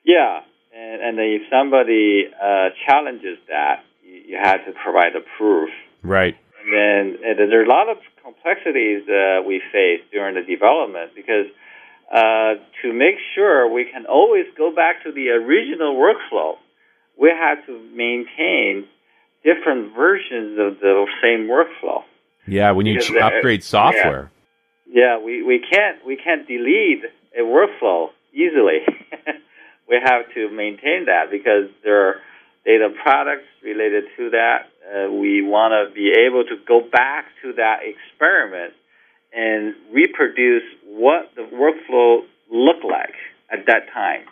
Yeah, 0.05 0.41
and, 0.73 1.01
and 1.01 1.19
if 1.19 1.41
somebody 1.51 2.25
uh, 2.41 2.69
challenges 2.87 3.37
that, 3.49 3.83
you, 4.03 4.21
you 4.27 4.37
have 4.41 4.65
to 4.65 4.71
provide 4.83 5.15
a 5.15 5.21
proof. 5.37 5.69
Right. 6.03 6.37
And 6.67 7.17
then 7.23 7.23
uh, 7.23 7.49
there 7.49 7.61
are 7.61 7.65
a 7.65 7.69
lot 7.69 7.89
of 7.89 7.97
complexities 8.23 9.07
uh, 9.07 9.41
we 9.45 9.61
face 9.71 10.01
during 10.11 10.35
the 10.35 10.41
development 10.41 11.11
because 11.15 11.47
uh, 12.11 12.55
to 12.81 12.93
make 12.93 13.15
sure 13.35 13.71
we 13.71 13.85
can 13.85 14.05
always 14.05 14.45
go 14.57 14.73
back 14.73 15.03
to 15.03 15.11
the 15.11 15.29
original 15.29 15.95
workflow, 15.95 16.55
we 17.19 17.29
have 17.29 17.65
to 17.65 17.79
maintain 17.93 18.85
different 19.43 19.95
versions 19.95 20.59
of 20.59 20.79
the 20.79 21.05
same 21.23 21.47
workflow. 21.47 22.03
Yeah. 22.45 22.71
When 22.71 22.85
you 22.85 22.99
ch- 22.99 23.11
upgrade 23.15 23.63
software. 23.63 24.31
Yeah, 24.89 25.19
we, 25.19 25.43
we 25.43 25.59
can't 25.59 26.05
we 26.05 26.15
can't 26.15 26.47
delete 26.47 27.03
a 27.37 27.41
workflow 27.41 28.09
easily. 28.33 28.79
we 29.89 29.99
have 30.01 30.33
to 30.33 30.49
maintain 30.49 31.05
that 31.05 31.29
because 31.29 31.69
there 31.83 32.07
are 32.07 32.15
data 32.65 32.89
products 33.03 33.47
related 33.63 34.05
to 34.17 34.29
that. 34.31 34.69
Uh, 34.87 35.11
we 35.11 35.41
want 35.41 35.73
to 35.73 35.93
be 35.93 36.13
able 36.25 36.43
to 36.45 36.55
go 36.65 36.79
back 36.79 37.25
to 37.43 37.53
that 37.53 37.79
experiment 37.83 38.73
and 39.33 39.75
reproduce 39.91 40.63
what 40.85 41.31
the 41.35 41.41
workflow 41.41 42.21
looked 42.49 42.85
like 42.85 43.15
at 43.51 43.65
that 43.67 43.91
time. 43.93 44.25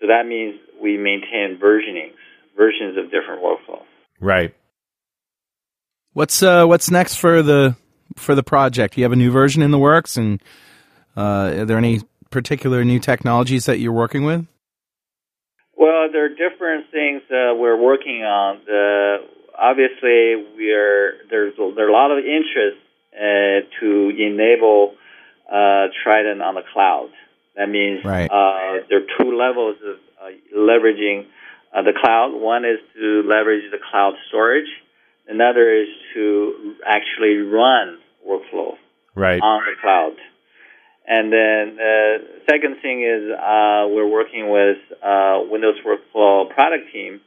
So 0.00 0.08
that 0.08 0.26
means 0.26 0.56
we 0.82 0.96
maintain 0.96 1.58
versionings, 1.62 2.18
versions 2.56 2.98
of 2.98 3.12
different 3.12 3.42
workflows. 3.42 3.84
Right. 4.20 4.54
What's 6.12 6.42
uh, 6.42 6.66
what's 6.66 6.90
next 6.90 7.16
for 7.16 7.42
the 7.42 7.76
for 8.16 8.34
the 8.34 8.42
project? 8.42 8.96
You 8.96 9.04
have 9.04 9.12
a 9.12 9.16
new 9.16 9.30
version 9.30 9.62
in 9.62 9.70
the 9.70 9.78
works, 9.78 10.16
and 10.16 10.42
uh, 11.16 11.52
are 11.58 11.64
there 11.64 11.78
any 11.78 12.00
particular 12.30 12.84
new 12.84 12.98
technologies 12.98 13.66
that 13.66 13.78
you're 13.78 13.92
working 13.92 14.24
with? 14.24 14.46
Well, 15.78 16.10
there 16.10 16.24
are 16.24 16.28
different 16.28 16.90
things 16.90 17.22
uh, 17.30 17.54
we're 17.54 17.80
working 17.80 18.24
on. 18.24 18.60
The, 18.66 19.18
obviously, 19.56 20.34
we're 20.56 21.14
there's 21.30 21.54
a, 21.54 21.72
there's 21.74 21.88
a 21.88 21.92
lot 21.92 22.10
of 22.10 22.18
interest 22.18 22.78
uh, 23.14 23.62
to 23.80 24.10
enable 24.10 24.94
uh, 25.48 25.86
Trident 26.02 26.42
on 26.42 26.56
the 26.56 26.62
cloud. 26.72 27.10
That 27.56 27.68
means 27.68 28.04
Right. 28.04 28.26
uh, 28.30 28.82
there 28.88 28.98
are 28.98 29.06
two 29.22 29.36
levels 29.36 29.76
of 29.86 29.96
uh, 30.20 30.30
leveraging 30.56 31.26
uh, 31.72 31.82
the 31.82 31.92
cloud. 31.94 32.32
One 32.34 32.64
is 32.64 32.78
to 32.94 33.22
leverage 33.22 33.70
the 33.70 33.78
cloud 33.90 34.14
storage. 34.28 34.68
Another 35.28 35.72
is 35.82 35.88
to 36.14 36.74
actually 36.86 37.36
run 37.36 37.98
workflow 38.26 38.74
Right. 39.14 39.40
on 39.40 39.62
the 39.64 39.74
cloud. 39.80 40.16
And 41.10 41.32
then 41.32 41.76
the 41.76 42.16
second 42.50 42.76
thing 42.82 43.02
is 43.02 43.30
uh, 43.32 43.88
we're 43.88 44.10
working 44.10 44.50
with 44.50 44.76
uh, 45.02 45.40
Windows 45.50 45.76
Workflow 45.86 46.50
product 46.50 46.92
team 46.92 47.20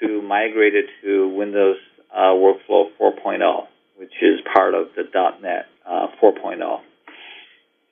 to 0.00 0.20
migrate 0.20 0.74
it 0.74 0.86
to 1.02 1.28
Windows 1.28 1.76
uh, 2.12 2.34
Workflow 2.34 2.86
4.0, 3.00 3.66
which 3.98 4.12
is 4.20 4.40
part 4.52 4.74
of 4.74 4.88
the 4.96 5.04
.NET 5.40 5.66
uh, 5.86 6.08
4.0. 6.20 6.80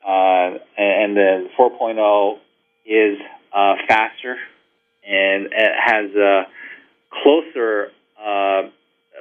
Uh, 0.05 0.59
and 0.77 1.17
then 1.17 1.49
4.0 1.57 2.39
is 2.85 3.19
uh, 3.55 3.75
faster 3.87 4.37
and 5.05 5.47
it 5.47 5.73
has 5.85 6.11
a 6.17 6.43
closer 7.23 7.89
uh, 8.21 8.63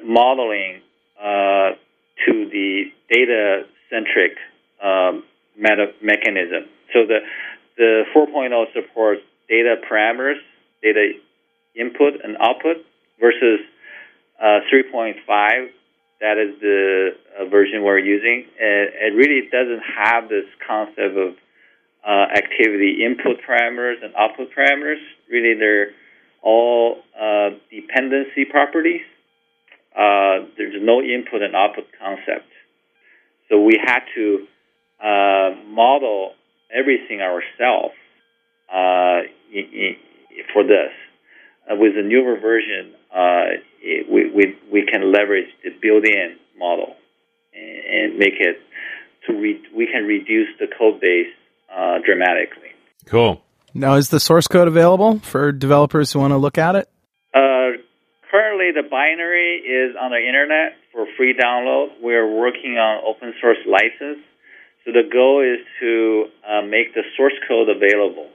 modeling 0.04 0.82
uh, 1.20 1.72
to 2.26 2.50
the 2.50 2.84
data 3.10 3.64
centric 3.90 4.38
um, 4.84 5.24
meta- 5.62 5.94
mechanism. 6.02 6.66
So 6.94 7.06
the 7.08 7.20
the 7.78 8.04
4.0 8.16 8.74
supports 8.74 9.22
data 9.50 9.76
parameters, 9.90 10.40
data 10.84 11.14
input 11.76 12.16
and 12.24 12.38
output, 12.40 12.78
versus 13.22 13.62
uh, 14.42 14.60
3.5. 14.74 15.70
That 16.22 16.38
is 16.40 16.60
the 16.62 17.12
uh, 17.40 17.46
version 17.50 17.84
we're 17.84 18.00
using. 18.00 18.46
It, 18.60 18.94
it 19.06 19.16
really 19.16 19.50
doesn't 19.52 19.84
have 19.98 20.30
this 20.30 20.46
concept 20.68 21.18
of 21.18 21.36
uh, 22.08 22.28
activity 22.36 23.06
input 23.06 23.38
parameters 23.48 24.04
and 24.04 24.14
output 24.16 24.50
parameters. 24.58 25.02
Really, 25.32 25.56
they're 25.60 25.92
all 26.44 26.98
uh, 27.20 27.52
dependency 27.72 28.46
properties. 28.46 29.02
uh, 29.96 30.46
there's 30.58 30.76
no 30.82 31.02
input 31.02 31.42
and 31.44 31.56
output 31.56 31.88
concept. 32.00 32.48
So 33.50 33.62
we 33.62 33.80
had 33.84 34.02
to 34.16 34.48
uh, 35.04 35.56
model 35.68 36.32
everything 36.74 37.22
ourselves 37.22 37.96
uh, 38.72 39.26
i- 39.54 39.72
i- 39.84 39.98
for 40.54 40.64
this. 40.64 40.92
Uh, 41.70 41.76
with 41.76 41.94
the 41.96 42.02
newer 42.02 42.40
version, 42.40 42.94
uh, 43.14 43.60
it, 43.82 44.10
we, 44.10 44.30
we, 44.32 44.56
we 44.72 44.86
can 44.92 45.12
leverage 45.12 45.50
the 45.64 45.70
built-in 45.82 46.38
model 46.58 46.96
and, 47.54 48.12
and 48.12 48.18
make 48.20 48.34
it 48.40 48.58
to 49.28 49.34
re- 49.34 49.62
we 49.76 49.86
can 49.88 50.06
reduce 50.06 50.48
the 50.60 50.68
code 50.78 51.00
base 51.00 51.28
uh, 51.76 52.00
dramatically. 52.06 52.70
Cool. 53.06 53.42
Now, 53.74 53.96
is 53.96 54.10
the 54.10 54.20
source 54.20 54.48
code 54.48 54.68
available 54.68 55.20
for 55.20 55.52
developers 55.52 56.12
who 56.12 56.20
want 56.20 56.32
to 56.32 56.38
look 56.38 56.58
at 56.58 56.76
it? 56.76 56.90
Uh, 57.34 57.80
currently, 58.30 58.72
the 58.74 58.84
binary 58.90 59.58
is 59.58 59.96
on 60.00 60.12
the 60.12 60.18
internet 60.20 60.74
for 60.92 61.06
free 61.18 61.34
download. 61.34 61.90
We're 62.02 62.28
working 62.28 62.78
on 62.78 63.04
open 63.08 63.34
source 63.40 63.60
license. 63.66 64.26
So 64.86 64.92
the 64.92 65.08
goal 65.12 65.42
is 65.46 65.60
to 65.80 66.26
uh, 66.48 66.62
make 66.64 66.94
the 66.96 67.04
source 67.16 67.34
code 67.48 67.70
available 67.70 68.30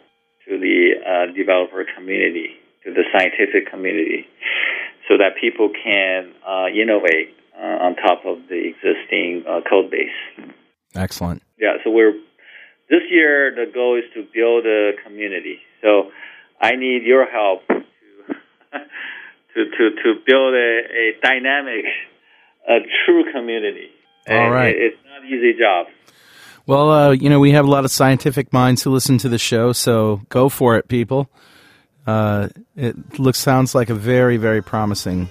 to 0.49 0.59
the 0.59 0.93
uh, 1.03 1.33
developer 1.35 1.85
community, 1.97 2.51
to 2.85 2.93
the 2.95 3.03
scientific 3.13 3.71
community, 3.71 4.27
so 5.09 5.19
that 5.19 5.35
people 5.41 5.71
can 5.71 6.33
uh, 6.47 6.67
innovate 6.69 7.35
uh, 7.59 7.85
on 7.87 7.97
top 7.97 8.25
of 8.25 8.47
the 8.49 8.71
existing 8.71 9.43
uh, 9.49 9.61
code 9.69 9.91
base. 9.91 10.55
Excellent. 10.95 11.43
Yeah, 11.59 11.79
so 11.85 11.91
we're 11.91 12.13
this 12.89 13.03
year 13.11 13.51
the 13.55 13.71
goal 13.73 13.97
is 13.99 14.05
to 14.15 14.23
build 14.33 14.67
a 14.67 14.93
community. 15.05 15.59
So 15.83 16.13
I 16.61 16.77
need 16.77 17.03
your 17.03 17.27
help 17.27 17.67
to 17.67 17.75
to 19.55 19.65
to, 19.65 19.91
to 20.03 20.15
build 20.25 20.55
a, 20.55 20.79
a 20.95 21.13
dynamic, 21.23 21.85
a 22.69 22.79
true 23.05 23.25
community. 23.33 23.91
All 24.29 24.37
And 24.37 24.53
right. 24.55 24.77
it- 24.77 24.95
it's 24.95 24.97
not 25.05 25.23
an 25.23 25.29
easy 25.29 25.59
job. 25.59 25.87
Well, 26.67 26.91
uh, 26.91 27.11
you 27.13 27.31
know, 27.31 27.39
we 27.39 27.53
have 27.53 27.65
a 27.65 27.71
lot 27.71 27.85
of 27.85 27.91
scientific 27.91 28.53
minds 28.53 28.83
who 28.83 28.91
listen 28.91 29.19
to 29.19 29.29
the 29.29 29.39
show, 29.39 29.73
so 29.73 30.23
go 30.29 30.49
for 30.49 30.77
it, 30.77 30.89
people. 30.89 31.31
Uh, 32.07 32.49
it 32.77 33.19
looks 33.19 33.39
sounds 33.39 33.75
like 33.75 33.89
a 33.91 33.95
very, 33.95 34.37
very 34.37 34.63
promising 34.63 35.29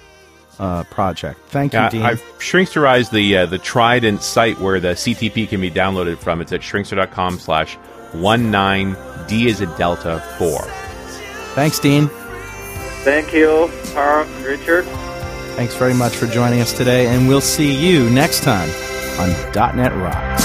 uh, 0.60 0.84
project. 0.86 1.40
Thank 1.48 1.74
you, 1.74 1.80
Yeah, 1.80 1.90
Dean. 1.90 2.02
I've 2.04 2.22
shrinksterized 2.40 3.12
the 3.12 3.38
uh, 3.38 3.46
the 3.46 3.58
Trident 3.58 4.24
site 4.24 4.60
where 4.60 4.80
the 4.80 4.90
CTP 4.94 5.50
can 5.50 5.60
be 5.60 5.70
downloaded 5.70 6.18
from. 6.18 6.40
It's 6.42 6.54
at 6.54 6.62
shrinkster.com 6.62 7.40
slash 7.40 7.76
one 8.14 8.52
nine 8.52 8.96
D 9.28 9.48
is 9.48 9.60
a 9.60 9.66
Delta 9.78 10.22
4. 10.38 10.62
Thanks, 11.56 11.80
Dean. 11.80 12.08
Thank 13.04 13.34
you, 13.34 13.70
Carl, 13.94 14.26
Richard. 14.44 14.86
Thanks 15.56 15.76
very 15.76 15.94
much 15.94 16.16
for 16.16 16.28
joining 16.28 16.60
us 16.62 16.76
today, 16.76 17.08
and 17.08 17.28
we'll 17.28 17.42
see 17.42 17.74
you 17.74 18.10
next 18.10 18.44
time 18.44 18.70
on 19.20 19.30
.NET 19.76 19.94
Rocks. 19.94 20.45